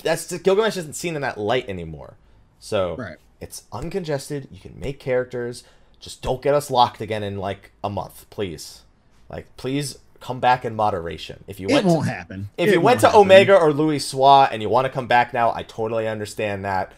[0.02, 2.14] That's just, Gilgamesh isn't seen in that light anymore.
[2.58, 3.16] So Right.
[3.40, 4.48] it's uncongested.
[4.50, 5.64] You can make characters.
[5.98, 8.80] Just don't get us locked again in like a month, please.
[9.28, 11.44] Like, please come back in moderation.
[11.46, 12.48] If you it went, won't to, happen.
[12.56, 13.20] if It you went to happen.
[13.20, 16.92] Omega or Louisoix and you want to come back now, I totally understand that.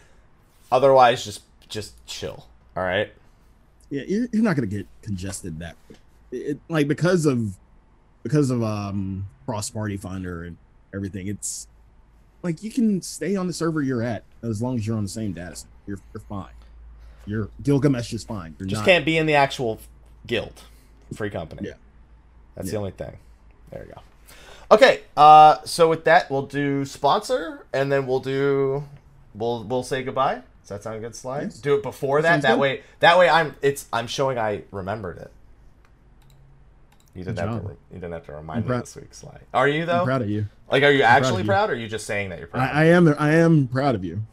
[0.73, 2.47] Otherwise, just just chill.
[2.75, 3.13] All right.
[3.91, 5.99] yeah, you're, not gonna get congested that quick.
[6.31, 7.55] It, like because of
[8.23, 10.57] because of um cross party finder and
[10.95, 11.27] everything.
[11.27, 11.67] It's
[12.41, 15.09] like you can stay on the server you're at as long as you're on the
[15.09, 15.69] same data set.
[15.85, 16.53] You're you're fine.
[17.27, 18.55] Your Gilgamesh is fine.
[18.57, 19.79] You're Just not, can't be in the actual
[20.25, 20.63] guild,
[21.13, 21.67] free company.
[21.67, 21.75] Yeah.
[22.55, 23.15] That's the only thing.
[23.69, 24.01] There you go.
[24.71, 28.83] Okay, uh, so with that, we'll do sponsor, and then we'll do,
[29.35, 30.41] we'll we'll say goodbye.
[30.63, 31.41] Does that sound good, Sly?
[31.43, 31.59] Yes.
[31.59, 32.29] Do it before that.
[32.29, 35.31] Sounds That way, that way, I'm it's I'm showing I remembered it.
[37.13, 37.69] You didn't have to.
[37.69, 39.39] You didn't have to remind I'm me proud- this week, Sly.
[39.53, 39.99] Are you though?
[39.99, 40.47] I'm proud of you.
[40.71, 41.47] Like, are you proud of actually you.
[41.47, 42.69] proud, or are you just saying that you're proud?
[42.73, 44.23] I, I am I am proud of you.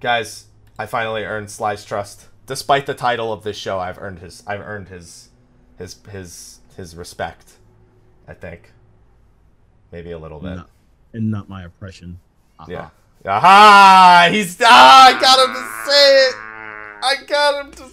[0.00, 0.46] guys
[0.78, 4.60] i finally earned sly's trust despite the title of this show i've earned his i've
[4.60, 5.28] earned his
[5.78, 7.52] his his his respect
[8.26, 8.72] i think
[9.92, 10.70] maybe a little bit Not,
[11.12, 12.18] and not my oppression.
[12.58, 12.70] Uh-huh.
[12.70, 12.88] yeah
[13.26, 16.34] aha he's ah, i got him to say it
[17.02, 17.84] i got him to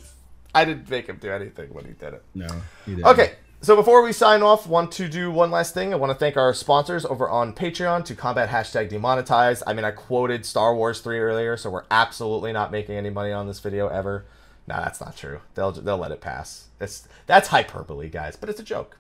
[0.56, 2.48] i didn't make him do anything when he did it No.
[2.88, 3.08] you didn't.
[3.08, 5.94] Okay, so before we sign off, want to do one last thing.
[5.94, 9.64] I want to thank our sponsors over on Patreon to combat hashtag demonetized.
[9.68, 13.32] I mean, I quoted Star Wars 3 earlier, so we're absolutely not making any money
[13.34, 14.26] on this video ever.
[14.68, 15.42] No, that's not true.
[15.56, 16.68] They'll they'll let it pass.
[16.80, 18.98] It's that's hyperbole, guys, but it's a joke.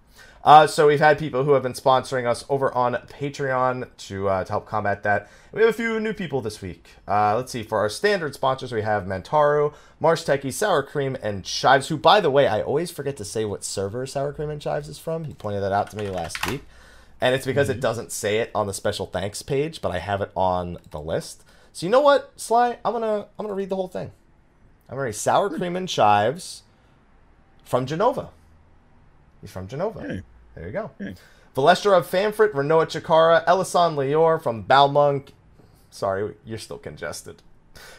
[0.49, 4.43] Uh, so we've had people who have been sponsoring us over on Patreon to uh,
[4.43, 5.29] to help combat that.
[5.51, 6.87] We have a few new people this week.
[7.07, 7.61] Uh, let's see.
[7.61, 11.89] For our standard sponsors, we have Mantaro, Marsh Techie, Sour Cream, and Chives.
[11.89, 14.89] Who, by the way, I always forget to say what server Sour Cream and Chives
[14.89, 15.25] is from.
[15.25, 16.63] He pointed that out to me last week,
[17.21, 20.19] and it's because it doesn't say it on the special thanks page, but I have
[20.19, 21.43] it on the list.
[21.73, 22.79] So you know what, Sly?
[22.83, 24.09] I'm gonna I'm gonna read the whole thing.
[24.89, 26.63] I'm gonna read Sour Cream and Chives
[27.63, 28.29] from Jenova.
[29.41, 30.09] He's from Jenova.
[30.09, 30.23] Hey.
[30.59, 30.91] There you go.
[30.99, 31.15] Hey.
[31.55, 35.29] Valestra of Famfrit, Renoa Chikara, Elisan Lior from Balmung.
[35.89, 37.41] Sorry, you're still congested.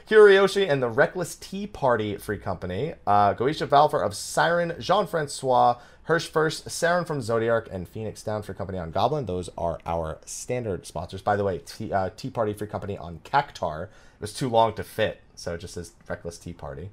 [0.06, 2.92] Kiriyoshi and the Reckless Tea Party Free Company.
[3.06, 8.42] Uh, Goisha Valfer of Siren, Jean Francois, Hirsch First, Saren from Zodiac, and Phoenix Down
[8.42, 9.24] Free Company on Goblin.
[9.24, 11.22] Those are our standard sponsors.
[11.22, 13.88] By the way, Tea, uh, tea Party Free Company on Cactuar.
[14.20, 16.90] It was too long to fit, so it just says Reckless Tea Party.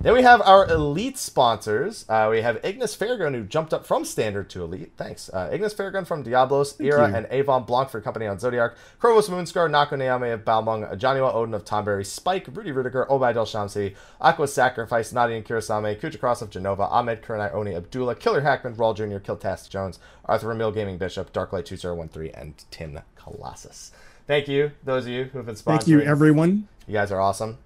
[0.00, 2.04] Then we have our elite sponsors.
[2.08, 4.92] Uh, we have Ignis Fairgun, who jumped up from standard to elite.
[4.96, 5.28] Thanks.
[5.28, 7.16] Uh, Ignis Fairgun from Diabolos, Era, you.
[7.16, 8.76] and Avon Blanc for company on Zodiac.
[9.00, 13.44] Krovos Moonscar, Nako Neame of Balmung, Johnnywa Odin of Tonberry, Spike, Rudy Rudiger, Obai Del
[13.44, 18.76] Shamsi, Aqua Sacrifice, Nadia and Kurosame, Kuja of Jenova, Ahmed Kuranai Oni Abdullah, Killer Hackman,
[18.76, 23.90] Rawl Jr., Kiltast Jones, Arthur Ramil Gaming Bishop, Darklight 2013, and Tim Colossus.
[24.28, 25.64] Thank you, those of you who have been sponsoring.
[25.64, 26.68] Thank you, everyone.
[26.86, 27.58] You guys are awesome.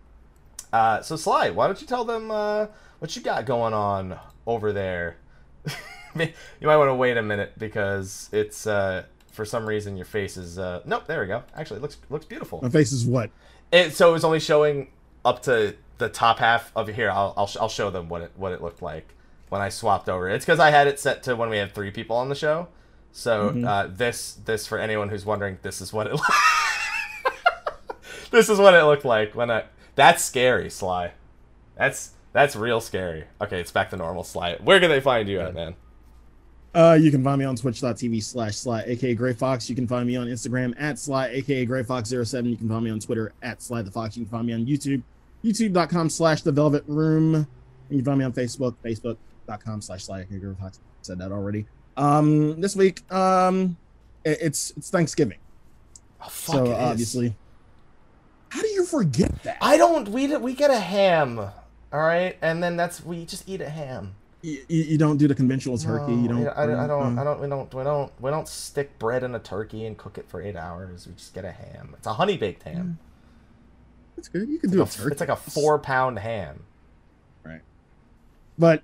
[0.72, 2.68] Uh, so Sly, why don't you tell them uh,
[3.00, 5.16] what you got going on over there?
[6.16, 6.28] you
[6.62, 9.02] might want to wait a minute because it's uh,
[9.32, 11.06] for some reason your face is uh, nope.
[11.06, 11.42] There we go.
[11.56, 12.60] Actually, it looks looks beautiful.
[12.62, 13.30] My face is what?
[13.70, 14.88] It, so it was only showing
[15.24, 17.10] up to the top half of here.
[17.10, 19.08] I'll I'll, sh- I'll show them what it what it looked like.
[19.48, 20.28] when I swapped over.
[20.30, 22.68] It's because I had it set to when we had three people on the show.
[23.12, 23.66] So Mhm.
[23.66, 26.18] uh, this this for anyone who's wondering, this is what it.
[28.32, 29.64] this is what it looked like when I.
[29.94, 31.12] That's scary, Sly.
[31.76, 33.24] That's that's real scary.
[33.40, 34.56] Okay, it's back to normal, Sly.
[34.62, 35.74] Where can they find you at, man?
[36.74, 39.68] Uh, you can find me on twitch.tv slash sly aka Gray Fox.
[39.68, 42.48] You can find me on Instagram at sly aka Gray Fox07.
[42.48, 44.16] You can find me on Twitter at sly the fox.
[44.16, 45.02] You can find me on YouTube,
[45.44, 47.34] youtube.com slash the velvet room.
[47.34, 47.46] And
[47.90, 50.80] you can find me on Facebook, facebook.com slash sly aka Gray Fox.
[51.02, 51.66] Said that already.
[51.98, 53.76] Um, this week, um,
[54.24, 55.36] it- it's it's Thanksgiving,
[56.22, 57.36] Oh, fuck, so obviously,
[58.52, 59.56] how do you forget that?
[59.62, 60.08] I don't.
[60.10, 61.52] We we get a ham, all
[61.92, 64.14] right, and then that's we just eat a ham.
[64.42, 66.12] you, you don't do the conventional turkey.
[66.14, 66.46] you don't.
[66.48, 67.18] I, I don't.
[67.18, 67.40] uh, I don't.
[67.40, 67.74] We don't.
[67.74, 68.12] We don't.
[68.20, 71.06] We don't stick bread in a turkey and cook it for eight hours.
[71.06, 71.94] We just get a ham.
[71.96, 72.98] It's a honey baked ham.
[74.16, 74.46] That's good.
[74.46, 75.12] You can do a It's, a- turkey.
[75.12, 76.64] it's like a four pound ham.
[77.44, 77.62] Right.
[78.58, 78.82] But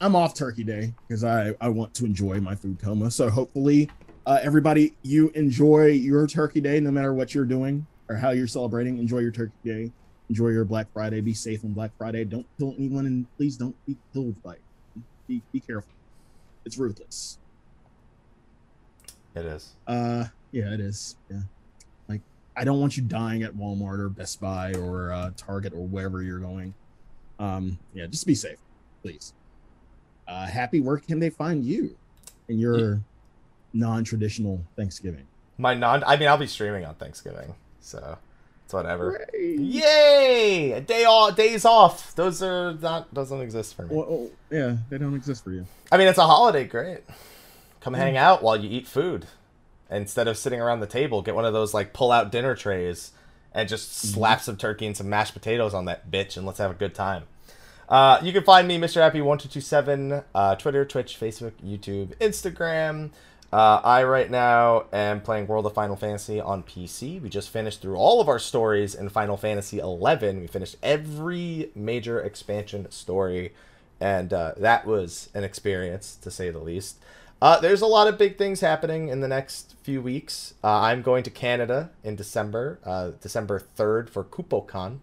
[0.00, 3.10] I'm off Turkey Day because I I want to enjoy my food coma.
[3.10, 3.90] So hopefully,
[4.24, 8.48] uh, everybody, you enjoy your Turkey Day, no matter what you're doing or how you're
[8.48, 8.98] celebrating.
[8.98, 9.92] Enjoy your Turkey Day.
[10.28, 11.20] Enjoy your Black Friday.
[11.20, 12.24] Be safe on Black Friday.
[12.24, 14.54] Don't kill anyone, and please don't be killed by.
[14.54, 14.60] It.
[15.28, 15.92] Be be careful.
[16.64, 17.38] It's ruthless.
[19.34, 19.76] It is.
[19.86, 21.16] Uh, yeah, it is.
[21.30, 21.42] Yeah,
[22.08, 22.20] like
[22.56, 26.20] I don't want you dying at Walmart or Best Buy or uh, Target or wherever
[26.20, 26.74] you're going.
[27.38, 28.58] Um, yeah, just be safe,
[29.02, 29.32] please.
[30.26, 30.80] Uh, happy.
[30.80, 31.96] Where can they find you
[32.48, 33.00] in your
[33.72, 35.26] non-traditional Thanksgiving?
[35.58, 36.02] My non.
[36.04, 38.18] I mean, I'll be streaming on Thanksgiving, so
[38.64, 39.26] it's whatever.
[39.32, 39.56] Hooray!
[39.58, 40.72] Yay!
[40.72, 41.36] A day off.
[41.36, 42.14] Days off.
[42.14, 43.12] Those are not.
[43.12, 43.94] Doesn't exist for me.
[43.96, 45.66] Well, oh, yeah, they don't exist for you.
[45.90, 46.64] I mean, it's a holiday.
[46.64, 47.00] Great.
[47.80, 47.98] Come Mm.
[47.98, 49.26] hang out while you eat food.
[49.90, 53.10] Instead of sitting around the table, get one of those like pull out dinner trays
[53.52, 54.14] and just Mm-hmm.
[54.14, 56.94] slap some turkey and some mashed potatoes on that bitch and let's have a good
[56.94, 57.24] time.
[57.88, 59.00] Uh, you can find me, Mr.
[59.10, 63.10] Happy1227, uh, Twitter, Twitch, Facebook, YouTube, Instagram.
[63.52, 67.20] Uh, I right now am playing World of Final Fantasy on PC.
[67.20, 70.40] We just finished through all of our stories in Final Fantasy 11.
[70.40, 73.52] We finished every major expansion story,
[74.00, 76.98] and uh, that was an experience to say the least.
[77.42, 80.54] Uh, there's a lot of big things happening in the next few weeks.
[80.62, 84.98] Uh, I'm going to Canada in December, uh, December 3rd for KupoCon,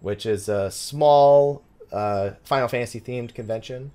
[0.00, 1.62] which is a small
[1.92, 3.90] uh, Final Fantasy themed convention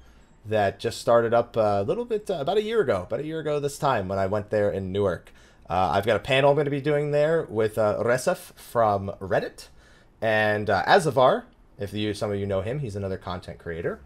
[0.46, 3.04] that just started up a little bit uh, about a year ago.
[3.04, 5.32] About a year ago this time when I went there in Newark.
[5.70, 9.12] Uh, I've got a panel I'm going to be doing there with uh, Resef from
[9.20, 9.68] Reddit
[10.22, 11.44] and uh, Azavar.
[11.80, 14.00] If you some of you know him, he's another content creator.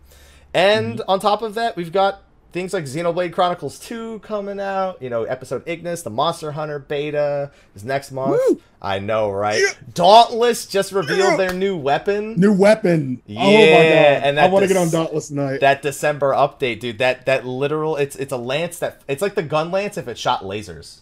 [0.53, 5.09] And on top of that, we've got things like Xenoblade Chronicles 2 coming out, you
[5.09, 8.39] know, episode Ignis, the Monster Hunter beta is next month.
[8.49, 8.61] Woo!
[8.81, 9.59] I know, right?
[9.61, 9.71] Yeah.
[9.93, 11.37] Dauntless just revealed Yeah.
[11.37, 12.35] their new weapon.
[12.39, 13.21] New weapon.
[13.29, 14.27] oh my Yeah, god!
[14.27, 15.59] and I that want to get on Dauntless tonight.
[15.61, 16.97] that December update, dude.
[16.99, 20.17] That that literal it's it's a lance that it's like the gun lance if it
[20.17, 20.99] shot lasers.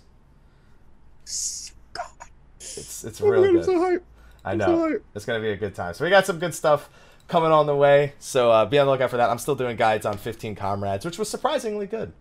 [1.23, 3.65] It's it's Oh my God, I'm good.
[3.65, 4.01] so hyped.
[4.43, 4.65] I I'm know.
[4.65, 5.01] so hyped.
[5.15, 5.93] It's gonna be a good time.
[5.93, 6.89] So we got some good stuff
[7.27, 8.13] coming on the way.
[8.19, 9.29] So uh, be on the lookout for that.
[9.29, 12.13] I'm still doing guides on 15 comrades, which was surprisingly good,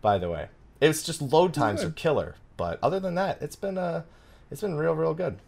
[0.00, 0.48] by the way.
[0.80, 4.02] It was just load times are killer, but other than that, it's been uh,
[4.50, 5.38] it's been real, real good.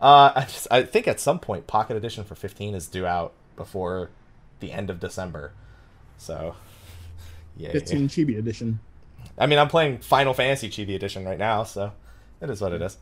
[0.00, 3.32] Uh, I just I think at some point Pocket Edition for 15 is due out
[3.56, 4.10] before
[4.60, 5.52] the end of December.
[6.18, 6.54] So,
[7.56, 7.72] yeah.
[7.72, 8.80] 15 Chibi edition.
[9.38, 11.92] I mean, I'm playing Final Fantasy Chibi Edition right now, so
[12.40, 12.98] it is what it is.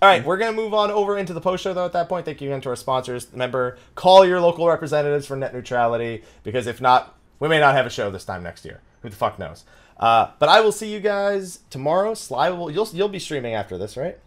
[0.00, 1.84] All right, we're gonna move on over into the post show though.
[1.84, 3.26] At that point, thank you again to our sponsors.
[3.32, 7.86] Remember, call your local representatives for net neutrality because if not, we may not have
[7.86, 8.80] a show this time next year.
[9.02, 9.64] Who the fuck knows?
[9.98, 12.14] Uh, but I will see you guys tomorrow.
[12.14, 14.18] Sly will you'll you'll be streaming after this, right?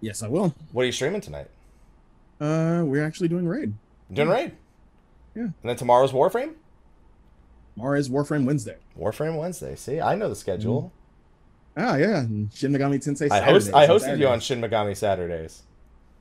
[0.00, 0.52] Yes, I will.
[0.72, 1.48] What are you streaming tonight?
[2.40, 3.74] Uh, we're actually doing raid.
[4.12, 4.52] Doing raid.
[5.34, 5.42] Yeah.
[5.42, 6.54] And then tomorrow's Warframe.
[7.74, 8.76] Tomorrow is Warframe Wednesday.
[8.98, 9.76] Warframe Wednesday.
[9.76, 10.92] See, I know the schedule.
[11.76, 12.22] Ah, yeah.
[12.52, 13.30] Shin Megami Tensei.
[13.30, 14.44] I host I hosted you on Saturdays.
[14.44, 15.62] Shin Megami Saturdays.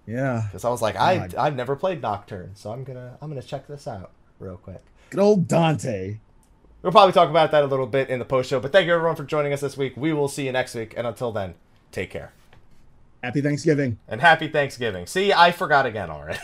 [0.07, 0.43] Yeah.
[0.47, 1.35] Because I was like, I God.
[1.35, 4.81] I've never played Nocturne, so I'm gonna I'm gonna check this out real quick.
[5.09, 6.17] Good old Dante.
[6.81, 8.59] We'll probably talk about that a little bit in the post show.
[8.59, 9.93] But thank you everyone for joining us this week.
[9.95, 11.53] We will see you next week, and until then,
[11.91, 12.33] take care
[13.23, 13.99] Happy Thanksgiving.
[14.09, 15.05] and happy Thanksgiving.
[15.05, 16.39] See, I forgot again already.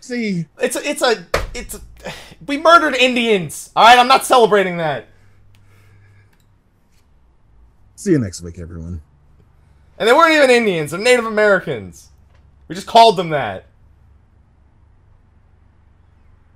[0.00, 2.12] See, it's a, it's a it's a,
[2.46, 3.70] we murdered Indians.
[3.74, 5.06] All right, I'm not celebrating that.
[8.02, 9.00] See you next week, everyone.
[9.98, 12.10] And they weren't even Indians; they're Native Americans.
[12.68, 13.66] We just called them that.